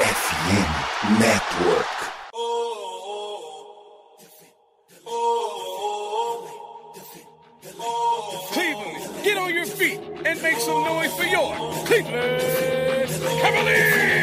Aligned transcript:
FM 0.00 1.20
Network. 1.20 1.86
Cleveland, 8.52 9.24
get 9.24 9.36
on 9.36 9.54
your 9.54 9.66
feet 9.66 10.00
and 10.24 10.42
make 10.42 10.58
some 10.58 10.84
noise 10.84 11.14
for 11.14 11.24
your 11.24 11.54
Cleveland 11.86 12.40
Cavaliers! 13.42 14.19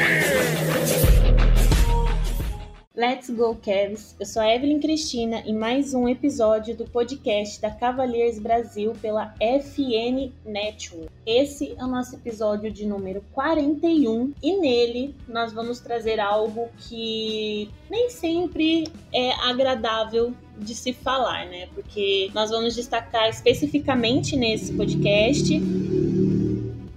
Let's 2.98 3.30
Go 3.30 3.56
Cavs! 3.64 4.16
Eu 4.20 4.26
sou 4.26 4.42
a 4.42 4.56
Evelyn 4.56 4.80
Cristina 4.80 5.44
e 5.46 5.54
mais 5.54 5.94
um 5.94 6.10
episódio 6.10 6.76
do 6.76 6.84
podcast 6.86 7.62
da 7.62 7.70
Cavaliers 7.70 8.40
Brasil 8.40 8.92
pela 9.00 9.36
FN 9.40 10.32
Network. 10.44 11.08
Esse 11.24 11.76
é 11.78 11.86
o 11.86 11.88
nosso 11.88 12.16
episódio 12.16 12.72
de 12.72 12.88
número 12.88 13.24
41 13.34 14.34
e 14.42 14.58
nele 14.58 15.14
nós 15.28 15.54
vamos 15.54 15.80
trazer 15.80 16.20
algo 16.20 16.70
que 16.90 17.70
nem 17.88 18.10
sempre 18.10 18.86
é 19.14 19.32
agradável 19.48 20.34
de 20.58 20.74
se 20.74 20.92
falar, 20.92 21.46
né? 21.46 21.68
Porque 21.76 22.32
nós 22.34 22.50
vamos 22.50 22.74
destacar 22.74 23.30
especificamente 23.30 24.36
nesse 24.36 24.74
podcast 24.74 25.54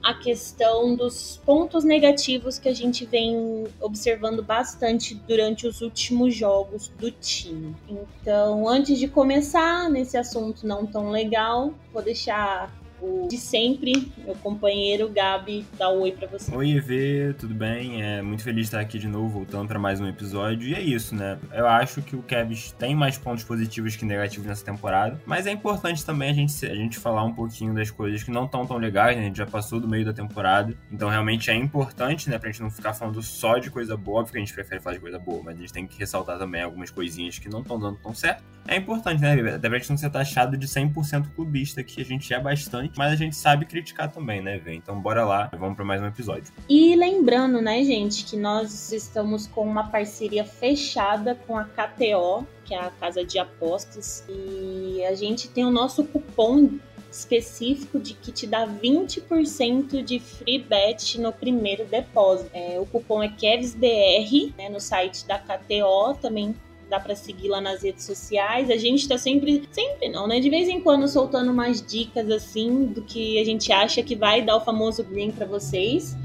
a 0.03 0.15
questão 0.15 0.95
dos 0.95 1.41
pontos 1.45 1.85
negativos 1.85 2.59
que 2.59 2.69
a 2.69 2.75
gente 2.75 3.05
vem 3.05 3.67
observando 3.81 4.43
bastante 4.43 5.15
durante 5.15 5.67
os 5.67 5.81
últimos 5.83 6.35
jogos 6.35 6.89
do 6.99 7.11
time. 7.11 7.77
Então, 7.89 8.69
antes 8.69 8.99
de 8.99 9.09
começar 9.09 9.91
nesse 9.91 10.17
assunto 10.17 10.67
não 10.67 10.87
tão 10.87 11.11
legal, 11.11 11.75
vou 11.93 12.03
deixar 12.03 12.73
o 13.01 13.29
de 13.29 13.39
sempre, 13.39 14.13
meu 14.25 14.35
companheiro 14.37 15.09
Gabi, 15.09 15.67
dá 15.79 15.91
um 15.91 16.01
oi 16.01 16.13
pra 16.13 16.27
você. 16.27 16.55
Oi, 16.55 16.71
EV, 16.73 17.35
tudo 17.39 17.55
bem? 17.55 18.03
É 18.03 18.23
muito 18.23 18.43
feliz 18.43 18.63
de 18.63 18.69
estar 18.69 18.81
aqui 18.81 18.99
de 18.99 19.09
novo, 19.09 19.29
voltando 19.29 19.69
para 19.69 19.79
mais 19.79 20.01
um 20.01 20.07
episódio. 20.07 20.69
E 20.69 20.75
é 20.75 20.81
isso, 20.81 21.15
né? 21.15 21.39
Eu 21.53 21.67
acho 21.67 22.03
que 22.03 22.17
o 22.17 22.23
Cavs 22.23 22.73
tem 22.73 22.95
mais 22.95 23.17
pontos 23.17 23.45
positivos 23.45 23.97
que 23.97 24.05
negativos 24.05 24.47
nessa 24.47 24.65
temporada, 24.65 25.21
mas 25.27 25.47
é 25.47 25.51
importante 25.51 26.05
também 26.05 26.31
a 26.31 26.35
gente, 26.35 26.67
a 26.67 26.75
gente 26.75 26.99
falar 26.99 27.25
um 27.25 27.33
pouquinho 27.33 27.75
das 27.75 27.91
coisas 27.91 28.23
que 28.23 28.31
não 28.31 28.45
estão 28.45 28.67
tão 28.67 28.77
legais, 28.77 29.17
né? 29.17 29.23
A 29.23 29.27
gente 29.27 29.39
já 29.39 29.47
passou 29.47 29.81
do 29.81 29.89
meio 29.89 30.05
da 30.05 30.13
temporada, 30.13 30.77
então 30.91 31.09
realmente 31.09 31.51
é 31.51 31.55
importante, 31.55 32.29
né, 32.29 32.39
pra 32.39 32.51
gente 32.51 32.63
não 32.63 32.71
ficar 32.71 32.93
falando 32.93 33.23
só 33.23 33.59
de 33.59 33.71
coisa 33.71 33.97
boa, 33.97 34.25
porque 34.25 34.39
a 34.39 34.41
gente 34.41 34.53
prefere 34.53 34.81
falar 34.81 34.97
de 34.97 35.01
coisa 35.01 35.19
boa, 35.19 35.43
mas 35.45 35.57
a 35.57 35.61
gente 35.61 35.73
tem 35.73 35.87
que 35.87 35.99
ressaltar 35.99 36.39
também 36.39 36.63
algumas 36.63 36.91
coisinhas 36.91 37.39
que 37.39 37.49
não 37.49 37.61
estão 37.61 37.79
dando 37.79 37.99
tão 37.99 38.15
certo. 38.15 38.43
É 38.67 38.77
importante, 38.77 39.21
né, 39.21 39.33
Até 39.55 39.69
pra 39.69 39.79
gente 39.79 39.91
não 39.91 39.97
ser 39.97 40.11
taxado 40.11 40.57
de 40.57 40.67
100% 40.67 41.35
clubista, 41.35 41.83
que 41.83 42.01
a 42.01 42.05
gente 42.05 42.33
é 42.33 42.41
bastante, 42.41 42.93
mas 42.97 43.13
a 43.13 43.17
gente 43.17 43.35
sabe 43.37 43.67
criticar 43.67 44.11
também, 44.11 44.41
né, 44.41 44.59
Vê? 44.59 44.75
Então 44.75 45.01
bora 45.01 45.25
lá, 45.25 45.51
vamos 45.59 45.77
para 45.77 45.85
mais 45.85 46.01
um 46.03 46.07
episódio. 46.07 46.53
E 46.69 46.95
lembrando, 46.95 47.61
né, 47.61 47.83
gente, 47.83 48.25
que 48.25 48.37
nós 48.37 48.93
estamos 48.93 49.47
com 49.47 49.63
uma 49.63 49.89
parceria 49.89 50.45
fechada 50.45 51.35
com 51.35 51.57
a 51.57 51.65
KTO, 51.65 52.47
que 52.65 52.75
é 52.75 52.79
a 52.79 52.91
casa 52.91 53.25
de 53.25 53.39
apostas, 53.39 54.25
e 54.29 55.05
a 55.05 55.15
gente 55.15 55.49
tem 55.49 55.65
o 55.65 55.71
nosso 55.71 56.05
cupom 56.05 56.79
específico 57.11 57.99
de 57.99 58.15
que 58.15 58.31
te 58.31 58.47
dá 58.47 58.67
20% 58.67 60.03
de 60.03 60.21
free 60.21 60.61
bet 60.61 61.21
no 61.21 61.33
primeiro 61.33 61.85
depósito. 61.85 62.51
É, 62.55 62.79
o 62.79 62.87
cupom 62.87 63.23
é 63.23 63.29
KevsBR, 63.29 64.55
né, 64.57 64.69
no 64.69 64.81
site 64.81 65.27
da 65.27 65.39
KTO, 65.39 66.15
também 66.21 66.55
dá 66.91 66.99
para 66.99 67.15
seguir 67.15 67.49
lá 67.49 67.61
nas 67.61 67.83
redes 67.83 68.05
sociais. 68.05 68.69
A 68.69 68.77
gente 68.77 69.09
tá 69.09 69.17
sempre, 69.17 69.63
sempre 69.71 70.09
não, 70.09 70.27
né? 70.27 70.41
De 70.41 70.51
vez 70.51 70.69
em 70.69 70.81
quando 70.81 71.07
soltando 71.07 71.53
umas 71.53 71.81
dicas 71.81 72.29
assim 72.31 72.87
do 72.87 73.01
que 73.03 73.39
a 73.41 73.45
gente 73.45 73.73
acha 73.73 74.03
que 74.03 74.17
vai 74.17 74.43
dar 74.43 74.57
o 74.57 74.61
famoso 74.61 75.05
green 75.05 75.31
para 75.31 75.47
vocês. 75.47 76.17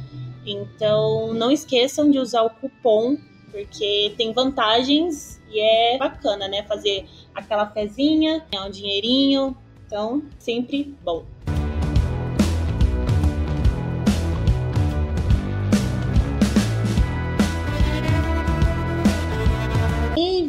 Então, 0.46 1.34
não 1.34 1.52
esqueçam 1.52 2.10
de 2.10 2.20
usar 2.20 2.42
o 2.42 2.50
cupom, 2.50 3.18
porque 3.52 4.14
tem 4.18 4.34
vantagens 4.34 5.40
e 5.52 5.60
é 5.60 5.98
bacana, 5.98 6.48
né? 6.48 6.64
Fazer 6.64 7.06
aquela 7.34 7.68
fezinha, 7.68 8.44
ganhar 8.52 8.66
um 8.66 8.72
dinheirinho. 8.72 9.56
Então, 9.86 10.24
sempre 10.40 10.96
bom. 11.04 11.35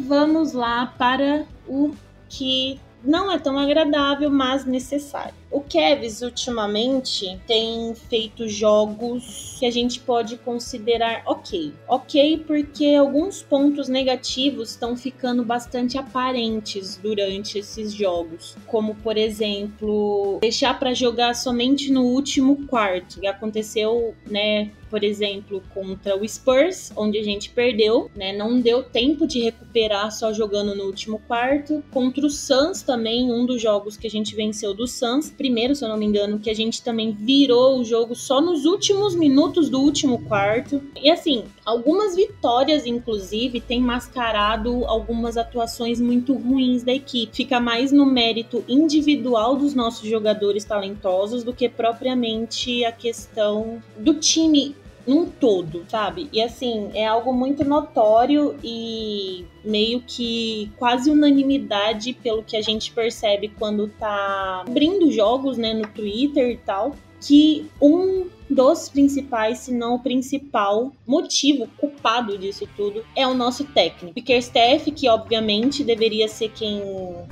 Vamos 0.07 0.53
lá 0.53 0.93
para 0.97 1.45
o 1.67 1.93
que 2.29 2.79
não 3.03 3.31
é 3.31 3.37
tão 3.37 3.57
agradável, 3.59 4.29
mas 4.29 4.65
necessário. 4.65 5.33
O 5.49 5.61
Kevs 5.61 6.21
ultimamente 6.21 7.39
tem 7.47 7.95
feito 7.95 8.47
jogos 8.49 9.55
que 9.59 9.65
a 9.65 9.71
gente 9.71 9.99
pode 9.99 10.37
considerar 10.37 11.23
ok. 11.25 11.73
Ok, 11.87 12.43
porque 12.45 12.95
alguns 12.95 13.41
pontos 13.41 13.87
negativos 13.87 14.71
estão 14.71 14.95
ficando 14.95 15.43
bastante 15.43 15.97
aparentes 15.97 16.97
durante 16.97 17.59
esses 17.59 17.93
jogos, 17.93 18.55
como 18.65 18.95
por 18.95 19.17
exemplo, 19.17 20.37
deixar 20.41 20.77
para 20.77 20.93
jogar 20.93 21.33
somente 21.33 21.91
no 21.91 22.03
último 22.03 22.67
quarto, 22.67 23.19
que 23.19 23.27
aconteceu, 23.27 24.13
né, 24.29 24.71
por 24.89 25.03
exemplo, 25.03 25.61
contra 25.73 26.17
o 26.17 26.27
Spurs, 26.27 26.91
onde 26.95 27.17
a 27.17 27.23
gente 27.23 27.49
perdeu, 27.49 28.09
né? 28.15 28.35
Não 28.35 28.59
deu 28.59 28.83
tempo 28.83 29.27
de 29.27 29.41
recuperar 29.41 30.11
só 30.11 30.33
jogando 30.33 30.75
no 30.75 30.85
último 30.85 31.19
quarto. 31.27 31.83
Contra 31.91 32.25
o 32.25 32.29
Suns 32.29 32.81
também, 32.81 33.31
um 33.31 33.45
dos 33.45 33.61
jogos 33.61 33.97
que 33.97 34.07
a 34.07 34.09
gente 34.09 34.35
venceu 34.35 34.73
do 34.73 34.87
Suns, 34.87 35.29
primeiro, 35.37 35.75
se 35.75 35.85
eu 35.85 35.89
não 35.89 35.97
me 35.97 36.05
engano, 36.05 36.39
que 36.39 36.49
a 36.49 36.53
gente 36.53 36.81
também 36.81 37.11
virou 37.11 37.79
o 37.79 37.83
jogo 37.83 38.15
só 38.15 38.41
nos 38.41 38.65
últimos 38.65 39.15
minutos 39.15 39.69
do 39.69 39.79
último 39.79 40.23
quarto. 40.23 40.81
E 41.01 41.09
assim, 41.09 41.43
algumas 41.63 42.15
vitórias, 42.15 42.85
inclusive, 42.85 43.61
têm 43.61 43.79
mascarado 43.79 44.85
algumas 44.85 45.37
atuações 45.37 46.01
muito 46.01 46.33
ruins 46.33 46.83
da 46.83 46.93
equipe. 46.93 47.35
Fica 47.35 47.59
mais 47.59 47.91
no 47.91 48.05
mérito 48.05 48.63
individual 48.67 49.55
dos 49.55 49.73
nossos 49.73 50.09
jogadores 50.09 50.65
talentosos 50.65 51.43
do 51.43 51.53
que 51.53 51.69
propriamente 51.69 52.83
a 52.83 52.91
questão 52.91 53.81
do 53.97 54.15
time 54.15 54.75
num 55.07 55.25
todo, 55.25 55.85
sabe? 55.87 56.29
E 56.33 56.41
assim, 56.41 56.91
é 56.93 57.07
algo 57.07 57.33
muito 57.33 57.63
notório 57.63 58.55
e 58.61 59.45
meio 59.63 60.03
que 60.05 60.69
quase 60.77 61.09
unanimidade 61.09 62.13
pelo 62.13 62.43
que 62.43 62.57
a 62.57 62.61
gente 62.61 62.91
percebe 62.91 63.51
quando 63.57 63.87
tá 63.87 64.65
abrindo 64.67 65.09
jogos, 65.11 65.57
né, 65.57 65.73
no 65.73 65.87
Twitter 65.87 66.51
e 66.51 66.57
tal, 66.57 66.95
que 67.21 67.65
um 67.81 68.27
dos 68.49 68.87
principais, 68.87 69.59
se 69.59 69.73
não 69.73 69.95
o 69.95 69.99
principal 69.99 70.91
motivo 71.05 71.67
culpado 71.77 72.37
disso 72.37 72.67
tudo 72.77 73.03
é 73.15 73.27
o 73.27 73.33
nosso 73.33 73.65
técnico. 73.65 74.17
Steph, 74.41 74.85
que 74.95 75.09
obviamente 75.09 75.83
deveria 75.83 76.27
ser 76.27 76.49
quem 76.49 76.81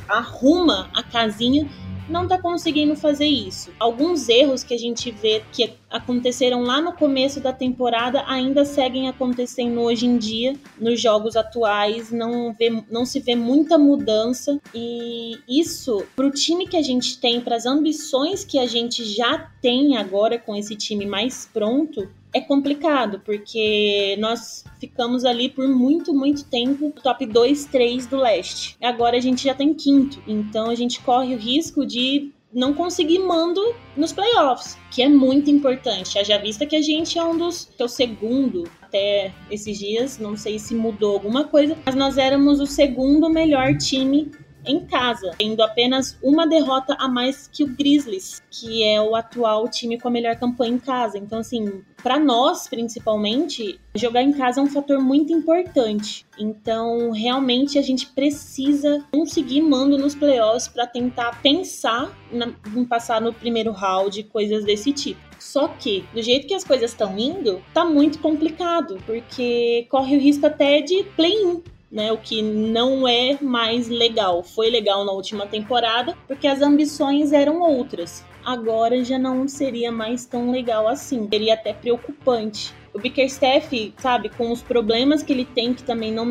arruma 0.10 0.90
a 0.94 1.04
casinha, 1.04 1.70
não 2.10 2.28
tá 2.28 2.38
conseguindo 2.38 2.96
fazer 2.96 3.26
isso. 3.26 3.72
Alguns 3.80 4.30
erros 4.30 4.64
que 4.64 4.74
a 4.74 4.78
gente 4.78 5.12
vê 5.12 5.42
que 5.52 5.74
aconteceram 5.90 6.62
lá 6.62 6.82
no 6.82 6.94
começo 6.94 7.40
da 7.40 7.54
temporada 7.54 8.24
ainda 8.28 8.66
seguem 8.66 9.08
acontecendo 9.08 9.80
hoje 9.82 10.06
em 10.06 10.18
dia 10.18 10.56
nos 10.80 11.00
jogos 11.00 11.36
atuais, 11.36 12.12
não, 12.12 12.54
vê, 12.54 12.84
não 12.92 13.06
se 13.06 13.20
vê 13.20 13.36
muita 13.36 13.78
mudança 13.78 14.60
e 14.74 15.38
isso 15.48 16.06
para 16.16 16.28
o 16.28 16.32
time 16.32 16.68
que 16.68 16.78
a 16.78 16.82
gente 16.82 17.20
tem, 17.20 17.40
para 17.40 17.56
as 17.56 17.66
ambições 17.66 18.44
que 18.44 18.60
a 18.60 18.66
gente 18.66 19.06
já 19.06 19.50
tem 19.62 19.98
agora 19.98 20.38
com 20.38 20.56
esse 20.56 20.76
time 20.76 21.06
mais 21.06 21.50
pronto, 21.52 22.10
é 22.36 22.42
complicado, 22.42 23.22
porque 23.24 24.18
nós 24.20 24.66
ficamos 24.78 25.24
ali 25.24 25.50
por 25.50 25.70
muito, 25.70 26.14
muito 26.14 26.44
tempo 26.44 26.94
top 27.02 27.26
2, 27.26 27.66
3 27.68 28.08
do 28.08 28.18
leste. 28.18 28.76
Agora 28.84 29.16
a 29.16 29.22
gente 29.22 29.46
já 29.46 29.54
tem 29.54 29.74
quinto, 29.74 30.22
então 30.28 30.70
a 30.70 30.76
gente 30.76 31.00
corre 31.00 31.34
o 31.34 31.38
risco 31.38 31.86
de 31.86 32.34
não 32.54 32.74
conseguir 32.74 33.20
mando 33.20 33.62
nos 33.96 34.12
playoffs, 34.12 34.78
que 34.92 35.02
é 35.02 35.08
muito 35.08 35.50
importante. 35.50 36.22
Já 36.26 36.38
vista 36.38 36.66
que 36.66 36.76
a 36.76 36.82
gente 36.82 37.18
é 37.18 37.24
um 37.24 37.38
dos, 37.38 37.72
que 37.74 37.82
é 37.82 37.86
o 37.86 37.90
segundo 37.90 38.66
até 38.82 39.34
esses 39.50 39.80
dias, 39.80 40.20
não 40.20 40.36
sei 40.36 40.60
se 40.60 40.76
mudou 40.76 41.14
alguma 41.14 41.46
coisa, 41.46 41.78
mas 41.86 41.96
nós 41.96 42.18
éramos 42.18 42.60
o 42.60 42.66
segundo 42.66 43.30
melhor 43.30 43.78
time 43.78 44.30
em 44.68 44.86
casa, 44.86 45.32
tendo 45.38 45.62
apenas 45.62 46.18
uma 46.22 46.48
derrota 46.48 46.96
a 47.00 47.08
mais 47.08 47.48
que 47.48 47.64
o 47.64 47.68
Grizzlies, 47.68 48.42
que 48.50 48.84
é 48.84 49.02
o 49.02 49.16
atual 49.16 49.68
time 49.68 50.00
com 50.00 50.08
a 50.08 50.12
melhor 50.12 50.36
campanha 50.36 50.74
em 50.74 50.80
casa. 50.80 51.18
Então, 51.18 51.40
assim, 51.40 51.84
para 52.02 52.20
nós, 52.20 52.68
principalmente, 52.68 53.80
jogar 53.96 54.22
em 54.22 54.32
casa 54.32 54.60
é 54.60 54.64
um 54.64 54.68
fator 54.68 55.00
muito 55.00 55.34
importante. 55.34 56.26
Então, 56.38 57.12
realmente, 57.12 57.78
a 57.78 57.82
gente 57.82 58.08
precisa 58.08 59.04
conseguir 59.12 59.62
mando 59.62 59.98
nos 59.98 60.16
playoffs 60.16 60.68
para 60.68 60.86
tentar 60.86 61.42
pensar 61.42 62.16
na, 62.32 62.54
em 62.76 62.86
passar 62.86 63.22
no 63.22 63.34
primeiro 63.34 63.72
round, 63.72 64.24
coisas 64.24 64.64
desse 64.64 64.92
tipo. 64.92 65.20
Só 65.40 65.68
que, 65.68 66.04
do 66.14 66.22
jeito 66.22 66.48
que 66.48 66.54
as 66.54 66.64
coisas 66.64 66.92
estão 66.92 67.18
indo, 67.18 67.62
tá 67.74 67.86
muito 67.86 68.20
complicado, 68.20 68.98
porque 69.06 69.86
corre 69.90 70.18
o 70.18 70.20
risco 70.20 70.46
até 70.46 70.82
de 70.82 71.04
play-in 71.16 71.62
né? 71.96 72.12
O 72.12 72.18
que 72.18 72.42
não 72.42 73.08
é 73.08 73.38
mais 73.42 73.88
legal. 73.88 74.44
Foi 74.44 74.70
legal 74.70 75.06
na 75.06 75.14
última 75.14 75.48
temporada 75.48 76.16
porque 76.28 76.46
as 76.46 76.62
ambições 76.62 77.32
eram 77.32 77.62
outras. 77.62 78.24
Agora 78.46 79.04
já 79.04 79.18
não 79.18 79.48
seria 79.48 79.92
mais 79.92 80.26
tão 80.26 80.52
legal 80.52 80.88
assim. 80.88 81.28
Seria 81.32 81.54
até 81.54 81.74
preocupante. 81.74 82.74
O 82.96 83.00
Bickerstaff, 83.00 83.94
sabe, 83.98 84.30
com 84.30 84.52
os 84.52 84.62
problemas 84.62 85.22
que 85.22 85.34
ele 85.34 85.44
tem, 85.44 85.74
que 85.74 85.84
também 85.84 86.14
não, 86.14 86.26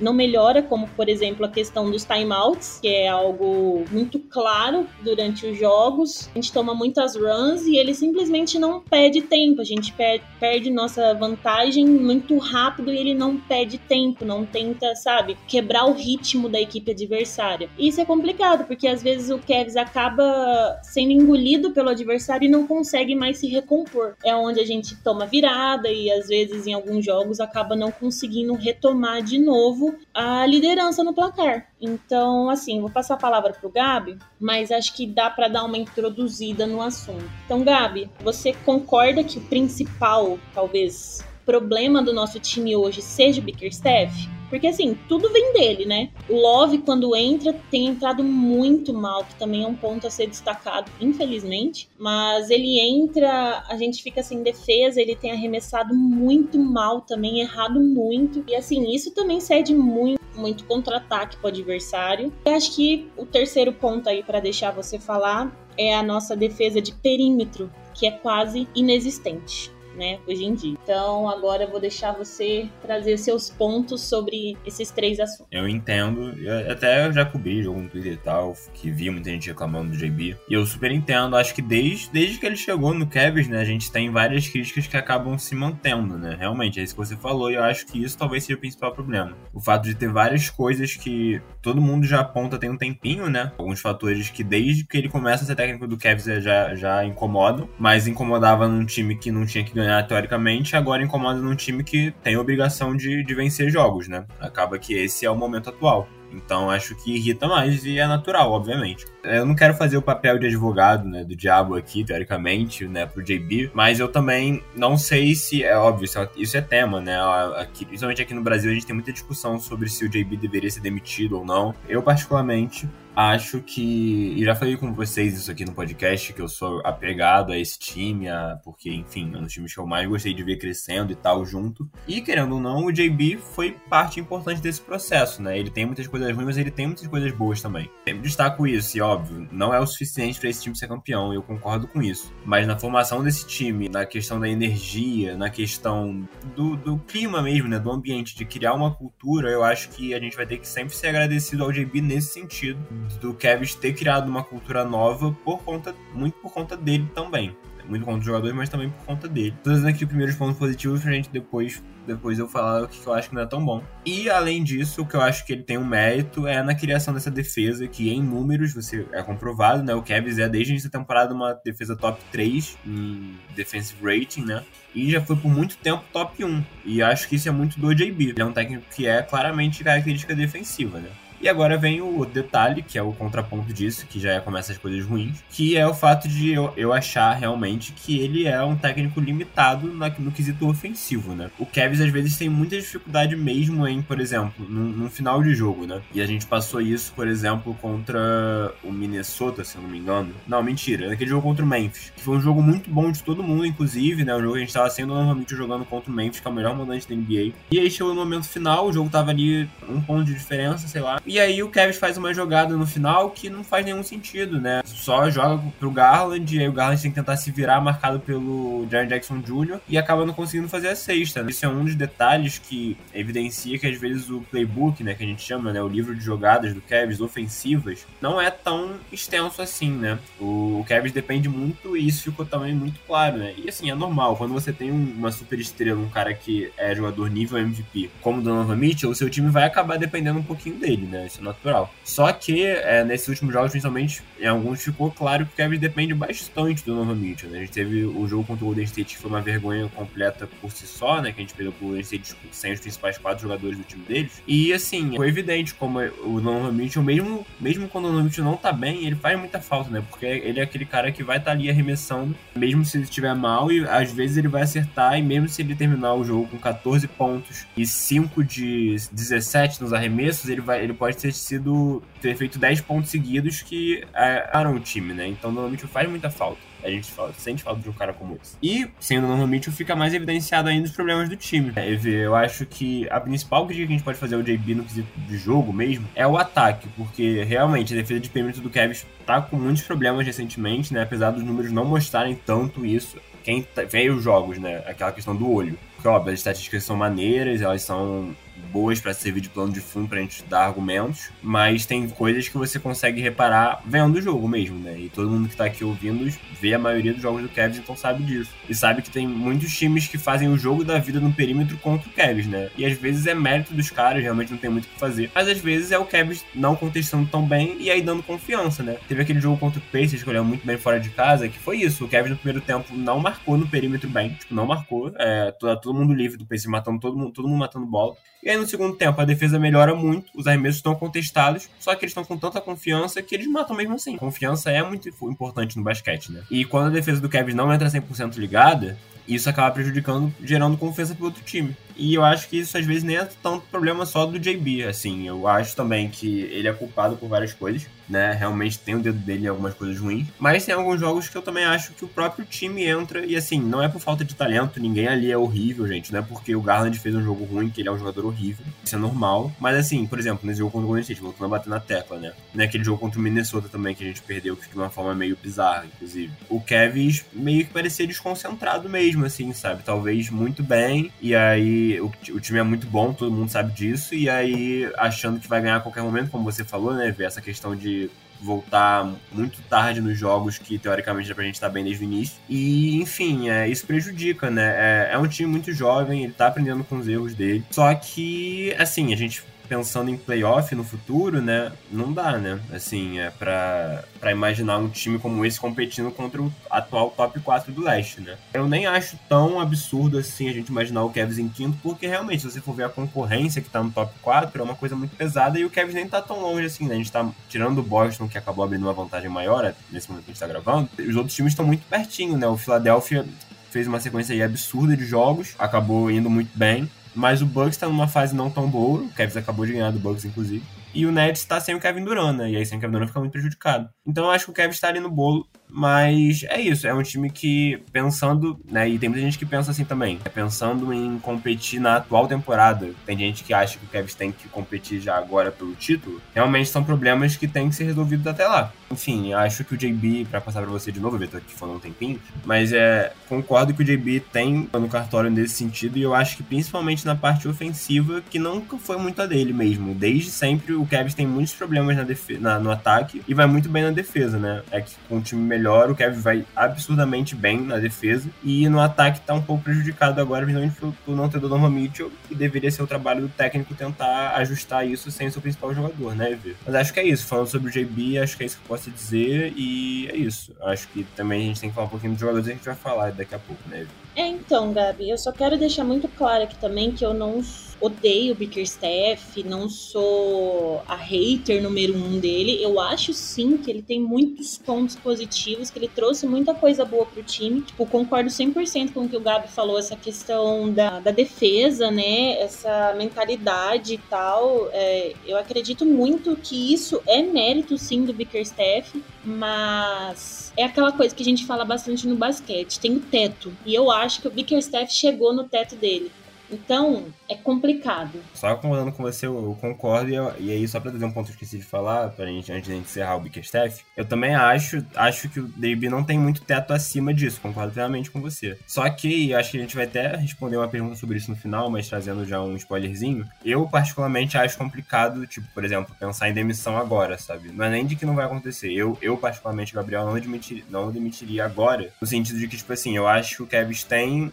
não 0.00 0.14
melhora, 0.14 0.62
como 0.62 0.88
por 0.88 1.10
exemplo 1.10 1.44
a 1.44 1.48
questão 1.48 1.90
dos 1.90 2.04
timeouts, 2.04 2.78
que 2.80 2.88
é 2.88 3.08
algo 3.08 3.84
muito 3.90 4.18
claro 4.18 4.86
durante 5.02 5.46
os 5.46 5.58
jogos. 5.58 6.30
A 6.34 6.38
gente 6.38 6.52
toma 6.52 6.74
muitas 6.74 7.14
runs 7.14 7.66
e 7.66 7.76
ele 7.76 7.94
simplesmente 7.94 8.58
não 8.58 8.80
pede 8.80 9.22
tempo. 9.22 9.60
A 9.60 9.64
gente 9.64 9.92
per 9.92 10.22
perde 10.40 10.70
nossa 10.70 11.14
vantagem 11.14 11.84
muito 11.84 12.38
rápido 12.38 12.92
e 12.92 12.96
ele 12.96 13.14
não 13.14 13.36
pede 13.36 13.78
tempo, 13.78 14.24
não 14.24 14.46
tenta, 14.46 14.94
sabe, 14.94 15.36
quebrar 15.46 15.86
o 15.86 15.92
ritmo 15.92 16.48
da 16.48 16.60
equipe 16.60 16.92
adversária. 16.92 17.68
E 17.78 17.88
isso 17.88 18.00
é 18.00 18.04
complicado, 18.04 18.66
porque 18.66 18.86
às 18.86 19.02
vezes 19.02 19.30
o 19.30 19.38
Kevs 19.38 19.76
acaba 19.76 20.78
sendo 20.82 21.12
engolido 21.12 21.72
pelo 21.72 21.90
adversário 21.90 22.46
e 22.46 22.50
não 22.50 22.66
consegue 22.66 23.14
mais 23.14 23.38
se 23.38 23.48
recompor. 23.48 24.16
É 24.24 24.34
onde 24.34 24.60
a 24.60 24.64
gente 24.64 24.96
toma 25.02 25.26
virada 25.26 25.88
e 25.90 26.05
às 26.10 26.28
vezes 26.28 26.66
em 26.66 26.74
alguns 26.74 27.04
jogos 27.04 27.40
acaba 27.40 27.76
não 27.76 27.90
conseguindo 27.90 28.54
retomar 28.54 29.22
de 29.22 29.38
novo 29.38 29.94
a 30.12 30.46
liderança 30.46 31.02
no 31.02 31.14
placar. 31.14 31.68
Então, 31.80 32.48
assim, 32.50 32.80
vou 32.80 32.90
passar 32.90 33.14
a 33.14 33.18
palavra 33.18 33.52
pro 33.52 33.70
Gabi, 33.70 34.18
mas 34.40 34.70
acho 34.70 34.94
que 34.94 35.06
dá 35.06 35.30
para 35.30 35.48
dar 35.48 35.64
uma 35.64 35.78
introduzida 35.78 36.66
no 36.66 36.80
assunto. 36.80 37.24
Então, 37.44 37.62
Gabi, 37.62 38.10
você 38.22 38.52
concorda 38.52 39.22
que 39.22 39.38
o 39.38 39.42
principal, 39.42 40.38
talvez, 40.54 41.24
problema 41.44 42.02
do 42.02 42.12
nosso 42.12 42.40
time 42.40 42.74
hoje 42.74 43.00
seja 43.00 43.40
o 43.40 43.44
Bickerstaff? 43.44 44.35
Porque 44.48 44.66
assim, 44.66 44.96
tudo 45.08 45.32
vem 45.32 45.52
dele, 45.52 45.86
né? 45.86 46.10
O 46.28 46.34
Love, 46.34 46.78
quando 46.78 47.14
entra, 47.16 47.52
tem 47.70 47.86
entrado 47.86 48.22
muito 48.22 48.92
mal, 48.92 49.24
que 49.24 49.34
também 49.36 49.64
é 49.64 49.66
um 49.66 49.74
ponto 49.74 50.06
a 50.06 50.10
ser 50.10 50.26
destacado, 50.26 50.90
infelizmente. 51.00 51.88
Mas 51.98 52.50
ele 52.50 52.78
entra, 52.80 53.64
a 53.68 53.76
gente 53.76 54.02
fica 54.02 54.22
sem 54.22 54.42
defesa, 54.42 55.00
ele 55.00 55.16
tem 55.16 55.32
arremessado 55.32 55.94
muito 55.94 56.58
mal 56.58 57.00
também, 57.00 57.40
errado 57.40 57.80
muito. 57.80 58.44
E 58.48 58.54
assim, 58.54 58.90
isso 58.94 59.12
também 59.12 59.40
cede 59.40 59.74
muito, 59.74 60.20
muito 60.36 60.64
contra-ataque 60.64 61.36
pro 61.36 61.48
adversário. 61.48 62.32
E 62.44 62.50
acho 62.50 62.74
que 62.74 63.08
o 63.16 63.24
terceiro 63.24 63.72
ponto 63.72 64.08
aí 64.08 64.22
para 64.22 64.40
deixar 64.40 64.70
você 64.70 64.98
falar 64.98 65.54
é 65.76 65.94
a 65.94 66.02
nossa 66.02 66.36
defesa 66.36 66.80
de 66.80 66.92
perímetro, 66.92 67.70
que 67.94 68.06
é 68.06 68.10
quase 68.10 68.68
inexistente 68.74 69.75
né, 69.96 70.18
hoje 70.26 70.44
em 70.44 70.54
dia. 70.54 70.76
Então, 70.82 71.28
agora 71.28 71.64
eu 71.64 71.70
vou 71.70 71.80
deixar 71.80 72.12
você 72.12 72.68
trazer 72.82 73.16
seus 73.18 73.50
pontos 73.50 74.02
sobre 74.02 74.56
esses 74.64 74.90
três 74.90 75.18
assuntos. 75.18 75.46
Eu 75.50 75.68
entendo, 75.68 76.32
eu 76.38 76.70
até 76.70 77.10
já 77.12 77.24
cobri 77.24 77.62
jogo 77.62 77.80
no 77.80 77.88
Twitter 77.88 78.12
e 78.12 78.16
tal, 78.16 78.54
que 78.74 78.90
vi 78.90 79.10
muita 79.10 79.30
gente 79.30 79.48
reclamando 79.48 79.90
do 79.90 79.96
JB, 79.96 80.36
e 80.48 80.54
eu 80.54 80.64
super 80.66 80.90
entendo, 80.90 81.36
acho 81.36 81.54
que 81.54 81.62
desde, 81.62 82.10
desde 82.10 82.38
que 82.38 82.46
ele 82.46 82.56
chegou 82.56 82.92
no 82.92 83.06
Cavs, 83.06 83.48
né, 83.48 83.60
a 83.60 83.64
gente 83.64 83.90
tem 83.90 84.10
várias 84.10 84.48
críticas 84.48 84.86
que 84.86 84.96
acabam 84.96 85.38
se 85.38 85.54
mantendo, 85.54 86.18
né, 86.18 86.36
realmente, 86.38 86.80
é 86.80 86.82
isso 86.82 86.94
que 86.94 87.00
você 87.00 87.16
falou, 87.16 87.50
e 87.50 87.54
eu 87.54 87.62
acho 87.62 87.86
que 87.86 88.02
isso 88.02 88.18
talvez 88.18 88.44
seja 88.44 88.56
o 88.56 88.60
principal 88.60 88.92
problema. 88.92 89.36
O 89.52 89.60
fato 89.60 89.84
de 89.84 89.94
ter 89.94 90.08
várias 90.08 90.50
coisas 90.50 90.94
que 90.94 91.40
todo 91.62 91.80
mundo 91.80 92.06
já 92.06 92.20
aponta 92.20 92.58
tem 92.58 92.70
um 92.70 92.76
tempinho, 92.76 93.28
né, 93.28 93.52
alguns 93.56 93.80
fatores 93.80 94.30
que 94.30 94.44
desde 94.44 94.84
que 94.84 94.96
ele 94.96 95.08
começa 95.08 95.44
a 95.44 95.46
ser 95.46 95.56
técnico 95.56 95.86
do 95.86 95.96
Cavs 95.96 96.24
já, 96.42 96.74
já 96.74 97.04
incomodam, 97.04 97.68
mas 97.78 98.06
incomodava 98.06 98.68
num 98.68 98.84
time 98.84 99.16
que 99.16 99.30
não 99.30 99.46
tinha 99.46 99.64
que 99.64 99.74
ganhar 99.74 99.85
ganhar 99.86 100.02
teoricamente, 100.02 100.76
agora 100.76 101.02
incomoda 101.02 101.40
num 101.40 101.54
time 101.54 101.82
que 101.82 102.12
tem 102.22 102.36
obrigação 102.36 102.96
de, 102.96 103.24
de 103.24 103.34
vencer 103.34 103.70
jogos, 103.70 104.08
né? 104.08 104.24
Acaba 104.40 104.78
que 104.78 104.94
esse 104.94 105.24
é 105.24 105.30
o 105.30 105.36
momento 105.36 105.70
atual. 105.70 106.08
Então 106.32 106.70
acho 106.70 106.94
que 106.96 107.14
irrita 107.14 107.46
mais 107.46 107.84
e 107.84 107.98
é 107.98 108.06
natural, 108.06 108.50
obviamente. 108.50 109.06
Eu 109.22 109.46
não 109.46 109.54
quero 109.54 109.74
fazer 109.74 109.96
o 109.96 110.02
papel 110.02 110.38
de 110.38 110.46
advogado, 110.46 111.08
né, 111.08 111.24
do 111.24 111.36
diabo 111.36 111.76
aqui, 111.76 112.04
teoricamente, 112.04 112.86
né, 112.86 113.06
pro 113.06 113.22
JB, 113.22 113.70
mas 113.72 114.00
eu 114.00 114.08
também 114.08 114.62
não 114.74 114.98
sei 114.98 115.34
se, 115.34 115.64
é 115.64 115.76
óbvio, 115.76 116.04
isso 116.36 116.56
é, 116.56 116.58
é 116.58 116.62
tema, 116.62 117.00
né, 117.00 117.16
aqui, 117.56 117.84
principalmente 117.84 118.20
aqui 118.20 118.34
no 118.34 118.42
Brasil 118.42 118.70
a 118.70 118.74
gente 118.74 118.86
tem 118.86 118.94
muita 118.94 119.12
discussão 119.12 119.58
sobre 119.58 119.88
se 119.88 120.04
o 120.04 120.08
JB 120.08 120.36
deveria 120.36 120.70
ser 120.70 120.80
demitido 120.80 121.38
ou 121.38 121.44
não. 121.44 121.74
Eu, 121.88 122.02
particularmente, 122.02 122.88
acho 123.16 123.62
que. 123.62 124.34
E 124.36 124.44
já 124.44 124.54
falei 124.54 124.76
com 124.76 124.92
vocês 124.92 125.34
isso 125.34 125.50
aqui 125.50 125.64
no 125.64 125.72
podcast, 125.72 126.34
que 126.34 126.40
eu 126.40 126.48
sou 126.48 126.82
apegado 126.84 127.50
a 127.50 127.58
esse 127.58 127.78
time, 127.78 128.28
a, 128.28 128.60
porque, 128.62 128.92
enfim, 128.92 129.32
é 129.34 129.38
um 129.38 129.42
dos 129.42 129.52
times 129.52 129.72
que 129.72 129.80
eu 129.80 129.86
mais 129.86 130.06
gostei 130.06 130.34
de 130.34 130.42
ver 130.42 130.58
crescendo 130.58 131.10
e 131.10 131.16
tal 131.16 131.44
junto. 131.46 131.88
E 132.06 132.20
querendo 132.20 132.56
ou 132.56 132.60
não, 132.60 132.84
o 132.84 132.92
JB 132.92 133.38
foi 133.38 133.72
parte 133.88 134.20
importante 134.20 134.60
desse 134.60 134.82
processo, 134.82 135.42
né? 135.42 135.58
Ele 135.58 135.70
tem 135.70 135.86
muitas 135.86 136.06
coisas 136.06 136.30
ruins, 136.30 136.46
mas 136.46 136.58
ele 136.58 136.70
tem 136.70 136.86
muitas 136.86 137.06
coisas 137.06 137.32
boas 137.32 137.62
também. 137.62 137.90
Sempre 138.06 138.22
destaco 138.22 138.66
isso, 138.66 138.98
e 138.98 139.00
óbvio, 139.00 139.48
não 139.50 139.72
é 139.72 139.80
o 139.80 139.86
suficiente 139.86 140.38
para 140.38 140.50
esse 140.50 140.62
time 140.62 140.76
ser 140.76 140.88
campeão, 140.88 141.32
eu 141.32 141.42
concordo 141.42 141.88
com 141.88 142.02
isso. 142.02 142.32
Mas 142.44 142.66
na 142.66 142.78
formação 142.78 143.22
desse 143.22 143.46
time, 143.46 143.88
na 143.88 144.04
questão 144.04 144.38
da 144.38 144.48
energia, 144.48 145.36
na 145.36 145.48
questão 145.48 146.28
do, 146.54 146.76
do 146.76 146.98
clima 146.98 147.40
mesmo, 147.40 147.68
né? 147.68 147.78
Do 147.78 147.90
ambiente, 147.90 148.36
de 148.36 148.44
criar 148.44 148.74
uma 148.74 148.92
cultura, 148.92 149.48
eu 149.48 149.64
acho 149.64 149.88
que 149.90 150.12
a 150.12 150.20
gente 150.20 150.36
vai 150.36 150.44
ter 150.44 150.58
que 150.58 150.68
sempre 150.68 150.94
ser 150.94 151.08
agradecido 151.08 151.64
ao 151.64 151.72
JB 151.72 152.00
nesse 152.02 152.32
sentido 152.34 152.78
do 153.14 153.34
Kevin 153.34 153.66
ter 153.80 153.94
criado 153.94 154.28
uma 154.28 154.42
cultura 154.42 154.84
nova 154.84 155.34
por 155.44 155.62
conta, 155.62 155.94
muito 156.12 156.34
por 156.38 156.52
conta 156.52 156.76
dele 156.76 157.08
também. 157.14 157.56
Muito 157.88 158.00
por 158.00 158.06
conta 158.06 158.18
dos 158.18 158.26
jogadores, 158.26 158.56
mas 158.56 158.68
também 158.68 158.90
por 158.90 159.06
conta 159.06 159.28
dele. 159.28 159.54
Tô 159.62 159.70
dizendo 159.70 159.88
aqui 159.88 160.02
os 160.02 160.08
primeiros 160.08 160.34
pontos 160.34 160.58
positivos 160.58 161.02
pra 161.02 161.12
gente 161.12 161.30
depois, 161.30 161.82
depois 162.04 162.38
eu 162.38 162.48
falar 162.48 162.82
o 162.82 162.88
que 162.88 163.06
eu 163.06 163.12
acho 163.12 163.28
que 163.28 163.34
não 163.34 163.42
é 163.42 163.46
tão 163.46 163.64
bom. 163.64 163.82
E 164.04 164.28
além 164.28 164.64
disso, 164.64 165.02
o 165.02 165.06
que 165.06 165.14
eu 165.14 165.20
acho 165.20 165.46
que 165.46 165.52
ele 165.52 165.62
tem 165.62 165.78
um 165.78 165.84
mérito 165.84 166.48
é 166.48 166.62
na 166.62 166.74
criação 166.74 167.14
dessa 167.14 167.30
defesa, 167.30 167.86
que 167.86 168.10
em 168.10 168.20
números 168.20 168.74
você 168.74 169.06
é 169.12 169.22
comprovado, 169.22 169.84
né? 169.84 169.94
O 169.94 170.02
Kevin 170.02 170.40
é 170.40 170.48
desde 170.48 170.74
essa 170.74 170.90
temporada 170.90 171.32
uma 171.32 171.54
defesa 171.64 171.94
top 171.94 172.20
3 172.32 172.76
em 172.84 173.36
defensive 173.54 173.98
rating, 174.02 174.44
né? 174.44 174.64
E 174.92 175.10
já 175.10 175.20
foi 175.20 175.36
por 175.36 175.48
muito 175.48 175.76
tempo 175.76 176.02
top 176.12 176.44
1. 176.44 176.64
E 176.84 177.02
acho 177.02 177.28
que 177.28 177.36
isso 177.36 177.48
é 177.48 177.52
muito 177.52 177.78
do 177.78 177.94
JB. 177.94 178.30
Ele 178.30 178.42
é 178.42 178.44
um 178.44 178.52
técnico 178.52 178.84
que 178.94 179.06
é 179.06 179.22
claramente 179.22 179.84
característica 179.84 180.34
defensiva, 180.34 180.98
né? 180.98 181.10
E 181.40 181.48
agora 181.48 181.76
vem 181.76 182.00
o 182.00 182.24
detalhe, 182.24 182.82
que 182.82 182.98
é 182.98 183.02
o 183.02 183.12
contraponto 183.12 183.72
disso, 183.72 184.06
que 184.06 184.18
já 184.18 184.40
começa 184.40 184.72
as 184.72 184.78
coisas 184.78 185.04
ruins, 185.04 185.42
que 185.50 185.76
é 185.76 185.86
o 185.86 185.94
fato 185.94 186.28
de 186.28 186.52
eu, 186.52 186.72
eu 186.76 186.92
achar 186.92 187.32
realmente 187.34 187.92
que 187.92 188.18
ele 188.18 188.46
é 188.46 188.62
um 188.62 188.76
técnico 188.76 189.20
limitado 189.20 189.92
na, 189.92 190.08
no 190.18 190.32
quesito 190.32 190.68
ofensivo, 190.68 191.34
né? 191.34 191.50
O 191.58 191.66
Kevs 191.66 192.00
às 192.00 192.10
vezes 192.10 192.36
tem 192.36 192.48
muita 192.48 192.76
dificuldade 192.76 193.36
mesmo 193.36 193.86
em, 193.86 194.02
por 194.02 194.20
exemplo, 194.20 194.66
num, 194.68 195.08
final 195.10 195.42
de 195.42 195.54
jogo, 195.54 195.86
né? 195.86 196.00
E 196.12 196.20
a 196.20 196.26
gente 196.26 196.46
passou 196.46 196.80
isso, 196.80 197.12
por 197.14 197.28
exemplo, 197.28 197.74
contra 197.80 198.72
o 198.82 198.90
Minnesota, 198.90 199.64
se 199.64 199.76
eu 199.76 199.82
não 199.82 199.88
me 199.88 199.98
engano. 199.98 200.34
Não, 200.46 200.62
mentira, 200.62 201.08
naquele 201.08 201.30
jogo 201.30 201.42
contra 201.42 201.64
o 201.64 201.68
Memphis, 201.68 202.12
que 202.14 202.22
foi 202.22 202.36
um 202.36 202.40
jogo 202.40 202.62
muito 202.62 202.90
bom 202.90 203.10
de 203.10 203.22
todo 203.22 203.42
mundo, 203.42 203.64
inclusive, 203.64 204.24
né? 204.24 204.34
O 204.34 204.40
jogo 204.40 204.52
que 204.52 204.58
a 204.58 204.60
gente 204.60 204.72
tava 204.72 204.90
sendo 204.90 205.14
normalmente 205.14 205.54
jogando 205.54 205.84
contra 205.84 206.10
o 206.10 206.14
Memphis, 206.14 206.40
que 206.40 206.48
é 206.48 206.50
o 206.50 206.54
melhor 206.54 206.76
mandante 206.76 207.08
da 207.08 207.14
NBA. 207.14 207.52
E 207.70 207.78
aí 207.78 207.90
chegou 207.90 208.14
no 208.14 208.20
momento 208.20 208.48
final, 208.48 208.86
o 208.86 208.92
jogo 208.92 209.08
tava 209.10 209.30
ali 209.30 209.68
um 209.88 210.00
ponto 210.00 210.24
de 210.24 210.34
diferença, 210.34 210.88
sei 210.88 211.00
lá. 211.00 211.20
E 211.26 211.40
aí 211.40 211.60
o 211.60 211.68
Kevin 211.68 211.92
faz 211.92 212.16
uma 212.16 212.32
jogada 212.32 212.76
no 212.76 212.86
final 212.86 213.30
que 213.30 213.50
não 213.50 213.64
faz 213.64 213.84
nenhum 213.84 214.02
sentido, 214.02 214.60
né? 214.60 214.80
Só 214.84 215.28
joga 215.28 215.62
pro 215.78 215.90
Garland, 215.90 216.56
e 216.56 216.60
aí 216.60 216.68
o 216.68 216.72
Garland 216.72 217.02
tem 217.02 217.10
que 217.10 217.16
tentar 217.16 217.36
se 217.36 217.50
virar, 217.50 217.80
marcado 217.80 218.20
pelo 218.20 218.86
Jaron 218.88 219.08
Jackson 219.08 219.40
Jr., 219.40 219.80
e 219.88 219.98
acaba 219.98 220.24
não 220.24 220.32
conseguindo 220.32 220.68
fazer 220.68 220.88
a 220.88 220.96
sexta. 220.96 221.44
Isso 221.48 221.66
é 221.66 221.68
um 221.68 221.84
dos 221.84 221.96
detalhes 221.96 222.58
que 222.58 222.96
evidencia 223.12 223.78
que 223.78 223.86
às 223.86 223.98
vezes 223.98 224.30
o 224.30 224.40
playbook, 224.50 225.02
né, 225.02 225.14
que 225.14 225.24
a 225.24 225.26
gente 225.26 225.42
chama, 225.42 225.72
né, 225.72 225.82
o 225.82 225.88
livro 225.88 226.14
de 226.14 226.24
jogadas 226.24 226.72
do 226.72 226.80
Kevin 226.80 227.20
ofensivas, 227.22 228.06
não 228.20 228.40
é 228.40 228.50
tão 228.50 228.94
extenso 229.10 229.60
assim, 229.60 229.90
né? 229.90 230.18
O 230.40 230.84
Kevin 230.86 231.10
depende 231.10 231.48
muito 231.48 231.96
e 231.96 232.06
isso 232.06 232.22
ficou 232.22 232.46
também 232.46 232.74
muito 232.74 233.00
claro, 233.06 233.38
né? 233.38 233.54
E 233.56 233.68
assim, 233.68 233.90
é 233.90 233.94
normal, 233.94 234.36
quando 234.36 234.52
você 234.52 234.72
tem 234.72 234.90
uma 234.90 235.32
super 235.32 235.58
estrela, 235.58 236.00
um 236.00 236.08
cara 236.08 236.32
que 236.34 236.70
é 236.76 236.94
jogador 236.94 237.28
nível 237.30 237.58
MVP, 237.58 238.10
como 238.20 238.38
o 238.38 238.42
Donovan 238.42 238.76
Mitchell, 238.76 239.10
o 239.10 239.14
seu 239.14 239.28
time 239.28 239.50
vai 239.50 239.64
acabar 239.64 239.98
dependendo 239.98 240.38
um 240.38 240.42
pouquinho 240.42 240.76
dele, 240.76 241.06
né? 241.06 241.15
Né? 241.16 241.26
Isso 241.26 241.40
é 241.40 241.44
natural. 241.44 241.92
Só 242.04 242.30
que 242.32 242.64
é, 242.64 243.04
nesses 243.04 243.28
últimos 243.28 243.52
jogos, 243.52 243.70
principalmente, 243.70 244.22
em 244.38 244.46
alguns 244.46 244.82
ficou 244.82 245.10
claro 245.10 245.46
que 245.46 245.52
o 245.52 245.56
Kevin 245.56 245.78
depende 245.78 246.14
bastante 246.14 246.84
do 246.84 246.94
Donovan 246.94 247.14
Mitchell, 247.14 247.50
né? 247.50 247.58
A 247.58 247.60
gente 247.60 247.72
teve 247.72 248.04
o 248.04 248.26
jogo 248.26 248.44
contra 248.44 248.64
o 248.64 248.68
Golden 248.68 248.84
State 248.84 249.14
que 249.14 249.20
foi 249.20 249.30
uma 249.30 249.40
vergonha 249.40 249.88
completa 249.88 250.48
por 250.60 250.70
si 250.70 250.86
só, 250.86 251.20
né? 251.20 251.32
Que 251.32 251.40
a 251.40 251.42
gente 251.42 251.54
perdeu 251.54 251.72
pro 251.72 251.86
Golden 251.86 252.02
State 252.02 252.34
sem 252.52 252.72
os 252.72 252.80
principais 252.80 253.18
quatro 253.18 253.42
jogadores 253.42 253.78
do 253.78 253.84
time 253.84 254.04
deles. 254.04 254.42
E 254.46 254.72
assim, 254.72 255.16
foi 255.16 255.28
evidente 255.28 255.74
como 255.74 256.00
o 256.00 256.40
Donovan 256.40 256.72
Mitchell, 256.72 257.02
mesmo, 257.02 257.46
mesmo 257.60 257.88
quando 257.88 258.06
o 258.06 258.08
Donovan 258.08 258.24
Mitchell 258.24 258.44
não 258.44 258.56
tá 258.56 258.72
bem, 258.72 259.06
ele 259.06 259.16
faz 259.16 259.38
muita 259.38 259.60
falta, 259.60 259.90
né? 259.90 260.02
Porque 260.08 260.26
ele 260.26 260.60
é 260.60 260.62
aquele 260.62 260.84
cara 260.84 261.10
que 261.10 261.22
vai 261.22 261.38
estar 261.38 261.50
tá 261.50 261.56
ali 261.56 261.70
arremessando, 261.70 262.36
mesmo 262.54 262.84
se 262.84 262.96
ele 262.96 263.04
estiver 263.04 263.34
mal, 263.34 263.70
e 263.70 263.86
às 263.88 264.12
vezes 264.12 264.36
ele 264.36 264.48
vai 264.48 264.62
acertar, 264.62 265.18
e 265.18 265.22
mesmo 265.22 265.48
se 265.48 265.62
ele 265.62 265.74
terminar 265.74 266.14
o 266.14 266.24
jogo 266.24 266.48
com 266.48 266.58
14 266.58 267.06
pontos 267.08 267.66
e 267.76 267.86
5 267.86 268.42
de 268.44 268.96
17 269.12 269.82
nos 269.82 269.92
arremessos, 269.92 270.48
ele, 270.48 270.60
vai, 270.60 270.82
ele 270.82 270.92
pode 270.92 271.05
pode 271.06 271.18
ter 271.18 271.32
sido 271.32 272.02
ter 272.20 272.36
feito 272.36 272.58
10 272.58 272.80
pontos 272.80 273.10
seguidos 273.10 273.62
que 273.62 274.02
eram 274.12 274.74
o 274.74 274.80
time, 274.80 275.14
né? 275.14 275.28
Então 275.28 275.52
normalmente 275.52 275.86
faz 275.86 276.08
muita 276.08 276.28
falta. 276.30 276.58
A 276.82 276.90
gente 276.90 277.10
fala, 277.10 277.32
sente 277.36 277.62
falta 277.62 277.80
de 277.80 277.88
um 277.88 277.92
cara 277.92 278.12
como 278.12 278.38
esse. 278.42 278.56
E, 278.62 278.88
sendo 279.00 279.26
normalmente, 279.26 279.70
fica 279.70 279.96
mais 279.96 280.14
evidenciado 280.14 280.68
ainda 280.68 280.86
os 280.86 280.92
problemas 280.92 281.28
do 281.28 281.36
time. 281.36 281.72
É, 281.74 281.96
eu 282.04 282.34
acho 282.34 282.66
que 282.66 283.08
a 283.10 283.20
principal 283.20 283.66
crítica 283.66 283.86
que 283.86 283.92
a 283.92 283.96
gente 283.96 284.04
pode 284.04 284.18
fazer 284.18 284.34
ao 284.36 284.42
JB 284.42 284.74
no 284.74 284.84
quesito 284.84 285.08
de 285.16 285.36
jogo 285.36 285.72
mesmo 285.72 286.06
é 286.14 286.26
o 286.26 286.36
ataque, 286.36 286.88
porque 286.96 287.42
realmente 287.44 287.92
a 287.92 287.96
defesa 287.96 288.20
de 288.20 288.28
perímetro 288.28 288.60
do 288.60 288.70
Kevin 288.70 288.98
tá 289.24 289.40
com 289.40 289.56
muitos 289.56 289.82
problemas 289.82 290.26
recentemente, 290.26 290.92
né? 290.92 291.02
Apesar 291.02 291.30
dos 291.30 291.42
números 291.42 291.72
não 291.72 291.84
mostrarem 291.84 292.34
tanto 292.34 292.84
isso 292.84 293.16
quem 293.42 293.62
tá, 293.62 293.82
vê 293.84 294.10
os 294.10 294.24
jogos, 294.24 294.58
né? 294.58 294.82
Aquela 294.86 295.12
questão 295.12 295.34
do 295.34 295.48
olho. 295.48 295.78
Porque, 295.94 296.08
óbvio, 296.08 296.32
as 296.32 296.40
estatísticas 296.40 296.82
são 296.82 296.96
maneiras, 296.96 297.62
elas 297.62 297.82
são 297.82 298.34
boas 298.72 299.00
para 299.00 299.14
servir 299.14 299.40
de 299.40 299.48
plano 299.48 299.72
de 299.72 299.80
fundo 299.80 300.08
pra 300.08 300.20
gente 300.20 300.44
dar 300.44 300.66
argumentos, 300.66 301.30
mas 301.42 301.86
tem 301.86 302.08
coisas 302.08 302.48
que 302.48 302.56
você 302.56 302.78
consegue 302.78 303.20
reparar 303.20 303.82
vendo 303.86 304.16
o 304.16 304.22
jogo 304.22 304.48
mesmo, 304.48 304.78
né? 304.78 304.98
E 304.98 305.08
todo 305.08 305.30
mundo 305.30 305.48
que 305.48 305.56
tá 305.56 305.64
aqui 305.64 305.84
ouvindo 305.84 306.26
vê 306.60 306.74
a 306.74 306.78
maioria 306.78 307.12
dos 307.12 307.22
jogos 307.22 307.42
do 307.42 307.48
Cavs, 307.48 307.78
então 307.78 307.96
sabe 307.96 308.22
disso. 308.22 308.50
E 308.68 308.74
sabe 308.74 309.02
que 309.02 309.10
tem 309.10 309.26
muitos 309.26 309.76
times 309.76 310.06
que 310.06 310.18
fazem 310.18 310.48
o 310.48 310.58
jogo 310.58 310.84
da 310.84 310.98
vida 310.98 311.20
no 311.20 311.32
perímetro 311.32 311.76
contra 311.78 312.08
o 312.08 312.12
Cavs, 312.12 312.46
né? 312.46 312.70
E 312.76 312.84
às 312.84 312.96
vezes 312.98 313.26
é 313.26 313.34
mérito 313.34 313.74
dos 313.74 313.90
caras, 313.90 314.22
realmente 314.22 314.50
não 314.50 314.58
tem 314.58 314.70
muito 314.70 314.84
o 314.84 314.88
que 314.88 314.98
fazer. 314.98 315.30
Mas 315.34 315.48
às 315.48 315.58
vezes 315.58 315.92
é 315.92 315.98
o 315.98 316.04
Cavs 316.04 316.44
não 316.54 316.74
contestando 316.74 317.28
tão 317.28 317.46
bem 317.46 317.76
e 317.80 317.90
aí 317.90 318.02
dando 318.02 318.22
confiança, 318.22 318.82
né? 318.82 318.96
Teve 319.08 319.22
aquele 319.22 319.40
jogo 319.40 319.58
contra 319.58 319.78
o 319.78 319.82
Pacers 319.82 320.22
que 320.22 320.30
olhou 320.30 320.44
muito 320.44 320.66
bem 320.66 320.76
fora 320.76 320.98
de 320.98 321.10
casa, 321.10 321.48
que 321.48 321.58
foi 321.58 321.78
isso. 321.78 322.04
O 322.04 322.08
Cavs 322.08 322.30
no 322.30 322.36
primeiro 322.36 322.60
tempo 322.60 322.94
não 322.94 323.20
marcou 323.20 323.56
no 323.56 323.68
perímetro 323.68 324.08
bem, 324.08 324.30
tipo, 324.30 324.54
não 324.54 324.66
marcou. 324.66 325.12
É, 325.16 325.52
todo, 325.52 325.80
todo 325.80 325.94
mundo 325.94 326.14
livre 326.14 326.36
do 326.36 326.46
Pacers 326.46 326.66
matando 326.66 327.00
todo 327.00 327.16
mundo, 327.16 327.32
todo 327.32 327.48
mundo 327.48 327.58
matando 327.58 327.86
bola. 327.86 328.16
E 328.46 328.50
aí 328.50 328.56
no 328.56 328.64
segundo 328.64 328.94
tempo 328.94 329.20
a 329.20 329.24
defesa 329.24 329.58
melhora 329.58 329.92
muito, 329.92 330.30
os 330.32 330.46
arremessos 330.46 330.76
estão 330.76 330.94
contestados, 330.94 331.68
só 331.80 331.92
que 331.96 332.04
eles 332.04 332.12
estão 332.12 332.24
com 332.24 332.38
tanta 332.38 332.60
confiança 332.60 333.20
que 333.20 333.34
eles 333.34 333.48
matam 333.48 333.76
mesmo 333.76 333.96
assim. 333.96 334.16
Confiança 334.16 334.70
é 334.70 334.80
muito 334.84 335.08
importante 335.08 335.76
no 335.76 335.82
basquete, 335.82 336.30
né? 336.30 336.44
E 336.48 336.64
quando 336.64 336.86
a 336.86 336.90
defesa 336.90 337.20
do 337.20 337.28
Cavs 337.28 337.56
não 337.56 337.74
entra 337.74 337.88
100% 337.88 338.36
ligada, 338.36 338.96
isso 339.26 339.50
acaba 339.50 339.72
prejudicando, 339.72 340.32
gerando 340.44 340.76
confiança 340.76 341.12
pro 341.12 341.24
outro 341.24 341.42
time. 341.42 341.76
E 341.96 342.14
eu 342.14 342.24
acho 342.24 342.48
que 342.48 342.58
isso 342.58 342.76
às 342.76 342.84
vezes 342.84 343.02
nem 343.02 343.16
é 343.16 343.28
tanto 343.42 343.66
problema 343.70 344.04
só 344.04 344.26
do 344.26 344.38
JB, 344.38 344.84
assim. 344.84 345.26
Eu 345.26 345.48
acho 345.48 345.74
também 345.74 346.08
que 346.08 346.42
ele 346.42 346.68
é 346.68 346.72
culpado 346.72 347.16
por 347.16 347.28
várias 347.28 347.52
coisas, 347.52 347.86
né? 348.08 348.32
Realmente 348.32 348.78
tem 348.78 348.94
o 348.94 349.00
dedo 349.00 349.18
dele 349.18 349.46
em 349.46 349.48
algumas 349.48 349.74
coisas 349.74 349.98
ruins. 349.98 350.26
Mas 350.38 350.64
tem 350.64 350.74
alguns 350.74 351.00
jogos 351.00 351.28
que 351.28 351.36
eu 351.36 351.42
também 351.42 351.64
acho 351.64 351.92
que 351.92 352.04
o 352.04 352.08
próprio 352.08 352.44
time 352.44 352.84
entra. 352.84 353.24
E 353.24 353.36
assim, 353.36 353.60
não 353.60 353.82
é 353.82 353.88
por 353.88 354.00
falta 354.00 354.24
de 354.24 354.34
talento, 354.34 354.80
ninguém 354.80 355.08
ali 355.08 355.30
é 355.30 355.36
horrível, 355.36 355.86
gente. 355.88 356.12
Não 356.12 356.20
é 356.20 356.22
porque 356.22 356.54
o 356.54 356.60
Garland 356.60 356.98
fez 356.98 357.14
um 357.14 357.22
jogo 357.22 357.44
ruim 357.44 357.70
que 357.70 357.80
ele 357.80 357.88
é 357.88 357.92
um 357.92 357.98
jogador 357.98 358.26
horrível. 358.26 358.64
Isso 358.84 358.94
é 358.94 358.98
normal. 358.98 359.52
Mas 359.58 359.76
assim, 359.76 360.06
por 360.06 360.18
exemplo, 360.18 360.46
nesse 360.46 360.58
jogo 360.58 360.70
contra 360.70 360.84
o 360.84 360.88
Golden 360.88 361.02
State, 361.02 361.20
voltando 361.20 361.46
a 361.46 361.48
bater 361.48 361.70
na 361.70 361.80
tecla, 361.80 362.18
né? 362.18 362.32
Naquele 362.54 362.84
jogo 362.84 362.98
contra 362.98 363.18
o 363.18 363.22
Minnesota 363.22 363.68
também, 363.68 363.94
que 363.94 364.04
a 364.04 364.06
gente 364.06 364.22
perdeu 364.22 364.56
de 364.56 364.76
uma 364.76 364.90
forma 364.90 365.14
meio 365.14 365.36
bizarra, 365.42 365.86
inclusive. 365.86 366.32
O 366.48 366.60
Kevin 366.60 367.06
meio 367.32 367.64
que 367.64 367.72
parecia 367.72 368.06
desconcentrado 368.06 368.88
mesmo, 368.88 369.24
assim, 369.24 369.52
sabe? 369.52 369.82
Talvez 369.82 370.30
muito 370.30 370.62
bem. 370.62 371.10
E 371.20 371.34
aí 371.34 371.85
o, 372.00 372.12
o 372.34 372.40
time 372.40 372.58
é 372.58 372.62
muito 372.62 372.86
bom, 372.86 373.12
todo 373.12 373.32
mundo 373.32 373.50
sabe 373.50 373.72
disso. 373.72 374.14
E 374.14 374.28
aí 374.28 374.90
achando 374.96 375.40
que 375.40 375.48
vai 375.48 375.60
ganhar 375.60 375.76
a 375.76 375.80
qualquer 375.80 376.02
momento, 376.02 376.30
como 376.30 376.44
você 376.44 376.64
falou, 376.64 376.94
né? 376.94 377.10
Ver 377.10 377.24
essa 377.24 377.40
questão 377.40 377.74
de 377.74 378.10
voltar 378.40 379.10
muito 379.32 379.62
tarde 379.62 380.00
nos 380.00 380.18
jogos 380.18 380.58
que 380.58 380.78
teoricamente 380.78 381.30
é 381.30 381.34
pra 381.34 381.44
gente 381.44 381.54
estar 381.54 381.68
tá 381.68 381.72
bem 381.72 381.84
desde 381.84 382.04
o 382.04 382.06
início. 382.06 382.36
E, 382.48 383.00
enfim, 383.00 383.48
é, 383.48 383.68
isso 383.68 383.86
prejudica, 383.86 384.50
né? 384.50 384.74
É, 384.76 385.14
é 385.14 385.18
um 385.18 385.26
time 385.26 385.48
muito 385.48 385.72
jovem, 385.72 386.24
ele 386.24 386.32
tá 386.32 386.48
aprendendo 386.48 386.84
com 386.84 386.98
os 386.98 387.08
erros 387.08 387.34
dele. 387.34 387.64
Só 387.70 387.92
que, 387.94 388.74
assim, 388.78 389.12
a 389.12 389.16
gente 389.16 389.42
pensando 389.66 390.10
em 390.10 390.16
playoff 390.16 390.74
no 390.74 390.84
futuro, 390.84 391.40
né? 391.40 391.72
Não 391.90 392.12
dá, 392.12 392.38
né? 392.38 392.60
Assim, 392.72 393.18
é 393.18 393.30
pra, 393.30 394.04
imaginar 394.30 394.78
um 394.78 394.88
time 394.88 395.18
como 395.18 395.44
esse 395.44 395.60
competindo 395.60 396.10
contra 396.10 396.40
o 396.40 396.52
atual 396.70 397.10
top 397.10 397.40
4 397.40 397.72
do 397.72 397.82
leste, 397.82 398.20
né? 398.20 398.36
Eu 398.54 398.68
nem 398.68 398.86
acho 398.86 399.18
tão 399.28 399.60
absurdo 399.60 400.18
assim 400.18 400.48
a 400.48 400.52
gente 400.52 400.68
imaginar 400.68 401.04
o 401.04 401.10
Cavs 401.10 401.38
em 401.38 401.48
quinto, 401.48 401.78
porque 401.82 402.06
realmente, 402.06 402.42
se 402.42 402.50
você 402.50 402.60
for 402.60 402.74
ver 402.74 402.84
a 402.84 402.88
concorrência 402.88 403.60
que 403.62 403.70
tá 403.70 403.82
no 403.82 403.90
top 403.90 404.12
4, 404.22 404.60
é 404.60 404.64
uma 404.64 404.74
coisa 404.74 404.96
muito 404.96 405.16
pesada 405.16 405.58
e 405.58 405.64
o 405.64 405.70
Cavs 405.70 405.94
nem 405.94 406.08
tá 406.08 406.22
tão 406.22 406.40
longe 406.40 406.66
assim, 406.66 406.86
né? 406.86 406.94
A 406.94 406.98
gente 406.98 407.12
tá 407.12 407.28
tirando 407.48 407.78
o 407.78 407.82
Boston, 407.82 408.28
que 408.28 408.38
acabou 408.38 408.64
abrindo 408.64 408.82
uma 408.82 408.92
vantagem 408.92 409.28
maior 409.28 409.64
é, 409.64 409.74
nesse 409.90 410.08
momento 410.08 410.24
que 410.24 410.30
a 410.30 410.34
gente 410.34 410.40
tá 410.40 410.46
gravando, 410.46 410.88
os 410.98 411.16
outros 411.16 411.34
times 411.34 411.52
estão 411.52 411.66
muito 411.66 411.84
pertinho, 411.88 412.38
né? 412.38 412.46
O 412.46 412.56
Philadelphia 412.56 413.26
fez 413.70 413.86
uma 413.86 414.00
sequência 414.00 414.42
absurda 414.44 414.96
de 414.96 415.04
jogos, 415.04 415.54
acabou 415.58 416.10
indo 416.10 416.30
muito 416.30 416.56
bem. 416.56 416.88
Mas 417.16 417.40
o 417.40 417.46
Bucks 417.46 417.78
tá 417.78 417.88
numa 417.88 418.06
fase 418.06 418.36
não 418.36 418.50
tão 418.50 418.68
boa. 418.68 419.00
O 419.00 419.08
Cavs 419.10 419.36
acabou 419.36 419.64
de 419.64 419.72
ganhar 419.72 419.90
do 419.90 419.98
Bucks, 419.98 420.26
inclusive. 420.26 420.62
E 420.94 421.06
o 421.06 421.10
Nets 421.10 421.44
tá 421.44 421.58
sem 421.58 421.74
o 421.74 421.80
Kevin 421.80 422.04
Durant, 422.04 422.36
né? 422.36 422.50
E 422.50 422.56
aí 422.56 422.66
sem 422.66 422.76
o 422.76 422.80
Kevin 422.80 422.92
Durant 422.92 423.08
fica 423.08 423.20
muito 423.20 423.32
prejudicado. 423.32 423.88
Então 424.06 424.24
eu 424.24 424.30
acho 424.30 424.44
que 424.44 424.50
o 424.50 424.54
Kevin 424.54 424.70
está 424.70 424.88
ali 424.88 425.00
no 425.00 425.10
bolo. 425.10 425.48
Mas 425.68 426.44
é 426.44 426.60
isso, 426.60 426.86
é 426.86 426.94
um 426.94 427.02
time 427.02 427.30
que, 427.30 427.82
pensando, 427.92 428.58
né? 428.70 428.88
E 428.88 428.98
tem 428.98 429.08
muita 429.08 429.24
gente 429.24 429.38
que 429.38 429.46
pensa 429.46 429.70
assim 429.70 429.84
também, 429.84 430.18
é 430.24 430.28
pensando 430.28 430.92
em 430.92 431.18
competir 431.18 431.80
na 431.80 431.96
atual 431.96 432.26
temporada. 432.26 432.90
Tem 433.04 433.16
gente 433.16 433.44
que 433.44 433.52
acha 433.52 433.78
que 433.78 433.84
o 433.84 433.88
Cavs 433.88 434.14
tem 434.14 434.32
que 434.32 434.48
competir 434.48 435.00
já 435.00 435.16
agora 435.16 435.50
pelo 435.50 435.74
título. 435.74 436.20
Realmente 436.34 436.68
são 436.68 436.82
problemas 436.82 437.36
que 437.36 437.46
têm 437.46 437.68
que 437.68 437.74
ser 437.74 437.84
resolvidos 437.84 438.26
até 438.26 438.46
lá. 438.46 438.72
Enfim, 438.90 439.32
acho 439.32 439.64
que 439.64 439.74
o 439.74 439.76
JB, 439.76 440.26
para 440.30 440.40
passar 440.40 440.62
para 440.62 440.70
você 440.70 440.92
de 440.92 441.00
novo, 441.00 441.18
tô 441.26 441.36
aqui 441.36 441.52
falando 441.52 441.76
um 441.76 441.80
tempinho, 441.80 442.20
mas 442.44 442.72
é, 442.72 443.12
concordo 443.28 443.74
que 443.74 443.82
o 443.82 443.84
JB 443.84 444.20
tem 444.32 444.68
no 444.72 444.88
cartório 444.88 445.30
nesse 445.30 445.54
sentido, 445.54 445.98
e 445.98 446.02
eu 446.02 446.14
acho 446.14 446.36
que 446.36 446.42
principalmente 446.42 447.04
na 447.04 447.16
parte 447.16 447.48
ofensiva, 447.48 448.22
que 448.30 448.38
nunca 448.38 448.78
foi 448.78 448.96
muito 448.96 449.20
a 449.20 449.26
dele 449.26 449.52
mesmo. 449.52 449.94
Desde 449.94 450.30
sempre 450.30 450.74
o 450.74 450.86
Cavs 450.86 451.14
tem 451.14 451.26
muitos 451.26 451.54
problemas 451.54 451.96
na 451.96 452.06
na, 452.40 452.58
no 452.58 452.70
ataque 452.70 453.22
e 453.26 453.34
vai 453.34 453.46
muito 453.46 453.68
bem 453.68 453.82
na 453.82 453.90
defesa, 453.90 454.38
né? 454.38 454.62
É 454.70 454.80
que 454.80 454.94
com 455.08 455.16
um 455.16 455.20
time 455.20 455.42
melhor, 455.56 455.90
o 455.90 455.94
Kevin 455.94 456.20
vai 456.20 456.46
absurdamente 456.54 457.34
bem 457.34 457.60
na 457.60 457.78
defesa 457.78 458.28
e 458.42 458.68
no 458.68 458.80
ataque 458.80 459.20
tá 459.20 459.34
um 459.34 459.42
pouco 459.42 459.64
prejudicado 459.64 460.20
agora, 460.20 460.44
principalmente 460.44 460.96
por 461.04 461.16
não 461.16 461.28
ter 461.28 461.40
Donovan 461.40 461.70
Mitchell, 461.70 462.12
e 462.30 462.34
deveria 462.34 462.70
ser 462.70 462.82
o 462.82 462.86
trabalho 462.86 463.22
do 463.22 463.28
técnico 463.28 463.74
tentar 463.74 464.34
ajustar 464.36 464.86
isso 464.86 465.10
sem 465.10 465.28
o 465.28 465.32
seu 465.32 465.42
principal 465.42 465.74
jogador, 465.74 466.14
né, 466.14 466.32
Evê? 466.32 466.54
Mas 466.64 466.74
acho 466.74 466.92
que 466.92 467.00
é 467.00 467.04
isso. 467.04 467.26
Falando 467.26 467.48
sobre 467.48 467.68
o 467.68 467.72
JB, 467.72 468.18
acho 468.18 468.36
que 468.36 468.42
é 468.42 468.46
isso 468.46 468.56
que 468.58 468.64
eu 468.64 468.68
posso 468.68 468.90
dizer 468.90 469.52
e 469.56 470.08
é 470.08 470.16
isso. 470.16 470.52
Acho 470.62 470.88
que 470.88 471.04
também 471.16 471.42
a 471.42 471.46
gente 471.46 471.60
tem 471.60 471.70
que 471.70 471.74
falar 471.74 471.86
um 471.86 471.90
pouquinho 471.90 472.12
dos 472.12 472.20
jogadores 472.20 472.46
a 472.46 472.50
gente 472.52 472.64
vai 472.64 472.74
falar 472.74 473.12
daqui 473.12 473.34
a 473.34 473.38
pouco, 473.38 473.62
né, 473.68 473.80
Evê? 473.80 474.05
É, 474.16 474.26
então, 474.26 474.72
Gabi, 474.72 475.10
eu 475.10 475.18
só 475.18 475.30
quero 475.30 475.58
deixar 475.58 475.84
muito 475.84 476.08
claro 476.08 476.44
aqui 476.44 476.56
também 476.56 476.90
que 476.90 477.04
eu 477.04 477.12
não 477.12 477.42
odeio 477.78 478.32
o 478.32 478.34
Bickerstaff, 478.34 479.42
não 479.42 479.68
sou 479.68 480.82
a 480.88 480.96
hater 480.96 481.62
número 481.62 481.94
um 481.94 482.18
dele. 482.18 482.62
Eu 482.62 482.80
acho 482.80 483.12
sim 483.12 483.58
que 483.58 483.70
ele 483.70 483.82
tem 483.82 484.00
muitos 484.00 484.56
pontos 484.56 484.96
positivos, 484.96 485.70
que 485.70 485.78
ele 485.78 485.88
trouxe 485.88 486.26
muita 486.26 486.54
coisa 486.54 486.82
boa 486.82 487.04
pro 487.04 487.22
time. 487.22 487.60
Tipo, 487.60 487.84
concordo 487.84 488.30
100% 488.30 488.94
com 488.94 489.04
o 489.04 489.08
que 489.08 489.18
o 489.18 489.20
Gabi 489.20 489.48
falou, 489.48 489.78
essa 489.78 489.94
questão 489.96 490.72
da, 490.72 490.98
da 490.98 491.10
defesa, 491.10 491.90
né? 491.90 492.38
Essa 492.40 492.94
mentalidade 492.96 493.94
e 493.94 493.98
tal. 493.98 494.70
É, 494.72 495.12
eu 495.26 495.36
acredito 495.36 495.84
muito 495.84 496.34
que 496.36 496.72
isso 496.72 497.02
é 497.06 497.20
mérito 497.20 497.76
sim 497.76 498.06
do 498.06 498.14
Bickerstaff, 498.14 499.02
mas 499.22 500.45
é 500.56 500.64
aquela 500.64 500.92
coisa 500.92 501.14
que 501.14 501.22
a 501.22 501.26
gente 501.26 501.44
fala 501.44 501.64
bastante 501.64 502.06
no 502.06 502.16
basquete, 502.16 502.80
tem 502.80 502.96
o 502.96 503.00
teto. 503.00 503.52
E 503.64 503.74
eu 503.74 503.90
acho 503.90 504.20
que 504.20 504.28
o 504.28 504.30
Bickerstaff 504.30 504.92
chegou 504.92 505.34
no 505.34 505.44
teto 505.44 505.76
dele. 505.76 506.10
Então, 506.50 507.06
é 507.28 507.34
complicado. 507.34 508.20
Só 508.34 508.54
concordando 508.56 508.92
com 508.92 509.02
você, 509.02 509.26
eu, 509.26 509.56
concordo. 509.60 510.10
E, 510.10 510.14
eu, 510.14 510.32
e 510.38 510.50
aí, 510.50 510.66
só 510.68 510.80
pra 510.80 510.90
trazer 510.90 511.04
um 511.04 511.12
ponto 511.12 511.26
que 511.26 511.32
eu 511.32 511.34
esqueci 511.34 511.58
de 511.58 511.64
falar, 511.64 512.10
pra 512.10 512.26
gente, 512.26 512.52
antes 512.52 512.68
de 512.68 512.76
encerrar 512.76 513.16
o 513.16 513.20
Bickerstaff, 513.20 513.84
eu 513.96 514.04
também 514.04 514.34
acho, 514.34 514.84
acho 514.94 515.28
que 515.28 515.40
o 515.40 515.48
DB 515.48 515.88
não 515.88 516.04
tem 516.04 516.18
muito 516.18 516.42
teto 516.42 516.72
acima 516.72 517.12
disso. 517.12 517.40
Concordo 517.40 517.72
plenamente 517.72 518.10
com 518.10 518.20
você. 518.20 518.58
Só 518.66 518.88
que, 518.90 519.34
acho 519.34 519.50
que 519.50 519.58
a 519.58 519.60
gente 519.60 519.76
vai 519.76 519.84
até 519.84 520.16
responder 520.16 520.56
uma 520.56 520.68
pergunta 520.68 520.96
sobre 520.96 521.18
isso 521.18 521.30
no 521.30 521.36
final, 521.36 521.70
mas 521.70 521.88
trazendo 521.88 522.24
já 522.24 522.40
um 522.40 522.56
spoilerzinho. 522.56 523.26
Eu, 523.44 523.66
particularmente, 523.68 524.38
acho 524.38 524.56
complicado, 524.56 525.26
tipo, 525.26 525.46
por 525.52 525.64
exemplo, 525.64 525.94
pensar 525.98 526.28
em 526.28 526.34
demissão 526.34 526.76
agora, 526.76 527.18
sabe? 527.18 527.50
Não 527.52 527.64
é 527.64 527.70
nem 527.70 527.86
de 527.86 527.96
que 527.96 528.06
não 528.06 528.14
vai 528.14 528.26
acontecer. 528.26 528.72
Eu, 528.72 528.96
eu 529.02 529.16
particularmente, 529.16 529.74
Gabriel, 529.74 530.04
não, 530.04 530.14
admitir, 530.14 530.64
não 530.70 530.90
demitiria 530.90 531.44
agora. 531.44 531.90
No 532.00 532.06
sentido 532.06 532.38
de 532.38 532.48
que, 532.48 532.56
tipo 532.56 532.72
assim, 532.72 532.96
eu 532.96 533.06
acho 533.06 533.36
que 533.36 533.42
o 533.42 533.46
Kevin 533.46 533.76
tem 533.88 534.32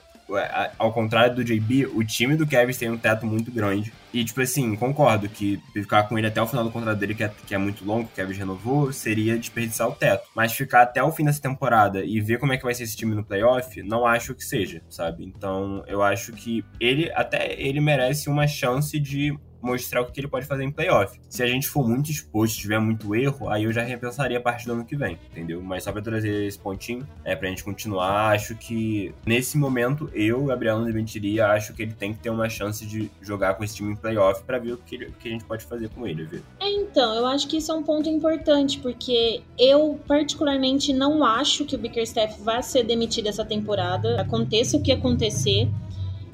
ao 0.77 0.92
contrário 0.92 1.36
do 1.36 1.44
JB, 1.44 1.88
o 1.88 2.03
time 2.03 2.36
do 2.36 2.48
Kevin 2.48 2.74
tem 2.74 2.89
um 2.89 2.98
teto 2.98 3.25
muito 3.25 3.51
grande. 3.51 3.94
E, 4.13 4.24
tipo 4.24 4.42
assim, 4.42 4.75
concordo 4.75 5.27
que 5.27 5.60
ficar 5.74 6.03
com 6.03 6.18
ele 6.18 6.27
até 6.27 6.42
o 6.42 6.48
final 6.48 6.63
do 6.63 6.72
contrato 6.72 6.98
dele, 6.98 7.15
que 7.15 7.24
é, 7.24 7.32
que 7.48 7.56
é 7.56 7.58
muito 7.58 7.84
longo, 7.84 8.06
que 8.06 8.13
o 8.13 8.15
Kevin 8.15 8.38
renovou, 8.38 8.94
seria 8.94 9.38
desperdiçar 9.38 9.88
o 9.88 9.94
teto. 9.94 10.27
Mas 10.36 10.53
ficar 10.53 10.84
até 10.84 11.01
o 11.01 11.12
fim 11.12 11.25
dessa 11.25 11.42
temporada 11.42 12.06
e 12.06 12.22
ver 12.22 12.39
como 12.39 12.53
é 12.53 12.58
que 12.58 12.63
vai 12.63 12.75
ser 12.75 12.84
esse 12.84 12.96
time 12.96 13.15
no 13.15 13.24
playoff, 13.24 13.82
não 13.82 14.06
acho 14.06 14.36
que 14.36 14.44
seja, 14.44 14.82
sabe? 14.89 15.25
Então, 15.25 15.84
eu 15.88 16.03
acho 16.03 16.32
que 16.32 16.63
ele, 16.80 17.12
até 17.13 17.60
ele 17.60 17.82
merece 17.82 18.30
uma 18.30 18.48
chance 18.48 19.00
de 19.00 19.36
mostrar 19.63 20.01
o 20.01 20.05
que 20.05 20.20
ele 20.20 20.27
pode 20.27 20.46
fazer 20.46 20.63
em 20.63 20.72
playoff. 20.72 21.20
Se 21.29 21.41
a 21.41 21.48
gente 21.48 21.67
for 21.67 21.88
muito 21.88 22.12
exposto, 22.12 22.60
tiver 22.60 22.79
muito 22.79 23.15
erro, 23.15 23.50
aí 23.50 23.63
eu 23.63 23.72
já 23.72 23.82
repensaria 23.82 24.38
a 24.38 24.41
parte 24.41 24.65
do 24.65 24.74
ano 24.74 24.86
que 24.86 24.96
vem, 24.96 25.17
entendeu? 25.32 25.62
Mas 25.62 25.84
só 25.84 25.91
pra 25.91 26.01
trazer 26.01 26.46
esse 26.46 26.60
pontinho, 26.60 27.08
é 27.24 27.36
pra 27.36 27.48
gente 27.48 27.63
continuar, 27.63 28.32
acho 28.32 28.55
que 28.55 29.13
nesse 29.25 29.58
momento 29.58 30.10
eu, 30.13 30.43
Gabriel, 30.46 30.79
não 30.79 30.86
demitiria, 30.86 31.48
acho 31.48 31.74
que 31.74 31.82
ele 31.82 31.93
tem 31.93 32.13
que 32.13 32.20
ter 32.20 32.29
uma 32.29 32.50
chance 32.50 32.86
de 32.86 33.10
jogar 33.22 33.55
com 33.55 33.63
esse 33.63 33.75
time 33.75 33.93
em 33.93 33.96
playoff 33.96 34.43
para 34.43 34.60
ver 34.60 34.74
o 34.74 34.77
que, 34.77 34.96
ele, 34.96 35.05
o 35.05 35.13
que, 35.13 35.29
a 35.29 35.32
gente 35.32 35.46
pode 35.46 35.63
fazer 35.63 35.89
com 35.89 36.05
ele, 36.05 36.25
ver. 36.25 36.43
É, 36.60 36.70
então, 36.70 37.13
eu 37.15 37.25
acho 37.25 37.48
que 37.48 37.58
isso 37.58 37.72
é 37.72 37.75
um 37.75 37.84
ponto 37.84 38.10
importante, 38.10 38.79
porque 38.79 39.41
eu 39.58 40.00
particularmente 40.08 40.91
não 40.91 41.24
acho 41.24 41.65
que 41.65 41.75
o 41.75 41.79
Bickerstaff 41.79 42.41
vá 42.41 42.62
ser 42.62 42.84
demitido 42.84 43.27
essa 43.27 43.46
temporada, 43.46 44.20
aconteça 44.20 44.77
o 44.77 44.82
que 44.82 44.91
acontecer. 44.91 45.70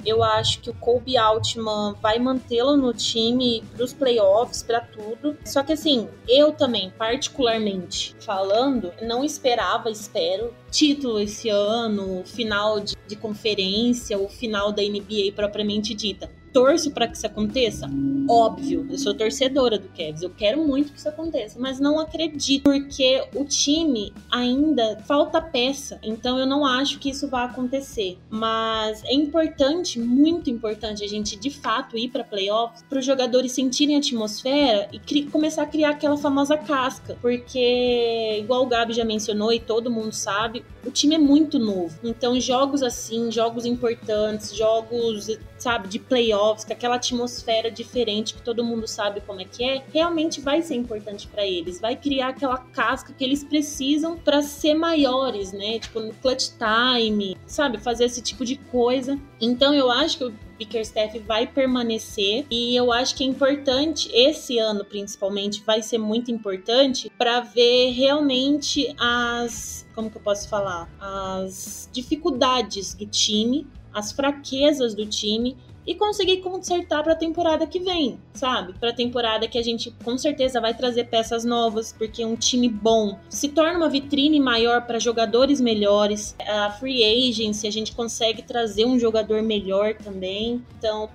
Eu 0.04 0.22
acho 0.22 0.60
que 0.60 0.70
o 0.70 0.74
Kobe 0.74 1.16
Altman 1.16 1.94
vai 2.00 2.18
mantê-lo 2.18 2.76
no 2.76 2.92
time 2.92 3.62
para 3.74 3.84
os 3.84 3.92
playoffs, 3.92 4.62
para 4.62 4.80
tudo. 4.80 5.36
Só 5.44 5.62
que 5.62 5.72
assim, 5.72 6.08
eu 6.28 6.52
também, 6.52 6.92
particularmente 6.96 8.14
falando, 8.20 8.92
não 9.02 9.24
esperava, 9.24 9.90
espero, 9.90 10.54
título 10.70 11.20
esse 11.20 11.48
ano, 11.48 12.22
final 12.24 12.80
de, 12.80 12.96
de 13.06 13.16
conferência, 13.16 14.18
o 14.18 14.28
final 14.28 14.72
da 14.72 14.82
NBA 14.82 15.32
propriamente 15.34 15.94
dita 15.94 16.30
torço 16.52 16.90
para 16.90 17.06
que 17.06 17.16
isso 17.16 17.26
aconteça? 17.26 17.88
Óbvio, 18.28 18.86
eu 18.90 18.98
sou 18.98 19.14
torcedora 19.14 19.78
do 19.78 19.88
Cavs, 19.88 20.22
eu 20.22 20.30
quero 20.30 20.64
muito 20.64 20.92
que 20.92 20.98
isso 20.98 21.08
aconteça, 21.08 21.58
mas 21.58 21.80
não 21.80 21.98
acredito 21.98 22.62
porque 22.62 23.24
o 23.34 23.44
time 23.44 24.12
ainda 24.30 24.98
falta 25.06 25.40
peça, 25.40 25.98
então 26.02 26.38
eu 26.38 26.46
não 26.46 26.64
acho 26.64 26.98
que 26.98 27.10
isso 27.10 27.28
vai 27.28 27.44
acontecer. 27.44 28.18
Mas 28.28 29.02
é 29.04 29.12
importante, 29.12 29.98
muito 29.98 30.48
importante 30.48 31.02
a 31.02 31.08
gente 31.08 31.36
de 31.36 31.50
fato 31.50 31.96
ir 31.96 32.08
para 32.08 32.22
playoffs 32.22 32.84
para 32.88 32.98
os 32.98 33.04
jogadores 33.04 33.52
sentirem 33.52 33.96
a 33.96 33.98
atmosfera 33.98 34.88
e 34.92 35.22
começar 35.24 35.62
a 35.62 35.66
criar 35.66 35.90
aquela 35.90 36.16
famosa 36.16 36.56
casca, 36.56 37.16
porque 37.20 38.38
igual 38.38 38.62
o 38.62 38.66
Gabi 38.66 38.92
já 38.92 39.04
mencionou 39.04 39.52
e 39.52 39.58
todo 39.58 39.90
mundo 39.90 40.12
sabe, 40.12 40.64
o 40.84 40.90
time 40.90 41.14
é 41.14 41.18
muito 41.18 41.58
novo. 41.58 41.98
Então 42.04 42.38
jogos 42.40 42.82
assim, 42.82 43.30
jogos 43.30 43.66
importantes, 43.66 44.54
jogos, 44.54 45.28
sabe, 45.62 45.88
de 45.88 45.98
playoffs 45.98 46.64
com 46.64 46.72
aquela 46.72 46.96
atmosfera 46.96 47.70
diferente 47.70 48.34
que 48.34 48.42
todo 48.42 48.64
mundo 48.64 48.86
sabe 48.86 49.20
como 49.20 49.40
é 49.40 49.44
que 49.44 49.62
é, 49.62 49.84
realmente 49.92 50.40
vai 50.40 50.62
ser 50.62 50.74
importante 50.74 51.28
para 51.28 51.46
eles. 51.46 51.80
Vai 51.80 51.96
criar 51.96 52.28
aquela 52.28 52.58
casca 52.58 53.12
que 53.12 53.22
eles 53.22 53.44
precisam 53.44 54.16
para 54.16 54.42
ser 54.42 54.74
maiores, 54.74 55.52
né? 55.52 55.78
Tipo, 55.78 56.00
no 56.00 56.14
clutch 56.14 56.50
time, 56.58 57.36
sabe? 57.46 57.78
Fazer 57.78 58.04
esse 58.04 58.22
tipo 58.22 58.44
de 58.44 58.56
coisa. 58.56 59.18
Então 59.40 59.74
eu 59.74 59.90
acho 59.90 60.18
que 60.18 60.24
o 60.24 60.34
Bickerstaff 60.58 61.18
vai 61.20 61.46
permanecer 61.46 62.44
e 62.50 62.76
eu 62.76 62.92
acho 62.92 63.14
que 63.14 63.24
é 63.24 63.26
importante 63.26 64.10
esse 64.12 64.58
ano 64.58 64.84
principalmente 64.84 65.62
vai 65.62 65.80
ser 65.80 65.96
muito 65.96 66.30
importante 66.30 67.10
para 67.16 67.40
ver 67.40 67.92
realmente 67.92 68.94
as 68.98 69.86
como 69.94 70.10
que 70.10 70.18
eu 70.18 70.20
posso 70.20 70.48
falar 70.50 70.86
as 71.00 71.88
dificuldades 71.90 72.92
do 72.92 73.06
time 73.06 73.66
as 73.92 74.12
fraquezas 74.12 74.94
do 74.94 75.06
time 75.06 75.56
e 75.86 75.94
conseguir 75.94 76.38
consertar 76.38 77.02
para 77.02 77.14
a 77.14 77.16
temporada 77.16 77.66
que 77.66 77.80
vem, 77.80 78.18
sabe? 78.34 78.74
Para 78.74 78.90
a 78.90 78.94
temporada 78.94 79.48
que 79.48 79.58
a 79.58 79.62
gente 79.62 79.90
com 80.04 80.16
certeza 80.16 80.60
vai 80.60 80.74
trazer 80.74 81.04
peças 81.04 81.44
novas, 81.44 81.92
porque 81.92 82.24
um 82.24 82.36
time 82.36 82.68
bom 82.68 83.18
se 83.28 83.48
torna 83.48 83.78
uma 83.78 83.88
vitrine 83.88 84.38
maior 84.38 84.82
para 84.82 84.98
jogadores 84.98 85.60
melhores. 85.60 86.36
A 86.46 86.70
free 86.70 87.02
agency 87.02 87.66
a 87.66 87.72
gente 87.72 87.92
consegue 87.92 88.42
trazer 88.42 88.84
um 88.84 88.98
jogador 88.98 89.42
melhor 89.42 89.94
também. 89.94 90.62
Então, 90.78 91.08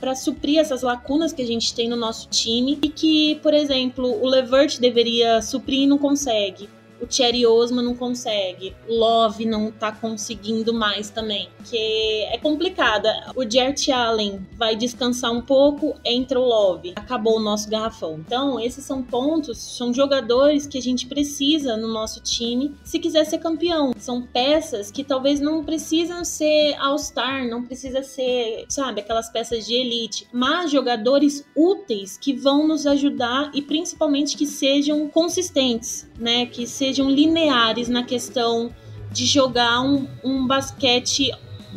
para 0.00 0.14
suprir 0.14 0.58
essas 0.58 0.82
lacunas 0.82 1.32
que 1.32 1.42
a 1.42 1.46
gente 1.46 1.74
tem 1.74 1.88
no 1.88 1.96
nosso 1.96 2.28
time 2.28 2.78
e 2.82 2.88
que, 2.88 3.36
por 3.36 3.54
exemplo, 3.54 4.20
o 4.20 4.26
Levert 4.26 4.80
deveria 4.80 5.40
suprir 5.42 5.82
e 5.82 5.86
não 5.86 5.98
consegue 5.98 6.68
o 7.00 7.06
Cherry 7.08 7.46
Osman 7.46 7.84
não 7.84 7.94
consegue, 7.94 8.74
Love 8.88 9.46
não 9.46 9.70
tá 9.70 9.92
conseguindo 9.92 10.72
mais 10.72 11.10
também, 11.10 11.48
que 11.64 12.24
é 12.30 12.38
complicado. 12.38 13.06
O 13.34 13.48
Jert 13.48 13.88
Allen 13.88 14.46
vai 14.56 14.76
descansar 14.76 15.32
um 15.32 15.40
pouco, 15.40 15.94
entra 16.04 16.38
o 16.38 16.44
Love, 16.44 16.92
acabou 16.96 17.36
o 17.36 17.40
nosso 17.40 17.68
garrafão. 17.68 18.20
Então, 18.26 18.58
esses 18.60 18.84
são 18.84 19.02
pontos, 19.02 19.58
são 19.58 19.92
jogadores 19.92 20.66
que 20.66 20.78
a 20.78 20.82
gente 20.82 21.06
precisa 21.06 21.76
no 21.76 21.88
nosso 21.88 22.20
time 22.20 22.74
se 22.84 22.98
quiser 22.98 23.24
ser 23.24 23.38
campeão. 23.38 23.92
São 23.96 24.22
peças 24.22 24.90
que 24.90 25.04
talvez 25.04 25.40
não 25.40 25.64
precisam 25.64 26.24
ser 26.24 26.74
All-Star, 26.78 27.48
não 27.48 27.64
precisa 27.64 28.02
ser, 28.02 28.64
sabe, 28.68 29.00
aquelas 29.00 29.30
peças 29.30 29.66
de 29.66 29.74
elite, 29.74 30.26
mas 30.32 30.70
jogadores 30.70 31.44
úteis 31.54 32.18
que 32.18 32.32
vão 32.32 32.66
nos 32.66 32.86
ajudar 32.86 33.50
e 33.54 33.62
principalmente 33.62 34.36
que 34.36 34.46
sejam 34.46 35.08
consistentes, 35.08 36.08
né, 36.18 36.46
que 36.46 36.66
sejam 36.66 36.87
sejam 36.88 37.10
lineares 37.10 37.88
na 37.88 38.02
questão 38.02 38.70
de 39.10 39.26
jogar 39.26 39.82
um, 39.82 40.06
um 40.24 40.46
basquete 40.46 41.30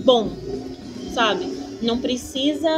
bom, 0.05 0.31
sabe? 1.13 1.45
Não 1.81 1.99
precisa 1.99 2.69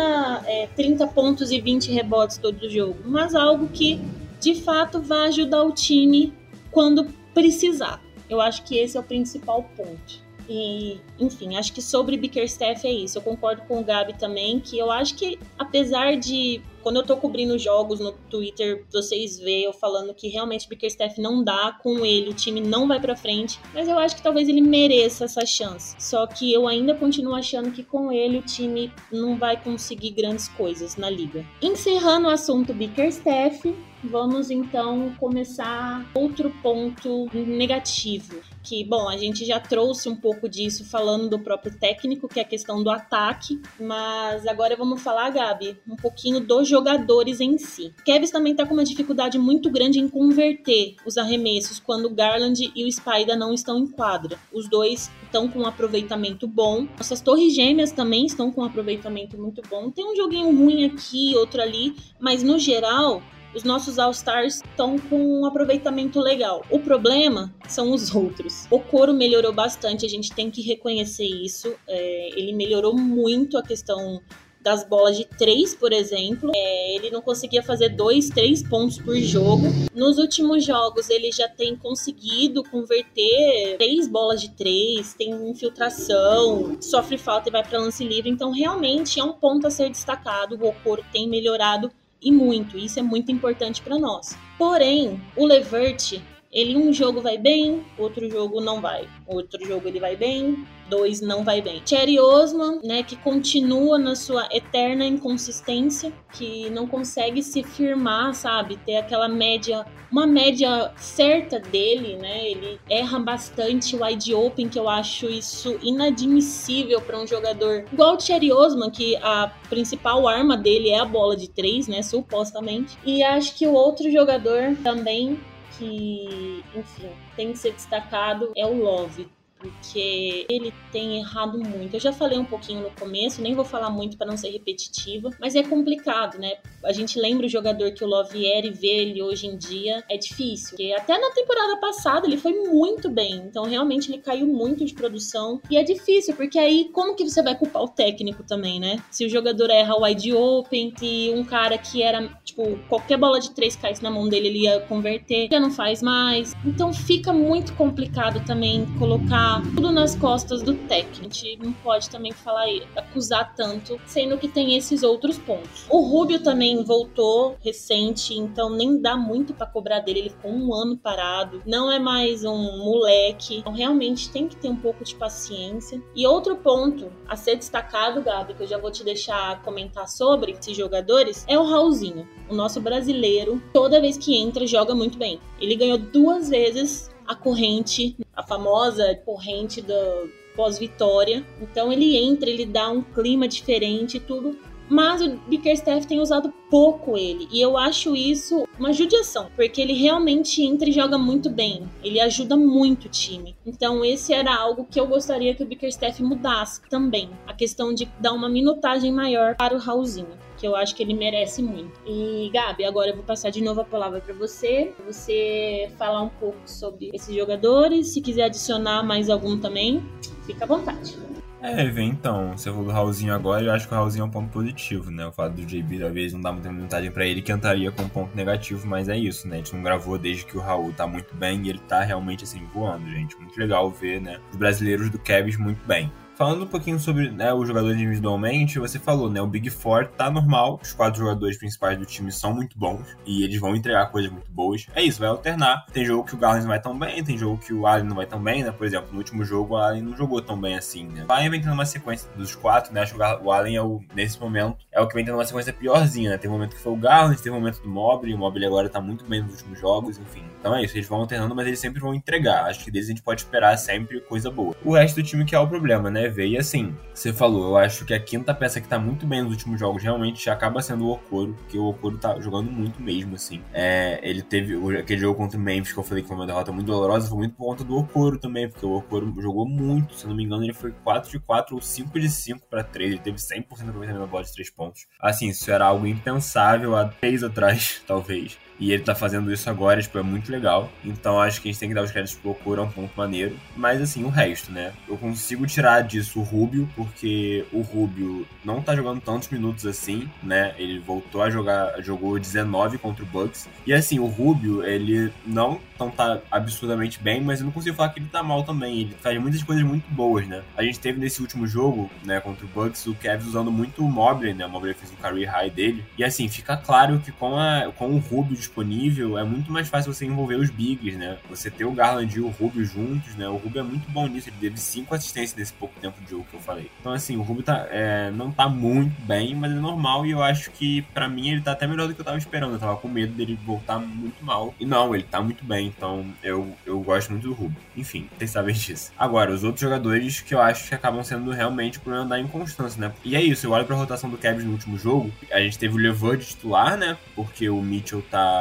é, 0.46 0.68
30 0.76 1.06
pontos 1.08 1.52
e 1.52 1.62
20 1.62 1.92
rebotes 1.92 2.38
todo 2.38 2.70
jogo, 2.70 2.98
mas 3.06 3.36
algo 3.36 3.68
que 3.68 4.02
de 4.40 4.56
fato 4.56 5.00
vai 5.00 5.28
ajudar 5.28 5.64
o 5.64 5.72
time 5.72 6.34
quando 6.72 7.06
precisar. 7.34 8.02
Eu 8.28 8.42
acho 8.42 8.64
que 8.64 8.78
esse 8.78 8.98
é 8.98 9.00
o 9.00 9.04
principal 9.04 9.70
ponto. 9.78 10.24
E, 10.50 11.00
enfim, 11.20 11.56
acho 11.56 11.72
que 11.72 11.82
sobre 11.82 12.18
Bickerstaff 12.18 12.86
é 12.86 12.92
isso. 12.92 13.18
Eu 13.18 13.22
concordo 13.22 13.62
com 13.68 13.80
o 13.80 13.84
Gabi 13.84 14.14
também, 14.18 14.60
que 14.60 14.78
eu 14.78 14.92
acho 14.92 15.16
que, 15.16 15.40
apesar 15.58 16.18
de 16.18 16.62
quando 16.84 16.98
eu 16.98 17.04
tô 17.04 17.16
cobrindo 17.16 17.58
jogos 17.58 18.00
no 18.00 18.12
Twitter, 18.12 18.86
vocês 18.92 19.40
veem 19.40 19.64
eu 19.64 19.74
falando 19.74 20.14
que 20.14 20.28
realmente 20.28 20.68
Bickerstaff 20.68 21.20
não 21.20 21.44
dá 21.44 21.80
com 21.82 22.06
ele, 22.06 22.30
o 22.30 22.34
time 22.34 22.60
não 22.60 22.88
vai 22.88 23.00
para 23.00 23.16
frente, 23.16 23.60
mas 23.74 23.88
eu 23.88 23.98
acho 23.98 24.18
que 24.18 24.22
talvez 24.22 24.50
ele 24.50 24.62
mereça 24.62 25.26
essa 25.26 25.46
chance. 25.46 25.96
Só 25.98 26.28
que 26.28 26.52
eu 26.54 26.68
ainda 26.68 26.94
continuo 26.94 27.34
achando 27.34 27.72
que 27.72 27.84
com 27.84 28.12
ele 28.12 28.38
o 28.38 28.42
time 28.42 28.92
não 29.12 29.38
vai 29.38 29.62
conseguir 29.62 30.12
grandes 30.12 30.50
coisas 30.50 30.98
na 30.98 31.10
liga. 31.10 31.46
Encerrando 31.62 32.28
o 32.28 32.32
assunto 32.32 32.74
Bickerstaff, 32.74 33.74
vamos 34.04 34.52
então 34.52 35.16
começar 35.18 36.06
outro 36.14 36.52
ponto 36.62 37.30
negativo. 37.34 38.42
Que, 38.64 38.84
bom, 38.84 39.10
a 39.10 39.18
gente 39.18 39.44
já 39.44 39.60
trouxe 39.60 40.08
um 40.08 40.16
pouco 40.16 40.48
disso 40.48 40.86
falando 40.86 41.30
do 41.30 41.38
próprio 41.38 41.78
técnico, 41.78 42.30
que 42.30 42.40
é 42.40 42.44
a 42.44 42.48
questão 42.48 42.82
do 42.82 42.90
ataque, 42.90 43.62
mas 43.78 44.48
agora 44.48 44.76
vamos 44.78 45.02
falar, 45.02 45.30
Gabi, 45.32 45.78
um 45.86 45.98
pouquinho 45.98 46.40
dos 46.40 46.68
jogadores 46.68 47.42
em 47.42 47.58
si. 47.58 47.94
Kevs 48.06 48.32
também 48.32 48.56
tá 48.56 48.66
com 48.66 48.74
uma 48.74 48.86
dificuldade 48.86 49.38
muito 49.38 49.70
grande 49.70 50.00
em 50.00 50.08
converter 50.08 50.96
os 51.06 51.18
arremessos 51.18 51.78
quando 51.78 52.10
Garland 52.10 52.72
e 52.74 52.86
o 52.86 52.92
Spider 52.92 53.38
não 53.38 53.54
estão 53.54 53.78
em 53.80 53.88
quadra. 53.88 54.40
Os 54.54 54.70
dois 54.70 55.12
estão 55.24 55.50
com 55.50 55.60
um 55.60 55.68
aproveitamento 55.68 56.48
bom. 56.48 56.88
Nossas 56.98 57.20
torres 57.20 57.54
gêmeas 57.54 57.92
também 57.92 58.26
estão 58.26 58.50
com 58.50 58.62
um 58.62 58.66
aproveitamento 58.66 59.38
muito 59.38 59.62
bom. 59.70 59.92
Tem 59.92 60.06
um 60.06 60.16
joguinho 60.16 60.56
ruim 60.56 60.86
aqui, 60.86 61.36
outro 61.36 61.62
ali, 61.62 61.96
mas 62.18 62.42
no 62.44 62.58
geral, 62.58 63.22
os 63.54 63.64
nossos 63.64 64.00
All-Stars 64.00 64.56
estão 64.56 64.98
com 64.98 65.42
um 65.42 65.46
aproveitamento 65.46 66.20
legal. 66.20 66.66
O 66.70 66.80
problema 66.80 67.54
são 67.68 67.92
os 67.92 68.14
outros. 68.14 68.68
O 68.70 68.80
Coro 68.80 69.14
melhorou 69.14 69.54
bastante, 69.54 70.06
a 70.06 70.10
gente 70.10 70.34
tem 70.34 70.50
que 70.50 70.62
reconhecer 70.62 71.26
isso. 71.26 71.74
É, 71.88 72.30
ele 72.40 72.54
melhorou 72.54 72.98
muito 72.98 73.58
a 73.58 73.64
questão 73.64 74.22
das 74.64 74.84
bolas 74.88 75.18
de 75.18 75.26
três, 75.26 75.76
por 75.76 75.92
exemplo. 75.92 76.50
É, 76.56 76.96
ele 76.96 77.12
não 77.12 77.22
conseguia 77.22 77.62
fazer 77.62 77.90
dois, 77.90 78.30
três 78.30 78.64
pontos 78.64 78.98
por 78.98 79.16
jogo. 79.18 79.66
Nos 79.94 80.18
últimos 80.18 80.66
jogos, 80.66 81.10
ele 81.10 81.32
já 81.32 81.50
tem 81.50 81.76
conseguido 81.76 82.64
converter 82.64 83.76
três 83.78 84.08
bolas 84.08 84.42
de 84.42 84.50
três, 84.52 85.14
tem 85.14 85.32
infiltração, 85.50 86.78
sofre 86.82 87.18
falta 87.18 87.50
e 87.50 87.52
vai 87.52 87.64
para 87.64 87.78
lance 87.78 88.04
livre. 88.06 88.30
Então, 88.30 88.52
realmente 88.52 89.20
é 89.20 89.24
um 89.24 89.34
ponto 89.34 89.68
a 89.68 89.70
ser 89.70 89.90
destacado. 89.90 90.56
O 90.56 90.70
Okoro 90.70 91.04
tem 91.12 91.28
melhorado 91.28 91.92
e 92.24 92.32
muito. 92.32 92.78
Isso 92.78 93.00
é 93.00 93.04
muito 93.04 93.32
importante 93.32 93.82
para 93.82 94.00
nós. 94.00 94.38
Porém, 94.58 95.22
o 95.36 95.46
Levert, 95.46 96.22
ele 96.54 96.78
um 96.78 96.94
jogo 96.94 97.20
vai 97.20 97.38
bem, 97.38 97.84
outro 97.98 98.30
jogo 98.30 98.62
não 98.62 98.80
vai. 98.80 99.10
Outro 99.26 99.66
jogo 99.66 99.88
ele 99.88 100.00
vai 100.00 100.16
bem, 100.16 100.66
2 100.88 101.22
não 101.22 101.44
vai 101.44 101.62
bem. 101.62 101.82
Cherry 101.84 102.20
Osman, 102.20 102.80
né, 102.84 103.02
que 103.02 103.16
continua 103.16 103.98
na 103.98 104.16
sua 104.16 104.48
eterna 104.52 105.04
inconsistência, 105.04 106.14
que 106.32 106.70
não 106.70 106.86
consegue 106.86 107.42
se 107.42 107.64
firmar, 107.64 108.36
sabe? 108.36 108.78
Ter 108.78 108.98
aquela 108.98 109.28
média, 109.28 109.86
uma 110.12 110.28
média 110.28 110.92
certa 110.96 111.60
dele, 111.60 112.18
né? 112.18 112.52
Ele 112.52 112.80
erra 112.88 113.18
bastante 113.20 113.96
wide 113.96 114.36
open, 114.36 114.70
que 114.70 114.78
eu 114.78 114.88
acho 114.88 115.28
isso 115.28 115.80
inadmissível 115.82 117.02
para 117.02 117.20
um 117.20 117.26
jogador 117.26 117.86
igual 117.92 118.16
o 118.16 118.20
Cherry 118.20 118.52
Osman, 118.52 118.92
que 118.92 119.16
a 119.18 119.52
principal 119.70 120.28
arma 120.28 120.56
dele 120.56 120.90
é 120.90 121.00
a 121.00 121.06
bola 121.06 121.36
de 121.36 121.50
três, 121.50 121.88
né, 121.88 122.04
supostamente. 122.04 122.96
E 123.04 123.24
acho 123.24 123.56
que 123.56 123.66
o 123.66 123.74
outro 123.74 124.12
jogador 124.12 124.76
também 124.84 125.40
que, 125.78 126.64
enfim, 126.76 127.12
tem 127.36 127.52
que 127.52 127.58
ser 127.58 127.74
destacado 127.74 128.52
é 128.56 128.66
o 128.66 128.84
Love 128.84 129.30
porque 129.64 130.46
ele 130.50 130.74
tem 130.92 131.20
errado 131.20 131.58
muito. 131.58 131.96
Eu 131.96 132.00
já 132.00 132.12
falei 132.12 132.38
um 132.38 132.44
pouquinho 132.44 132.82
no 132.82 132.92
começo, 132.92 133.42
nem 133.42 133.56
vou 133.56 133.64
falar 133.64 133.90
muito 133.90 134.18
para 134.18 134.28
não 134.28 134.36
ser 134.36 134.50
repetitiva, 134.50 135.30
mas 135.40 135.56
é 135.56 135.64
complicado, 135.64 136.38
né? 136.38 136.56
A 136.84 136.92
gente 136.92 137.18
lembra 137.18 137.46
o 137.46 137.50
jogador 137.50 137.92
que 137.92 138.04
o 138.04 138.08
Love 138.08 138.46
era 138.46 138.68
e 138.68 138.72
ver 138.72 138.88
ele 138.88 139.22
hoje 139.22 139.48
em 139.48 139.58
dia 139.58 140.04
é 140.10 140.18
difícil. 140.18 140.72
Porque 140.72 140.94
até 140.98 141.18
na 141.18 141.32
temporada 141.32 141.78
passada 141.78 142.28
ele 142.28 142.38
foi 142.38 142.52
muito 142.68 143.10
bem, 143.10 143.36
então 143.36 143.64
realmente 143.64 144.12
ele 144.12 144.22
caiu 144.22 144.48
muito 144.48 144.84
de 144.84 144.94
produção 144.94 145.62
e 145.70 145.78
é 145.78 145.84
difícil, 145.84 146.36
porque 146.36 146.60
aí 146.60 146.90
como 146.92 147.16
que 147.16 147.24
você 147.24 147.42
vai 147.42 147.56
culpar 147.56 147.84
o 147.84 147.88
técnico 147.88 148.44
também, 148.44 148.80
né? 148.80 149.02
Se 149.10 149.26
o 149.26 149.30
jogador 149.30 149.70
erra 149.70 149.96
wide 149.96 150.34
open, 150.34 150.94
se 150.98 151.32
um 151.34 151.44
cara 151.44 151.78
que 151.78 152.02
era, 152.02 152.28
tipo, 152.44 152.78
qualquer 152.90 153.18
bola 153.18 153.40
de 153.40 153.52
três 153.52 153.76
caísse 153.76 154.04
na 154.04 154.12
mão 154.12 154.28
dele, 154.28 154.48
ele 154.48 154.60
ia 154.64 154.82
converter, 154.82 155.48
já 155.52 155.60
não 155.60 155.72
faz 155.72 156.02
mais. 156.02 156.54
Então 156.66 156.94
fica 156.94 157.32
muito 157.32 157.74
complicado 157.74 158.44
também 158.46 158.86
colocar 158.98 159.53
tudo 159.62 159.92
nas 159.92 160.16
costas 160.16 160.62
do 160.62 160.74
técnico. 160.74 161.20
A 161.20 161.24
gente 161.24 161.58
não 161.58 161.74
pode 161.74 162.10
também 162.10 162.32
falar 162.32 162.66
acusar 162.96 163.54
tanto, 163.56 164.00
sendo 164.06 164.38
que 164.38 164.48
tem 164.48 164.76
esses 164.76 165.04
outros 165.04 165.38
pontos. 165.38 165.86
O 165.90 166.02
Rubio 166.02 166.42
também 166.42 166.84
voltou 166.84 167.58
recente, 167.62 168.34
então 168.34 168.70
nem 168.70 169.00
dá 169.00 169.18
muito 169.18 169.54
para 169.54 169.68
cobrar 169.68 170.00
dele. 170.00 170.20
Ele 170.20 170.30
ficou 170.30 170.52
um 170.52 170.74
ano 170.74 170.98
parado, 170.98 171.62
não 171.66 171.92
é 171.92 172.00
mais 172.00 172.44
um 172.44 172.78
moleque. 172.78 173.58
Então 173.58 173.74
realmente 173.74 174.30
tem 174.30 174.48
que 174.48 174.56
ter 174.56 174.70
um 174.70 174.76
pouco 174.76 175.04
de 175.04 175.16
paciência. 175.16 176.02
E 176.16 176.26
outro 176.26 176.56
ponto 176.56 177.12
a 177.28 177.36
ser 177.36 177.56
destacado, 177.56 178.22
Gabi, 178.22 178.54
que 178.54 178.64
eu 178.64 178.68
já 178.68 178.78
vou 178.78 178.92
te 178.92 179.04
deixar 179.04 179.62
comentar 179.64 180.08
sobre 180.08 180.52
esses 180.52 180.76
jogadores, 180.76 181.46
é 181.48 181.58
o 181.58 181.64
Raulzinho. 181.64 182.28
O 182.50 182.56
nosso 182.56 182.80
brasileiro, 182.82 183.62
toda 183.74 184.02
vez 184.02 184.18
que 184.18 184.36
entra, 184.36 184.68
joga 184.68 184.94
muito 184.94 185.18
bem. 185.18 185.40
Ele 185.60 185.76
ganhou 185.76 185.98
duas 185.98 186.50
vezes 186.50 187.13
a 187.28 187.36
corrente, 187.36 188.16
a 188.36 188.44
famosa 188.44 189.16
corrente 189.26 189.82
do 189.82 190.30
pós-vitória. 190.56 191.46
Então 191.62 191.92
ele 191.92 192.18
entra, 192.18 192.50
ele 192.50 192.66
dá 192.66 192.90
um 192.90 193.02
clima 193.02 193.48
diferente 193.48 194.18
e 194.18 194.20
tudo. 194.20 194.58
Mas 194.90 195.22
o 195.22 195.38
Bickerstaff 195.48 196.06
tem 196.06 196.20
usado 196.20 196.54
pouco 196.70 197.18
ele. 197.18 197.48
E 197.52 197.60
eu 197.62 197.78
acho 197.78 198.16
isso 198.16 198.68
uma 198.78 198.92
judiação. 198.92 199.50
Porque 199.56 199.82
ele 199.82 199.94
realmente 199.94 200.62
entra 200.62 200.88
e 200.88 200.92
joga 200.92 201.18
muito 201.18 201.50
bem. 201.50 201.90
Ele 202.04 202.20
ajuda 202.20 202.56
muito 202.56 203.06
o 203.06 203.10
time. 203.10 203.56
Então 203.66 204.04
esse 204.04 204.34
era 204.34 204.54
algo 204.54 204.86
que 204.90 205.00
eu 205.00 205.08
gostaria 205.08 205.56
que 205.56 205.64
o 205.64 205.66
Bickerstaff 205.66 206.22
mudasse 206.22 206.82
também. 206.90 207.30
A 207.48 207.54
questão 207.54 207.94
de 207.94 208.06
dar 208.20 208.34
uma 208.34 208.50
minutagem 208.50 209.12
maior 209.12 209.56
para 209.56 209.74
o 209.74 209.80
Raulzinho 209.80 210.38
eu 210.66 210.76
acho 210.76 210.96
que 210.96 211.04
ele 211.04 211.14
merece 211.14 211.62
muito. 211.62 211.92
E 212.06 212.50
Gabi, 212.54 212.86
agora 212.86 213.10
eu 213.10 213.16
vou 213.16 213.24
passar 213.24 213.50
de 213.50 213.62
novo 213.62 213.82
a 213.82 213.86
palavra 213.86 214.20
para 214.20 214.34
você, 214.34 214.94
pra 214.96 215.12
você 215.12 215.90
falar 215.98 216.22
um 216.22 216.30
pouco 216.30 216.60
sobre 216.66 217.10
esses 217.14 217.36
jogadores, 217.36 218.08
se 218.08 218.22
quiser 218.22 218.46
adicionar 218.46 219.04
mais 219.04 219.30
algum 219.30 219.58
também, 219.58 220.04
fica 220.46 220.66
à 220.66 220.68
vontade. 220.68 221.18
É, 221.64 221.86
vem 221.86 222.10
então. 222.10 222.52
Você 222.58 222.70
falou 222.70 222.84
do 222.84 222.92
Raulzinho 222.92 223.34
agora, 223.34 223.64
eu 223.64 223.72
acho 223.72 223.88
que 223.88 223.94
o 223.94 223.96
Raulzinho 223.98 224.24
é 224.24 224.26
um 224.26 224.30
ponto 224.30 224.50
positivo, 224.50 225.10
né? 225.10 225.26
O 225.26 225.32
fato 225.32 225.54
do 225.54 225.66
JB 225.66 225.98
talvez 225.98 226.34
não 226.34 226.42
dar 226.42 226.52
muita 226.52 226.70
vantagem 226.70 227.10
para 227.10 227.26
ele, 227.26 227.42
que 227.42 227.54
entraria 227.54 227.90
com 227.90 228.04
um 228.04 228.10
ponto 228.10 228.36
negativo, 228.36 228.86
mas 228.86 229.08
é 229.08 229.18
isso, 229.18 229.48
né? 229.48 229.56
A 229.56 229.58
gente 229.60 229.74
não 229.74 229.82
gravou 229.82 230.18
desde 230.18 230.46
que 230.46 230.58
o 230.58 230.60
Raul 230.60 230.92
tá 230.92 231.08
muito 231.08 231.34
bem 231.34 231.66
e 231.66 231.70
ele 231.70 231.80
tá 231.80 232.02
realmente 232.02 232.44
assim 232.44 232.62
voando, 232.74 233.10
gente. 233.10 233.38
Muito 233.38 233.58
legal 233.58 233.90
ver, 233.90 234.20
né? 234.20 234.42
Os 234.52 234.58
brasileiros 234.58 235.10
do 235.10 235.18
Kevs 235.18 235.56
muito 235.56 235.82
bem. 235.88 236.12
Falando 236.36 236.64
um 236.64 236.68
pouquinho 236.68 237.00
sobre 237.00 237.30
né, 237.30 237.54
os 237.54 237.68
jogadores 237.68 237.96
individualmente, 237.96 238.80
você 238.80 238.98
falou, 238.98 239.30
né? 239.30 239.40
O 239.40 239.46
Big 239.46 239.70
Four 239.70 240.08
tá 240.08 240.32
normal, 240.32 240.80
os 240.82 240.92
quatro 240.92 241.20
jogadores 241.20 241.58
principais 241.58 241.98
do 241.98 242.06
time 242.06 242.32
são 242.32 242.54
muito 242.54 242.78
bons 242.78 243.06
e 243.24 243.44
eles 243.44 243.60
vão 243.60 243.76
entregar 243.76 244.08
coisas 244.08 244.32
muito 244.32 244.52
boas. 244.52 244.88
É 244.96 245.04
isso, 245.04 245.20
vai 245.20 245.30
alternar. 245.30 245.86
Tem 245.94 246.04
jogo 246.04 246.24
que 246.24 246.34
o 246.34 246.38
Garland 246.38 246.64
não 246.64 246.70
vai 246.70 246.82
tão 246.82 246.98
bem, 246.98 247.24
tem 247.24 247.38
jogo 247.38 247.60
que 247.60 247.72
o 247.72 247.86
Allen 247.86 248.06
não 248.06 248.16
vai 248.16 248.26
tão 248.26 248.42
bem, 248.42 248.64
né? 248.64 248.72
Por 248.72 248.88
exemplo, 248.88 249.10
no 249.12 249.20
último 249.20 249.46
jogo 249.46 249.76
o 249.76 249.78
Allen 249.78 250.02
não 250.02 250.18
jogou 250.18 250.42
tão 250.42 250.60
bem 250.60 250.76
assim, 250.76 251.06
né? 251.06 251.24
Vai 251.28 251.48
vem 251.50 251.62
tendo 251.62 251.74
uma 251.74 251.86
sequência 251.86 252.28
dos 252.36 252.56
quatro, 252.56 252.92
né? 252.92 253.02
Acho 253.02 253.14
que 253.14 253.22
o 253.22 253.52
Allen 253.52 253.76
é 253.76 253.82
o, 253.82 254.02
nesse 254.16 254.40
momento, 254.40 254.78
é 254.92 255.00
o 255.00 255.08
que 255.08 255.14
vem 255.14 255.24
tendo 255.24 255.36
uma 255.36 255.46
sequência 255.46 255.72
piorzinha, 255.72 256.32
né? 256.32 256.38
Tem 256.40 256.50
um 256.50 256.54
momento 256.54 256.76
que 256.76 256.82
foi 256.82 256.94
o 256.94 256.98
Garland, 256.98 257.40
tem 257.40 257.52
um 257.52 257.56
momento 257.56 257.80
do 257.82 257.90
Mobley, 257.90 258.34
o 258.34 258.38
Mobley 258.40 258.66
agora 258.66 258.90
tá 258.90 259.00
muito 259.00 259.24
bem 259.26 259.44
nos 259.44 259.52
últimos 259.52 259.80
jogos, 259.80 260.18
enfim. 260.18 260.44
Então 260.60 260.76
é 260.76 260.84
isso, 260.84 260.98
eles 260.98 261.08
vão 261.08 261.20
alternando, 261.20 261.54
mas 261.54 261.68
eles 261.68 261.80
sempre 261.80 262.00
vão 262.00 262.16
entregar. 262.16 262.66
Acho 262.66 262.84
que 262.84 262.90
deles 262.90 263.08
a 263.08 263.12
gente 263.12 263.22
pode 263.22 263.42
esperar 263.42 263.78
sempre 263.78 264.20
coisa 264.22 264.50
boa. 264.50 264.76
O 264.84 264.94
resto 264.96 265.22
do 265.22 265.24
time 265.24 265.46
que 265.46 265.54
é 265.54 265.60
o 265.60 265.68
problema, 265.68 266.10
né? 266.10 266.23
Veio 266.30 266.60
assim, 266.60 266.96
você 267.14 267.32
falou, 267.32 267.70
eu 267.70 267.78
acho 267.78 268.06
que 268.06 268.14
a 268.14 268.20
quinta 268.20 268.54
peça 268.54 268.82
que 268.82 268.88
tá 268.88 269.00
muito 269.00 269.26
bem 269.26 269.42
nos 269.42 269.52
últimos 269.52 269.80
jogos 269.80 270.02
realmente 270.02 270.50
acaba 270.50 270.82
sendo 270.82 271.06
o 271.06 271.12
Okoro, 271.12 271.54
porque 271.54 271.78
o 271.78 271.86
Okoro 271.86 272.18
tá 272.18 272.40
jogando 272.40 272.72
muito 272.72 273.02
mesmo, 273.02 273.36
assim. 273.36 273.62
É, 273.74 274.20
ele 274.22 274.42
teve 274.42 274.76
aquele 274.98 275.22
jogo 275.22 275.38
contra 275.38 275.58
o 275.58 275.62
Memphis 275.62 275.94
que 275.94 276.00
eu 276.00 276.04
falei 276.04 276.24
que 276.24 276.28
foi 276.28 276.38
uma 276.38 276.46
derrota 276.46 276.72
muito 276.72 276.88
dolorosa, 276.88 277.30
foi 277.30 277.38
muito 277.38 277.56
por 277.56 277.66
conta 277.66 277.84
do 277.84 277.98
Okoro 277.98 278.38
também, 278.38 278.70
porque 278.70 278.86
o 278.86 278.94
Okoro 278.94 279.34
jogou 279.42 279.68
muito, 279.68 280.16
se 280.16 280.28
não 280.28 280.36
me 280.36 280.44
engano, 280.44 280.64
ele 280.64 280.74
foi 280.74 280.92
4 281.04 281.32
de 281.32 281.40
4 281.40 281.76
ou 281.76 281.82
5 281.82 282.20
de 282.20 282.30
5 282.30 282.68
para 282.70 282.84
3, 282.84 283.12
ele 283.12 283.22
teve 283.22 283.38
100% 283.38 283.84
de 283.84 283.90
aproveitamento 283.90 284.26
da 284.26 284.28
bola 284.28 284.44
de 284.44 284.54
3 284.54 284.70
pontos. 284.70 285.06
Assim, 285.20 285.50
isso 285.50 285.70
era 285.72 285.86
algo 285.86 286.06
impensável 286.08 286.96
há 286.96 287.06
3 287.06 287.44
atrás, 287.44 288.02
talvez. 288.08 288.58
E 288.80 288.92
ele 288.92 289.04
tá 289.04 289.16
fazendo 289.16 289.52
isso 289.52 289.70
agora, 289.70 290.02
tipo, 290.02 290.18
é 290.18 290.22
muito 290.22 290.52
legal. 290.52 290.92
Então 291.04 291.40
acho 291.40 291.62
que 291.62 291.70
a 291.70 291.72
gente 291.72 291.80
tem 291.80 291.90
que 291.90 291.96
dar 291.96 292.04
os 292.04 292.12
créditos 292.12 292.38
pro 292.40 292.52
Okoro, 292.52 292.82
é 292.82 292.86
um 292.86 292.90
ponto 292.90 293.12
maneiro. 293.16 293.56
Mas 293.76 294.02
assim, 294.02 294.24
o 294.24 294.30
resto, 294.30 294.72
né? 294.72 294.94
Eu 295.08 295.18
consigo 295.18 295.66
tirar 295.66 296.02
disso 296.02 296.40
o 296.40 296.44
Rubio, 296.44 296.90
porque 296.96 297.66
o 297.72 297.82
Rubio 297.82 298.46
não 298.64 298.82
tá 298.82 298.96
jogando 298.96 299.22
tantos 299.22 299.50
minutos 299.50 299.86
assim, 299.86 300.30
né? 300.42 300.74
Ele 300.78 301.00
voltou 301.00 301.42
a 301.42 301.50
jogar, 301.50 302.02
jogou 302.02 302.40
19 302.40 302.98
contra 302.98 303.24
o 303.24 303.28
Bucks. 303.28 303.68
E 303.86 303.94
assim, 303.94 304.20
o 304.20 304.26
Rubio, 304.26 304.84
ele 304.84 305.32
não 305.46 305.80
tão 305.98 306.10
tá 306.10 306.40
absurdamente 306.52 307.20
bem, 307.22 307.42
mas 307.42 307.60
eu 307.60 307.66
não 307.66 307.72
consigo 307.72 307.96
falar 307.96 308.10
que 308.10 308.20
ele 308.20 308.28
tá 308.28 308.44
mal 308.44 308.64
também. 308.64 309.02
Ele 309.02 309.16
faz 309.22 309.40
muitas 309.40 309.64
coisas 309.64 309.84
muito 309.84 310.10
boas, 310.10 310.48
né? 310.48 310.62
A 310.76 310.84
gente 310.84 311.00
teve 311.00 311.20
nesse 311.20 311.42
último 311.42 311.68
jogo, 311.68 312.10
né, 312.24 312.40
contra 312.40 312.66
o 312.66 312.70
Bucks, 312.70 313.06
o 313.08 313.16
Kevs 313.16 313.48
usando 313.48 313.72
muito 313.72 314.04
o 314.04 314.10
Mobley, 314.10 314.54
né? 314.54 314.66
O 314.66 314.70
Mobley 314.70 314.94
fez 314.94 315.12
um 315.12 315.16
career 315.16 315.52
high 315.52 315.70
dele. 315.70 316.04
E 316.18 316.24
assim, 316.24 316.48
fica 316.48 316.76
claro 316.76 317.20
que 317.20 317.32
com, 317.32 317.58
a, 317.58 317.92
com 317.98 318.08
o 318.08 318.20
Rubio 318.20 318.58
disponível, 318.64 319.38
é 319.38 319.44
muito 319.44 319.72
mais 319.72 319.90
fácil 319.90 320.14
você 320.14 320.26
envolver 320.26 320.56
os 320.56 320.70
bigs, 320.70 321.16
né? 321.18 321.38
Você 321.50 321.70
ter 321.70 321.86
o 321.86 321.92
Garland 321.92 322.36
e 322.36 322.42
o 322.42 322.50
Rubio 322.50 322.86
juntos, 322.86 323.36
né? 323.36 323.48
O 323.48 323.58
Rubio 323.58 323.80
é 323.80 323.84
muito 323.84 324.10
bom 324.10 324.28
nisso, 324.28 324.50
ele 324.50 324.58
teve 324.60 324.80
cinco 324.80 325.14
assistências 325.14 325.56
nesse 325.56 325.74
pouco 325.74 326.00
tempo 326.00 326.22
de 326.24 326.32
jogo 326.32 326.46
que 326.50 326.56
eu 326.56 326.60
falei. 326.60 326.90
Então, 327.00 327.12
assim, 327.12 327.38
o 327.38 327.42
Rubio 327.42 327.64
tá, 327.64 327.88
é, 327.90 328.32
não 328.32 328.52
tá 328.52 328.68
muito 328.68 329.20
bem, 329.22 329.56
mas 329.56 329.72
é 329.72 329.76
normal 329.76 330.26
e 330.26 330.32
eu 330.32 330.42
acho 330.42 330.72
que, 330.72 331.02
para 331.14 331.28
mim, 331.28 331.50
ele 331.50 331.62
tá 331.62 331.74
até 331.74 331.88
melhor 331.88 332.08
do 332.08 332.16
que 332.16 332.22
eu 332.22 332.26
tava 332.26 332.38
esperando. 332.38 332.74
Eu 332.74 332.80
tava 332.80 332.98
com 332.98 333.08
medo 333.08 333.34
dele 333.34 333.58
voltar 333.66 334.00
muito 334.00 334.44
mal. 334.44 334.74
E 334.80 334.86
não, 334.86 335.14
ele 335.14 335.24
tá 335.24 335.42
muito 335.42 335.64
bem, 335.66 335.88
então 335.88 336.26
eu, 336.42 336.76
eu 336.86 337.00
gosto 337.02 337.32
muito 337.32 337.48
do 337.48 337.54
Rubio. 337.54 337.78
Enfim, 337.96 338.28
vocês 338.38 338.52
sabem 338.52 338.74
disso. 338.76 339.12
Agora, 339.18 339.52
os 339.52 339.64
outros 339.64 339.82
jogadores 339.82 340.42
que 340.42 340.54
eu 340.54 340.62
acho 340.62 340.90
que 340.90 340.96
acabam 340.96 341.24
sendo 341.24 341.52
realmente 341.52 341.98
o 341.98 342.02
problema 342.02 342.26
da 342.26 342.40
inconstância, 342.40 343.00
né? 343.00 343.14
E 343.24 343.36
é 343.36 343.42
isso, 343.42 343.66
eu 343.66 343.72
olho 343.72 343.86
pra 343.86 343.96
rotação 343.96 344.30
do 344.30 344.38
Cavs 344.38 344.64
no 344.64 344.72
último 344.72 344.98
jogo, 344.98 345.32
a 345.52 345.60
gente 345.60 345.78
teve 345.78 345.96
o 345.96 345.98
Levant 345.98 346.42
titular, 346.42 346.98
né? 346.98 347.18
Porque 347.36 347.70
o 347.70 347.82
Mitchell 347.82 348.22
tá 348.30 348.53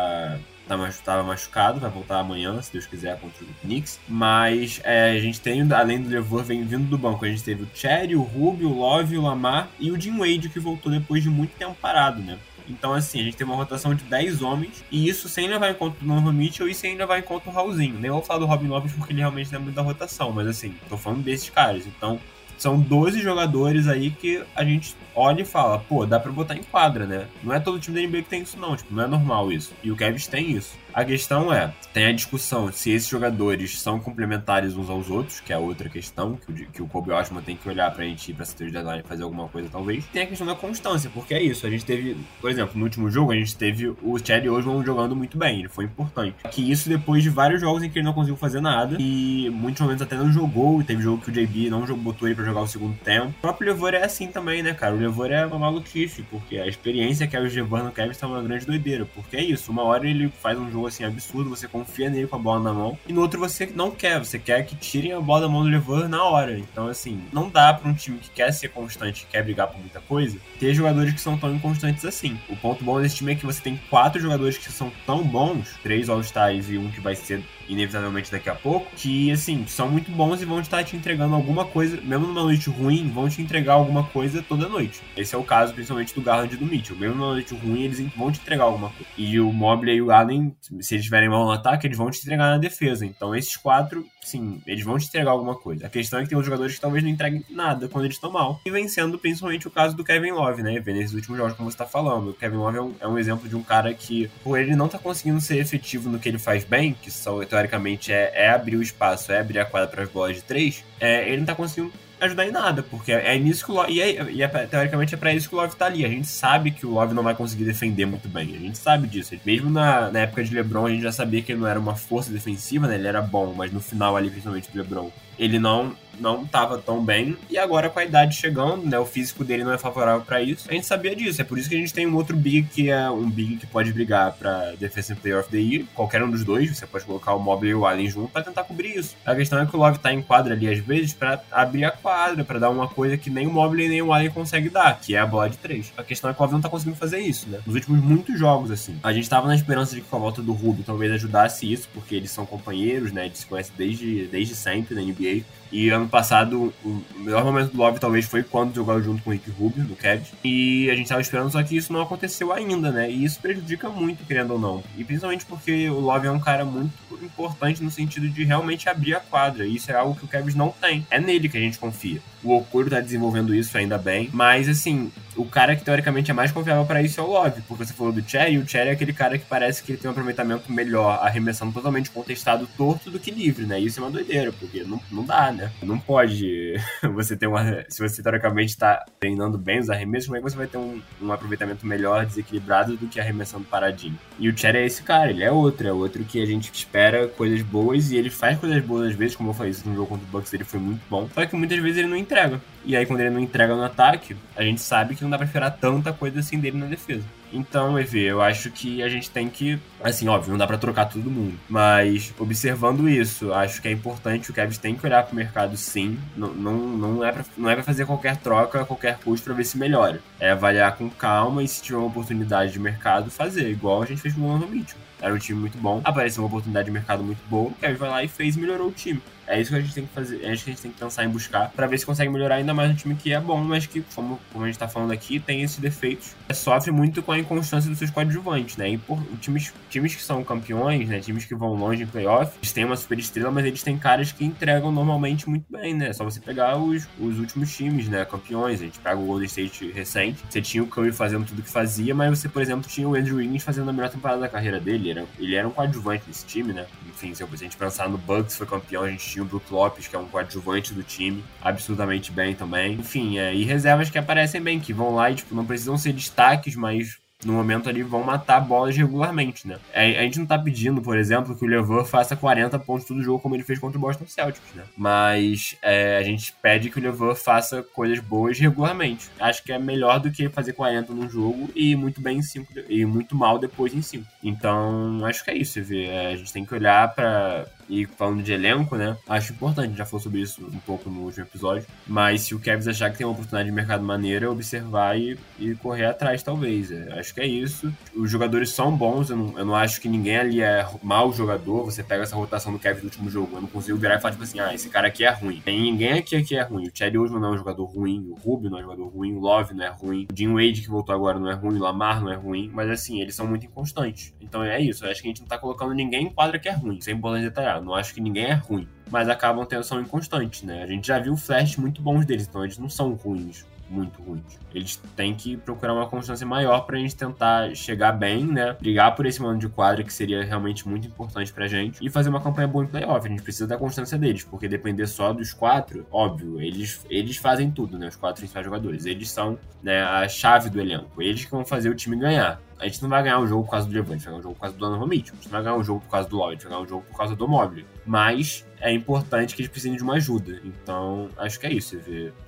tá, 1.04 1.22
machucado, 1.22 1.80
vai 1.80 1.90
voltar 1.90 2.20
amanhã, 2.20 2.60
se 2.62 2.72
Deus 2.72 2.86
quiser, 2.86 3.18
contra 3.18 3.44
o 3.44 3.48
Knicks. 3.62 3.98
Mas 4.08 4.80
é, 4.84 5.12
a 5.12 5.20
gente 5.20 5.40
tem, 5.40 5.60
além 5.72 6.00
do 6.00 6.08
Levor, 6.08 6.42
vem 6.42 6.64
vindo 6.64 6.88
do 6.88 6.98
banco, 6.98 7.24
a 7.24 7.28
gente 7.28 7.42
teve 7.42 7.64
o 7.64 7.68
Cherry, 7.74 8.16
o 8.16 8.22
Rubio, 8.22 8.70
o 8.70 8.78
Love, 8.78 9.18
o 9.18 9.22
Lamar 9.22 9.68
e 9.78 9.90
o 9.90 10.00
Jim 10.00 10.18
Wade, 10.18 10.48
que 10.48 10.60
voltou 10.60 10.90
depois 10.90 11.22
de 11.22 11.28
muito 11.28 11.52
tempo 11.56 11.74
parado, 11.80 12.22
né? 12.22 12.38
Então, 12.68 12.92
assim, 12.92 13.20
a 13.20 13.24
gente 13.24 13.36
tem 13.36 13.46
uma 13.46 13.56
rotação 13.56 13.94
de 13.94 14.04
10 14.04 14.40
homens, 14.40 14.84
e 14.90 15.08
isso 15.08 15.28
sem 15.28 15.48
levar 15.48 15.70
em 15.70 15.74
conta 15.74 15.96
o 15.96 16.06
Donovan 16.06 16.32
Mitchell 16.32 16.68
e 16.68 16.74
sem 16.74 16.96
levar 16.96 17.18
em 17.18 17.22
conta 17.22 17.50
o 17.50 17.52
Raulzinho. 17.52 17.98
Nem 17.98 18.10
vou 18.10 18.22
falar 18.22 18.40
do 18.40 18.46
Robin 18.46 18.68
Lopes 18.68 18.92
porque 18.92 19.12
ele 19.12 19.20
realmente 19.20 19.52
não 19.52 19.60
é 19.60 19.62
muito 19.62 19.74
da 19.74 19.82
rotação, 19.82 20.32
mas 20.32 20.46
assim, 20.46 20.74
tô 20.88 20.96
falando 20.96 21.22
desses 21.22 21.50
caras. 21.50 21.86
Então, 21.86 22.20
são 22.62 22.78
12 22.78 23.20
jogadores 23.20 23.88
aí 23.88 24.12
que 24.12 24.40
a 24.54 24.64
gente 24.64 24.94
olha 25.16 25.42
e 25.42 25.44
fala, 25.44 25.80
pô, 25.80 26.06
dá 26.06 26.20
pra 26.20 26.30
botar 26.30 26.54
em 26.54 26.62
quadra, 26.62 27.06
né? 27.06 27.26
Não 27.42 27.52
é 27.52 27.58
todo 27.58 27.80
time 27.80 28.00
da 28.00 28.06
NBA 28.06 28.22
que 28.22 28.28
tem 28.28 28.42
isso, 28.42 28.56
não. 28.56 28.76
Tipo, 28.76 28.94
não 28.94 29.02
é 29.02 29.06
normal 29.08 29.50
isso. 29.50 29.72
E 29.82 29.90
o 29.90 29.96
Cavs 29.96 30.28
tem 30.28 30.52
isso. 30.52 30.80
A 30.94 31.04
questão 31.04 31.50
é, 31.50 31.72
tem 31.94 32.06
a 32.06 32.12
discussão 32.12 32.70
se 32.70 32.90
esses 32.90 33.08
jogadores 33.08 33.80
são 33.80 33.98
complementares 33.98 34.76
uns 34.76 34.90
aos 34.90 35.08
outros, 35.08 35.40
que 35.40 35.50
é 35.50 35.56
outra 35.56 35.88
questão, 35.88 36.36
que 36.36 36.52
o, 36.52 36.66
que 36.66 36.82
o 36.82 36.86
Kobe 36.86 37.12
Osman 37.12 37.42
tem 37.42 37.56
que 37.56 37.66
olhar 37.66 37.90
pra 37.92 38.04
gente 38.04 38.30
ir 38.30 38.34
pra 38.34 38.44
de 38.44 38.70
deadline 38.70 39.02
fazer 39.02 39.22
alguma 39.22 39.48
coisa, 39.48 39.70
talvez. 39.70 40.04
Tem 40.12 40.22
a 40.22 40.26
questão 40.26 40.46
da 40.46 40.54
constância, 40.54 41.10
porque 41.12 41.32
é 41.32 41.42
isso. 41.42 41.66
A 41.66 41.70
gente 41.70 41.84
teve, 41.84 42.16
por 42.40 42.50
exemplo, 42.50 42.72
no 42.76 42.84
último 42.84 43.10
jogo, 43.10 43.32
a 43.32 43.34
gente 43.34 43.56
teve 43.56 43.88
o 43.88 44.18
Chad 44.22 44.46
Osman 44.46 44.84
jogando 44.84 45.16
muito 45.16 45.38
bem, 45.38 45.60
ele 45.60 45.68
foi 45.68 45.86
importante. 45.86 46.36
Que 46.50 46.70
isso 46.70 46.90
depois 46.90 47.22
de 47.22 47.30
vários 47.30 47.62
jogos 47.62 47.82
em 47.82 47.88
que 47.88 47.98
ele 47.98 48.04
não 48.04 48.12
conseguiu 48.12 48.36
fazer 48.36 48.60
nada, 48.60 48.96
e 49.00 49.48
muitos 49.50 49.80
momentos 49.80 50.02
até 50.02 50.14
não 50.14 50.30
jogou, 50.30 50.82
e 50.82 50.84
teve 50.84 51.02
jogo 51.02 51.22
que 51.22 51.30
o 51.30 51.32
JB 51.32 51.70
não 51.70 51.86
jogou, 51.86 52.02
botou 52.02 52.28
ele 52.28 52.34
pra 52.34 52.44
jogar 52.44 52.51
o 52.60 52.66
segundo 52.66 52.96
tempo. 52.98 53.28
O 53.28 53.40
próprio 53.40 53.72
Levor 53.72 53.94
é 53.94 54.04
assim 54.04 54.28
também, 54.28 54.62
né, 54.62 54.74
cara? 54.74 54.94
O 54.94 54.98
Levor 54.98 55.30
é 55.30 55.46
uma 55.46 55.58
maluquice, 55.58 56.22
porque 56.30 56.58
a 56.58 56.66
experiência 56.66 57.26
que 57.26 57.36
é 57.36 57.40
o 57.40 57.82
no 57.82 57.92
Kevin 57.92 58.14
tá 58.14 58.26
uma 58.26 58.42
grande 58.42 58.66
doideira, 58.66 59.04
porque 59.04 59.36
é 59.36 59.42
isso, 59.42 59.70
uma 59.70 59.82
hora 59.82 60.06
ele 60.06 60.28
faz 60.40 60.58
um 60.58 60.70
jogo 60.70 60.86
assim 60.86 61.04
absurdo, 61.04 61.50
você 61.50 61.66
confia 61.66 62.10
nele 62.10 62.26
com 62.26 62.36
a 62.36 62.38
bola 62.38 62.60
na 62.60 62.72
mão, 62.72 62.98
e 63.06 63.12
no 63.12 63.20
outro 63.20 63.38
você 63.38 63.66
não 63.74 63.90
quer, 63.90 64.18
você 64.18 64.38
quer 64.38 64.64
que 64.64 64.76
tirem 64.76 65.12
a 65.12 65.20
bola 65.20 65.42
da 65.42 65.48
mão 65.48 65.62
do 65.62 65.68
Levan 65.68 66.08
na 66.08 66.24
hora. 66.24 66.58
Então, 66.58 66.88
assim, 66.88 67.22
não 67.32 67.48
dá 67.48 67.72
para 67.72 67.88
um 67.88 67.94
time 67.94 68.18
que 68.18 68.30
quer 68.30 68.52
ser 68.52 68.68
constante, 68.68 69.26
quer 69.30 69.42
brigar 69.42 69.68
por 69.68 69.78
muita 69.78 70.00
coisa, 70.00 70.38
ter 70.58 70.74
jogadores 70.74 71.12
que 71.12 71.20
são 71.20 71.38
tão 71.38 71.54
inconstantes 71.54 72.04
assim. 72.04 72.38
O 72.48 72.56
ponto 72.56 72.84
bom 72.84 73.00
desse 73.00 73.16
time 73.16 73.32
é 73.32 73.34
que 73.34 73.46
você 73.46 73.60
tem 73.62 73.80
quatro 73.90 74.20
jogadores 74.20 74.58
que 74.58 74.70
são 74.70 74.92
tão 75.06 75.22
bons, 75.22 75.74
três 75.82 76.08
All-Stars 76.08 76.70
e 76.70 76.78
um 76.78 76.90
que 76.90 77.00
vai 77.00 77.14
ser 77.14 77.42
inevitavelmente 77.68 78.30
daqui 78.30 78.48
a 78.48 78.54
pouco, 78.54 78.90
que 78.96 79.30
assim, 79.30 79.66
são 79.66 79.88
muito 79.88 80.10
bons 80.10 80.40
e 80.42 80.44
vão 80.44 80.60
estar 80.60 80.84
te 80.84 80.96
entregando 80.96 81.34
alguma 81.34 81.64
coisa, 81.64 81.98
mesmo 82.02 82.26
numa 82.26 82.42
noite 82.42 82.70
ruim, 82.70 83.10
vão 83.12 83.28
te 83.28 83.42
entregar 83.42 83.74
alguma 83.74 84.04
coisa 84.04 84.42
toda 84.42 84.68
noite. 84.68 85.00
Esse 85.16 85.34
é 85.34 85.38
o 85.38 85.44
caso 85.44 85.72
principalmente 85.72 86.14
do 86.14 86.20
Garland 86.20 86.54
e 86.54 86.56
do 86.56 86.66
Mitchell. 86.66 86.96
Mesmo 86.96 87.16
numa 87.16 87.32
noite 87.32 87.54
ruim, 87.54 87.82
eles 87.82 88.00
vão 88.16 88.30
te 88.30 88.40
entregar 88.40 88.64
alguma 88.64 88.90
coisa. 88.90 89.06
E 89.16 89.40
o 89.40 89.52
Mobley 89.52 89.96
e 89.96 90.02
o 90.02 90.10
Allen, 90.10 90.54
se 90.80 90.94
eles 90.94 91.04
tiverem 91.04 91.28
mal 91.28 91.44
no 91.44 91.52
ataque, 91.52 91.86
eles 91.86 91.98
vão 91.98 92.10
te 92.10 92.20
entregar 92.20 92.50
na 92.50 92.58
defesa. 92.58 93.04
Então 93.04 93.34
esses 93.34 93.56
quatro, 93.56 94.06
sim, 94.22 94.62
eles 94.66 94.84
vão 94.84 94.98
te 94.98 95.06
entregar 95.06 95.30
alguma 95.30 95.54
coisa. 95.54 95.86
A 95.86 95.90
questão 95.90 96.18
é 96.18 96.22
que 96.22 96.28
tem 96.28 96.38
uns 96.38 96.44
jogadores 96.44 96.74
que 96.74 96.80
talvez 96.80 97.02
não 97.02 97.10
entreguem 97.10 97.44
nada 97.50 97.88
quando 97.88 98.04
eles 98.04 98.16
estão 98.16 98.30
mal. 98.30 98.60
E 98.64 98.70
vencendo 98.70 99.18
principalmente 99.18 99.66
o 99.68 99.70
caso 99.70 99.96
do 99.96 100.04
Kevin 100.04 100.32
Love, 100.32 100.62
né? 100.62 100.80
Vê 100.80 100.92
nesses 100.92 101.14
últimos 101.14 101.38
jogos 101.38 101.54
como 101.54 101.70
você 101.70 101.76
tá 101.76 101.86
falando. 101.86 102.30
O 102.30 102.34
Kevin 102.34 102.56
Love 102.56 102.76
é 102.76 102.82
um, 102.82 102.94
é 103.00 103.08
um 103.08 103.18
exemplo 103.18 103.48
de 103.48 103.56
um 103.56 103.62
cara 103.62 103.92
que, 103.94 104.30
por 104.42 104.58
ele 104.58 104.76
não 104.76 104.88
tá 104.88 104.98
conseguindo 104.98 105.40
ser 105.40 105.58
efetivo 105.58 106.08
no 106.08 106.18
que 106.18 106.28
ele 106.28 106.38
faz 106.38 106.64
bem, 106.64 106.94
que 107.00 107.10
são, 107.10 107.42
teoricamente 107.62 108.12
é, 108.12 108.32
é 108.34 108.50
abrir 108.50 108.76
o 108.76 108.82
espaço, 108.82 109.32
é 109.32 109.40
abrir 109.40 109.58
a 109.58 109.64
quadra 109.64 109.88
para 109.88 110.02
as 110.02 110.08
bolas 110.08 110.36
de 110.36 110.42
três, 110.42 110.84
é, 111.00 111.28
ele 111.28 111.38
não 111.38 111.46
tá 111.46 111.54
conseguindo 111.54 111.92
ajudar 112.20 112.46
em 112.46 112.52
nada, 112.52 112.82
porque 112.84 113.10
é, 113.10 113.36
nisso 113.38 113.64
que 113.64 113.72
o 113.72 113.74
Love. 113.74 113.92
E, 113.92 114.00
é, 114.00 114.30
e 114.30 114.42
é, 114.42 114.48
teoricamente 114.48 115.14
é 115.14 115.18
pra 115.18 115.34
isso 115.34 115.48
que 115.48 115.54
o 115.54 115.58
Love 115.58 115.74
tá 115.74 115.86
ali. 115.86 116.04
A 116.04 116.08
gente 116.08 116.28
sabe 116.28 116.70
que 116.70 116.86
o 116.86 116.90
Love 116.90 117.14
não 117.14 117.22
vai 117.22 117.34
conseguir 117.34 117.64
defender 117.64 118.06
muito 118.06 118.28
bem. 118.28 118.54
A 118.54 118.58
gente 118.58 118.78
sabe 118.78 119.08
disso. 119.08 119.34
Mesmo 119.44 119.68
na, 119.70 120.10
na 120.10 120.20
época 120.20 120.44
de 120.44 120.54
LeBron, 120.54 120.86
a 120.86 120.90
gente 120.90 121.02
já 121.02 121.10
sabia 121.10 121.42
que 121.42 121.50
ele 121.50 121.60
não 121.60 121.66
era 121.66 121.80
uma 121.80 121.96
força 121.96 122.30
defensiva, 122.30 122.86
né? 122.86 122.94
Ele 122.94 123.08
era 123.08 123.20
bom, 123.20 123.52
mas 123.56 123.72
no 123.72 123.80
final 123.80 124.16
ali, 124.16 124.30
principalmente 124.30 124.70
do 124.70 124.78
LeBron, 124.78 125.10
ele 125.36 125.58
não 125.58 125.96
não 126.18 126.42
estava 126.42 126.78
tão 126.78 127.04
bem 127.04 127.36
e 127.48 127.58
agora 127.58 127.90
com 127.90 127.98
a 127.98 128.04
idade 128.04 128.36
chegando, 128.36 128.84
né, 128.86 128.98
o 128.98 129.04
físico 129.04 129.44
dele 129.44 129.64
não 129.64 129.72
é 129.72 129.78
favorável 129.78 130.24
para 130.24 130.42
isso. 130.42 130.68
A 130.68 130.72
gente 130.72 130.86
sabia 130.86 131.14
disso, 131.14 131.40
é 131.40 131.44
por 131.44 131.58
isso 131.58 131.68
que 131.68 131.74
a 131.74 131.78
gente 131.78 131.92
tem 131.92 132.06
um 132.06 132.14
outro 132.14 132.36
big 132.36 132.68
que 132.68 132.90
é 132.90 133.10
um 133.10 133.28
big 133.28 133.56
que 133.56 133.66
pode 133.66 133.92
brigar 133.92 134.32
para 134.32 134.72
Defensive 134.78 135.20
Player 135.20 135.40
of 135.40 135.48
the 135.50 135.58
Year, 135.58 135.84
qualquer 135.94 136.22
um 136.22 136.30
dos 136.30 136.44
dois, 136.44 136.76
você 136.76 136.86
pode 136.86 137.04
colocar 137.04 137.34
o 137.34 137.38
Mobley 137.38 137.72
e 137.72 137.74
o 137.74 137.86
Allen 137.86 138.08
junto 138.08 138.32
para 138.32 138.42
tentar 138.42 138.64
cobrir 138.64 138.96
isso. 138.98 139.16
A 139.24 139.34
questão 139.34 139.60
é 139.60 139.66
que 139.66 139.74
o 139.74 139.78
Love 139.78 139.98
tá 139.98 140.12
em 140.12 140.22
quadra 140.22 140.54
ali 140.54 140.68
às 140.68 140.78
vezes 140.78 141.12
para 141.12 141.42
abrir 141.50 141.84
a 141.84 141.90
quadra, 141.90 142.44
para 142.44 142.58
dar 142.58 142.70
uma 142.70 142.88
coisa 142.88 143.16
que 143.16 143.30
nem 143.30 143.46
o 143.46 143.52
Mobley 143.52 143.88
nem 143.88 144.02
o 144.02 144.12
Allen 144.12 144.30
consegue 144.30 144.68
dar, 144.68 145.00
que 145.00 145.14
é 145.14 145.18
a 145.18 145.26
bola 145.26 145.48
de 145.48 145.58
três. 145.58 145.92
A 145.96 146.02
questão 146.02 146.30
é 146.30 146.34
que 146.34 146.40
o 146.40 146.42
Love 146.42 146.54
não 146.54 146.60
tá 146.60 146.68
conseguindo 146.68 146.96
fazer 146.96 147.18
isso, 147.18 147.48
né? 147.48 147.60
Nos 147.66 147.74
últimos 147.74 148.02
muitos 148.02 148.38
jogos 148.38 148.70
assim. 148.70 148.98
A 149.02 149.12
gente 149.12 149.28
tava 149.28 149.46
na 149.46 149.54
esperança 149.54 149.94
de 149.94 150.00
que 150.00 150.08
com 150.08 150.16
a 150.16 150.20
volta 150.20 150.42
do 150.42 150.52
Rubio 150.52 150.84
talvez 150.84 151.12
ajudasse 151.12 151.70
isso, 151.70 151.88
porque 151.92 152.14
eles 152.14 152.30
são 152.30 152.46
companheiros, 152.46 153.12
né? 153.12 153.26
Eles 153.26 153.38
se 153.38 153.46
conhecem 153.46 153.72
desde 153.76 154.26
desde 154.26 154.54
sempre 154.54 154.94
na 154.94 155.02
NBA. 155.02 155.44
E 155.70 155.90
ano 156.02 156.10
passado, 156.10 156.72
o 156.84 157.04
melhor 157.16 157.44
momento 157.44 157.72
do 157.72 157.78
Love 157.78 157.98
talvez 157.98 158.26
foi 158.26 158.42
quando 158.42 158.74
jogou 158.74 159.00
junto 159.02 159.22
com 159.22 159.30
o 159.30 159.32
Rick 159.32 159.50
Rubio, 159.50 159.84
no 159.84 159.96
Cavs. 159.96 160.32
E 160.44 160.90
a 160.90 160.94
gente 160.94 161.08
tava 161.08 161.20
esperando, 161.20 161.50
só 161.50 161.62
que 161.62 161.76
isso 161.76 161.92
não 161.92 162.02
aconteceu 162.02 162.52
ainda, 162.52 162.90
né? 162.90 163.10
E 163.10 163.24
isso 163.24 163.40
prejudica 163.40 163.88
muito, 163.88 164.24
querendo 164.24 164.52
ou 164.52 164.58
não. 164.58 164.82
E 164.96 165.04
principalmente 165.04 165.46
porque 165.46 165.88
o 165.88 166.00
Love 166.00 166.26
é 166.26 166.30
um 166.30 166.40
cara 166.40 166.64
muito 166.64 166.92
importante 167.22 167.82
no 167.82 167.90
sentido 167.90 168.28
de 168.28 168.44
realmente 168.44 168.88
abrir 168.88 169.14
a 169.14 169.20
quadra. 169.20 169.64
E 169.64 169.76
isso 169.76 169.90
é 169.90 169.94
algo 169.94 170.14
que 170.14 170.24
o 170.24 170.28
Cavs 170.28 170.54
não 170.54 170.70
tem. 170.70 171.06
É 171.10 171.20
nele 171.20 171.48
que 171.48 171.56
a 171.56 171.60
gente 171.60 171.78
confia. 171.78 172.20
O 172.42 172.56
Okoro 172.56 172.90
tá 172.90 173.00
desenvolvendo 173.00 173.54
isso 173.54 173.76
ainda 173.76 173.98
bem. 173.98 174.28
Mas, 174.32 174.68
assim, 174.68 175.10
o 175.36 175.44
cara 175.44 175.76
que 175.76 175.84
teoricamente 175.84 176.30
é 176.30 176.34
mais 176.34 176.52
confiável 176.52 176.84
para 176.84 177.02
isso 177.02 177.20
é 177.20 177.22
o 177.22 177.26
Love, 177.26 177.62
porque 177.62 177.84
você 177.84 177.92
falou 177.92 178.12
do 178.12 178.22
Cherry, 178.28 178.54
e 178.54 178.58
o 178.58 178.68
Cherry 178.68 178.90
é 178.90 178.92
aquele 178.92 179.12
cara 179.12 179.38
que 179.38 179.44
parece 179.44 179.82
que 179.82 179.92
ele 179.92 179.98
tem 179.98 180.08
um 180.08 180.12
aproveitamento 180.12 180.70
melhor, 180.70 181.20
arremessando 181.22 181.72
totalmente 181.72 182.10
contestado, 182.10 182.68
torto 182.76 183.10
do 183.10 183.18
que 183.18 183.30
livre, 183.30 183.66
né? 183.66 183.80
Isso 183.80 184.00
é 184.00 184.02
uma 184.02 184.10
doideira, 184.10 184.52
porque 184.52 184.82
não, 184.84 185.00
não 185.10 185.24
dá, 185.24 185.50
né? 185.52 185.70
Não 185.82 185.98
pode 185.98 186.74
você 187.14 187.36
ter 187.36 187.46
uma. 187.46 187.84
Se 187.88 188.00
você 188.06 188.22
teoricamente 188.22 188.76
tá 188.76 189.04
treinando 189.18 189.56
bem 189.56 189.78
os 189.78 189.90
arremessos, 189.90 190.26
como 190.26 190.36
é 190.36 190.40
que 190.40 190.50
você 190.50 190.56
vai 190.56 190.66
ter 190.66 190.78
um, 190.78 191.00
um 191.20 191.32
aproveitamento 191.32 191.86
melhor, 191.86 192.26
desequilibrado 192.26 192.96
do 192.96 193.06
que 193.06 193.20
arremessando 193.20 193.64
paradinho? 193.64 194.18
E 194.38 194.48
o 194.48 194.56
Cherry 194.56 194.78
é 194.78 194.86
esse 194.86 195.02
cara, 195.02 195.30
ele 195.30 195.42
é 195.42 195.50
outro, 195.50 195.86
é 195.86 195.92
outro 195.92 196.24
que 196.24 196.42
a 196.42 196.46
gente 196.46 196.72
espera 196.72 197.28
coisas 197.28 197.62
boas 197.62 198.10
e 198.10 198.16
ele 198.16 198.30
faz 198.30 198.58
coisas 198.58 198.82
boas 198.84 199.08
às 199.08 199.14
vezes, 199.14 199.36
como 199.36 199.50
eu 199.50 199.54
falei, 199.54 199.72
isso 199.72 199.88
no 199.88 199.94
jogo 199.94 200.08
contra 200.08 200.26
o 200.26 200.30
Bucks 200.30 200.52
ele 200.52 200.64
foi 200.64 200.80
muito 200.80 201.00
bom, 201.08 201.28
só 201.34 201.44
que 201.46 201.56
muitas 201.56 201.78
vezes 201.78 201.98
ele 201.98 202.08
não 202.08 202.16
entrega. 202.32 202.60
E 202.84 202.96
aí, 202.96 203.06
quando 203.06 203.20
ele 203.20 203.30
não 203.30 203.38
entrega 203.38 203.76
no 203.76 203.84
ataque, 203.84 204.36
a 204.56 204.62
gente 204.62 204.80
sabe 204.80 205.14
que 205.14 205.22
não 205.22 205.30
dá 205.30 205.36
pra 205.36 205.46
esperar 205.46 205.70
tanta 205.70 206.12
coisa 206.12 206.40
assim 206.40 206.58
dele 206.58 206.78
na 206.78 206.86
defesa. 206.86 207.24
Então, 207.52 207.98
EV, 207.98 208.18
eu 208.22 208.42
acho 208.42 208.70
que 208.70 209.02
a 209.02 209.08
gente 209.08 209.30
tem 209.30 209.48
que. 209.48 209.78
Assim, 210.02 210.26
óbvio, 210.26 210.50
não 210.50 210.58
dá 210.58 210.66
para 210.66 210.78
trocar 210.78 211.04
todo 211.04 211.30
mundo. 211.30 211.56
Mas, 211.68 212.34
observando 212.38 213.08
isso, 213.08 213.52
acho 213.52 213.80
que 213.80 213.88
é 213.88 213.92
importante. 213.92 214.50
O 214.50 214.54
Kevin 214.54 214.76
tem 214.78 214.94
que 214.96 215.06
olhar 215.06 215.22
pro 215.22 215.36
mercado 215.36 215.76
sim. 215.76 216.18
Não, 216.34 216.48
não, 216.48 216.74
não, 216.74 217.24
é, 217.24 217.30
pra, 217.30 217.44
não 217.56 217.70
é 217.70 217.74
pra 217.74 217.84
fazer 217.84 218.06
qualquer 218.06 218.36
troca 218.38 218.84
qualquer 218.84 219.18
custo 219.18 219.44
pra 219.44 219.54
ver 219.54 219.64
se 219.64 219.78
melhora. 219.78 220.20
É 220.40 220.50
avaliar 220.50 220.96
com 220.96 221.08
calma 221.10 221.62
e, 221.62 221.68
se 221.68 221.82
tiver 221.82 221.98
uma 221.98 222.06
oportunidade 222.06 222.72
de 222.72 222.80
mercado, 222.80 223.30
fazer. 223.30 223.68
Igual 223.70 224.02
a 224.02 224.06
gente 224.06 224.22
fez 224.22 224.34
com 224.34 224.40
o 224.40 224.44
Donovan 224.44 224.74
Mitchell. 224.74 224.98
Era 225.20 225.32
um 225.32 225.38
time 225.38 225.60
muito 225.60 225.78
bom, 225.78 226.00
apareceu 226.02 226.42
uma 226.42 226.48
oportunidade 226.48 226.86
de 226.86 226.90
mercado 226.90 227.22
muito 227.22 227.38
boa. 227.48 227.70
O 227.70 227.74
Kevin 227.74 227.94
vai 227.94 228.10
lá 228.10 228.24
e 228.24 228.28
fez 228.28 228.56
melhorou 228.56 228.88
o 228.88 228.92
time. 228.92 229.22
É 229.52 229.60
isso 229.60 229.70
que 229.70 229.76
a 229.76 229.80
gente 229.82 229.92
tem 229.92 230.06
que 230.06 230.14
fazer, 230.14 230.42
é 230.42 230.50
isso 230.54 230.64
que 230.64 230.70
a 230.70 230.72
gente 230.72 230.82
tem 230.82 230.90
que 230.90 230.98
pensar 230.98 231.24
em 231.24 231.28
buscar 231.28 231.70
para 231.72 231.86
ver 231.86 231.98
se 231.98 232.06
consegue 232.06 232.30
melhorar 232.30 232.54
ainda 232.54 232.72
mais 232.72 232.90
um 232.90 232.94
time 232.94 233.14
que 233.14 233.34
é 233.34 233.38
bom, 233.38 233.62
mas 233.62 233.84
que, 233.84 234.00
como, 234.14 234.40
como 234.50 234.64
a 234.64 234.66
gente 234.66 234.78
tá 234.78 234.88
falando 234.88 235.10
aqui, 235.10 235.38
tem 235.38 235.60
esses 235.60 235.76
defeitos. 235.76 236.34
Sofre 236.54 236.90
muito 236.90 237.22
com 237.22 237.32
a 237.32 237.38
inconstância 237.38 237.90
dos 237.90 237.98
seus 237.98 238.10
coadjuvantes, 238.10 238.78
né? 238.78 238.88
E 238.88 238.96
por 238.96 239.22
times, 239.42 239.70
times 239.90 240.14
que 240.14 240.22
são 240.22 240.42
campeões, 240.42 241.06
né? 241.06 241.20
Times 241.20 241.44
que 241.44 241.54
vão 241.54 241.74
longe 241.74 242.02
em 242.02 242.06
playoff, 242.06 242.56
eles 242.62 242.72
têm 242.72 242.86
uma 242.86 242.96
super 242.96 243.18
estrela, 243.18 243.50
mas 243.50 243.66
eles 243.66 243.82
têm 243.82 243.98
caras 243.98 244.32
que 244.32 244.42
entregam 244.42 244.90
normalmente 244.90 245.46
muito 245.46 245.70
bem, 245.70 245.92
né? 245.92 246.08
É 246.08 246.12
só 246.14 246.24
você 246.24 246.40
pegar 246.40 246.78
os, 246.78 247.06
os 247.20 247.38
últimos 247.38 247.76
times, 247.76 248.08
né? 248.08 248.24
Campeões. 248.24 248.80
A 248.80 248.84
gente 248.84 249.00
pega 249.00 249.20
o 249.20 249.26
Golden 249.26 249.46
State 249.46 249.90
recente. 249.92 250.42
Você 250.48 250.62
tinha 250.62 250.82
o 250.82 250.86
Curry 250.86 251.12
fazendo 251.12 251.44
tudo 251.44 251.60
que 251.60 251.68
fazia, 251.68 252.14
mas 252.14 252.38
você, 252.38 252.48
por 252.48 252.62
exemplo, 252.62 252.88
tinha 252.88 253.06
o 253.06 253.14
Andrew 253.14 253.36
Wiggins 253.36 253.62
fazendo 253.62 253.90
a 253.90 253.92
melhor 253.92 254.08
temporada 254.08 254.40
da 254.40 254.48
carreira 254.48 254.80
dele. 254.80 255.10
Ele 255.10 255.18
era, 255.18 255.28
ele 255.38 255.54
era 255.56 255.68
um 255.68 255.72
coadjuvante 255.72 256.24
nesse 256.26 256.46
time, 256.46 256.72
né? 256.72 256.86
Enfim, 257.06 257.34
se 257.34 257.42
a 257.42 257.46
gente 257.54 257.76
pensar 257.76 258.08
no 258.08 258.16
Bucks, 258.16 258.56
foi 258.56 258.66
campeão, 258.66 259.02
a 259.02 259.10
gente 259.10 259.28
tinha 259.28 259.41
o 259.42 259.46
Brook 259.46 259.72
Lopes, 259.72 260.08
que 260.08 260.16
é 260.16 260.18
um 260.18 260.26
coadjuvante 260.26 260.94
do 260.94 261.02
time, 261.02 261.44
absurdamente 261.60 262.30
bem 262.30 262.54
também. 262.54 262.94
Enfim, 262.94 263.38
é, 263.38 263.54
e 263.54 263.64
reservas 263.64 264.10
que 264.10 264.18
aparecem 264.18 264.60
bem, 264.60 264.80
que 264.80 264.92
vão 264.92 265.14
lá 265.14 265.30
e 265.30 265.34
tipo, 265.34 265.54
não 265.54 265.64
precisam 265.64 265.98
ser 265.98 266.12
destaques, 266.12 266.74
mas 266.74 267.22
no 267.44 267.52
momento 267.52 267.88
ali 267.88 268.02
vão 268.02 268.22
matar 268.22 268.60
bolas 268.60 268.96
regularmente, 268.96 269.66
né? 269.66 269.76
A, 269.94 270.22
gente 270.22 270.38
não 270.38 270.46
tá 270.46 270.58
pedindo, 270.58 271.02
por 271.02 271.16
exemplo, 271.16 271.56
que 271.56 271.64
o 271.64 271.68
Levan 271.68 272.04
faça 272.04 272.36
40 272.36 272.78
pontos 272.78 273.06
todo 273.06 273.22
jogo 273.22 273.40
como 273.40 273.54
ele 273.54 273.64
fez 273.64 273.78
contra 273.78 273.98
o 273.98 274.00
Boston 274.00 274.26
Celtics, 274.26 274.74
né? 274.74 274.84
Mas 274.96 275.76
é, 275.82 276.18
a 276.18 276.22
gente 276.22 276.54
pede 276.62 276.90
que 276.90 276.98
o 276.98 277.02
Levan 277.02 277.34
faça 277.34 277.82
coisas 277.82 278.20
boas 278.20 278.58
regularmente. 278.58 279.28
Acho 279.38 279.62
que 279.62 279.72
é 279.72 279.78
melhor 279.78 280.20
do 280.20 280.30
que 280.30 280.48
fazer 280.48 280.72
40 280.72 281.12
num 281.12 281.28
jogo 281.28 281.70
e 281.74 281.96
muito 281.96 282.20
bem 282.20 282.38
em 282.38 282.42
5 282.42 282.72
e 282.88 283.04
muito 283.04 283.34
mal 283.34 283.58
depois 283.58 283.94
em 283.94 284.02
5. 284.02 284.24
Então, 284.42 285.24
acho 285.24 285.44
que 285.44 285.50
é 285.50 285.56
isso, 285.56 285.82
vê. 285.82 286.04
É, 286.04 286.32
a 286.32 286.36
gente 286.36 286.52
tem 286.52 286.64
que 286.64 286.74
olhar 286.74 287.12
para 287.14 287.66
e 287.92 288.06
falando 288.06 288.42
de 288.42 288.50
elenco, 288.52 288.96
né? 288.96 289.18
Acho 289.28 289.52
importante, 289.52 289.98
já 289.98 290.06
falou 290.06 290.20
sobre 290.20 290.40
isso 290.40 290.64
um 290.64 290.78
pouco 290.78 291.10
no 291.10 291.20
último 291.20 291.44
episódio. 291.44 291.86
Mas 292.06 292.40
se 292.40 292.54
o 292.54 292.58
Kevs 292.58 292.88
achar 292.88 293.10
que 293.10 293.18
tem 293.18 293.26
uma 293.26 293.34
oportunidade 293.34 293.68
de 293.68 293.74
mercado 293.74 294.02
maneira, 294.02 294.50
observar 294.50 295.18
e, 295.18 295.38
e 295.58 295.74
correr 295.74 296.06
atrás, 296.06 296.42
talvez. 296.42 296.90
É, 296.90 297.18
acho 297.18 297.34
que 297.34 297.42
é 297.42 297.46
isso. 297.46 297.92
Os 298.16 298.30
jogadores 298.30 298.70
são 298.70 298.96
bons, 298.96 299.28
eu 299.28 299.36
não, 299.36 299.58
eu 299.58 299.64
não 299.66 299.74
acho 299.74 300.00
que 300.00 300.08
ninguém 300.08 300.38
ali 300.38 300.62
é 300.62 300.86
mau 301.02 301.30
jogador. 301.34 301.84
Você 301.84 302.02
pega 302.02 302.22
essa 302.22 302.34
rotação 302.34 302.72
do 302.72 302.78
Kevs 302.78 303.02
no 303.02 303.10
último 303.10 303.28
jogo, 303.28 303.56
eu 303.56 303.60
não 303.60 303.68
consigo 303.68 303.98
virar 303.98 304.16
e 304.16 304.20
falar, 304.20 304.32
tipo 304.32 304.44
assim, 304.44 304.58
ah, 304.58 304.72
esse 304.72 304.88
cara 304.88 305.08
aqui 305.08 305.24
é 305.24 305.30
ruim. 305.30 305.60
Tem 305.62 305.78
ninguém 305.78 306.14
aqui, 306.14 306.34
aqui 306.34 306.56
é 306.56 306.62
ruim. 306.62 306.88
O 306.88 306.90
Chad 306.94 307.14
Osman 307.14 307.40
não 307.40 307.48
é 307.48 307.52
um 307.52 307.58
jogador 307.58 307.84
ruim, 307.84 308.26
o 308.30 308.34
Rubio 308.34 308.70
não 308.70 308.78
é 308.78 308.80
um 308.80 308.84
jogador 308.84 309.08
ruim, 309.08 309.34
o 309.34 309.40
Love 309.40 309.74
não 309.74 309.84
é 309.84 309.90
ruim, 309.90 310.26
o 310.32 310.36
Jim 310.36 310.54
Wade, 310.54 310.80
que 310.80 310.88
voltou 310.88 311.14
agora, 311.14 311.38
não 311.38 311.50
é 311.50 311.54
ruim, 311.54 311.76
o 311.76 311.82
Lamar 311.82 312.22
não 312.22 312.32
é 312.32 312.36
ruim, 312.36 312.70
mas 312.72 312.88
assim, 312.88 313.20
eles 313.20 313.34
são 313.34 313.46
muito 313.46 313.66
inconstantes. 313.66 314.34
Então 314.40 314.62
é 314.62 314.80
isso, 314.80 315.04
eu 315.04 315.10
acho 315.10 315.20
que 315.20 315.28
a 315.28 315.30
gente 315.30 315.40
não 315.42 315.48
tá 315.48 315.58
colocando 315.58 315.92
ninguém 315.92 316.26
em 316.26 316.30
quadra 316.30 316.58
que 316.58 316.70
é 316.70 316.72
ruim. 316.72 316.96
Isso 316.96 317.10
é 317.10 317.12
importante. 317.12 317.42
Não 317.82 317.94
acho 317.94 318.14
que 318.14 318.20
ninguém 318.20 318.46
é 318.46 318.54
ruim, 318.54 318.88
mas 319.10 319.28
acabam 319.28 319.64
tendo 319.64 319.84
são 319.84 320.00
inconstantes, 320.00 320.62
né? 320.62 320.82
A 320.82 320.86
gente 320.86 321.06
já 321.06 321.18
viu 321.18 321.36
flashes 321.36 321.76
muito 321.76 322.00
bons 322.00 322.24
deles, 322.24 322.46
então 322.48 322.64
eles 322.64 322.78
não 322.78 322.88
são 322.88 323.12
ruins, 323.14 323.64
muito 323.92 324.22
ruins. 324.22 324.58
Eles 324.74 324.96
têm 325.14 325.34
que 325.34 325.56
procurar 325.56 325.92
uma 325.92 326.06
constância 326.06 326.46
maior 326.46 326.80
pra 326.80 326.98
gente 326.98 327.14
tentar 327.14 327.74
chegar 327.76 328.12
bem, 328.12 328.46
né? 328.46 328.74
Brigar 328.80 329.14
por 329.14 329.26
esse 329.26 329.40
mano 329.40 329.58
de 329.58 329.68
quadra, 329.68 330.02
que 330.02 330.12
seria 330.12 330.42
realmente 330.42 330.88
muito 330.88 331.06
importante 331.06 331.52
pra 331.52 331.68
gente, 331.68 332.04
e 332.04 332.08
fazer 332.08 332.30
uma 332.30 332.40
campanha 332.40 332.66
boa 332.66 332.84
em 332.84 332.88
playoff. 332.88 333.26
A 333.26 333.30
gente 333.30 333.42
precisa 333.42 333.66
da 333.66 333.76
constância 333.76 334.16
deles, 334.16 334.44
porque 334.44 334.66
depender 334.66 335.06
só 335.06 335.32
dos 335.32 335.52
quatro, 335.52 336.06
óbvio, 336.10 336.60
eles, 336.60 337.04
eles 337.10 337.36
fazem 337.36 337.70
tudo, 337.70 337.98
né? 337.98 338.08
Os 338.08 338.16
quatro 338.16 338.40
principais 338.40 338.64
jogadores. 338.64 339.04
Eles 339.04 339.30
são 339.30 339.58
né, 339.82 340.02
a 340.02 340.26
chave 340.26 340.70
do 340.70 340.80
elenco. 340.80 341.20
Eles 341.20 341.44
que 341.44 341.50
vão 341.50 341.64
fazer 341.64 341.90
o 341.90 341.94
time 341.94 342.16
ganhar. 342.16 342.60
A 342.82 342.86
gente 342.86 343.00
não 343.00 343.08
vai 343.08 343.22
ganhar 343.22 343.38
um 343.38 343.46
jogo 343.46 343.62
por 343.62 343.70
causa 343.70 343.86
do 343.86 343.94
Levante, 343.94 344.24
vai 344.24 344.32
ganhar 344.32 344.40
um 344.40 344.42
jogo 344.42 344.54
por 344.56 344.60
causa 344.62 344.76
do 344.76 344.80
Donovan 344.80 345.06
Mitchell. 345.06 345.34
A 345.34 345.36
gente 345.36 345.44
não 345.44 345.52
vai 345.52 345.62
ganhar 345.62 345.76
um 345.76 345.84
jogo 345.84 346.00
por 346.00 346.10
causa 346.10 346.28
do 346.28 346.36
Lloyd, 346.36 346.62
vai 346.64 346.72
ganhar 346.72 346.82
um 346.82 346.88
jogo 346.88 347.04
por 347.08 347.16
causa 347.16 347.36
do 347.36 347.46
Mobile. 347.46 347.86
Mas 348.04 348.66
é 348.80 348.92
importante 348.92 349.54
que 349.54 349.62
eles 349.62 349.70
precisem 349.70 349.96
de 349.96 350.02
uma 350.02 350.14
ajuda. 350.14 350.60
Então, 350.64 351.28
acho 351.36 351.60
que 351.60 351.66
é 351.68 351.72
isso. 351.72 351.96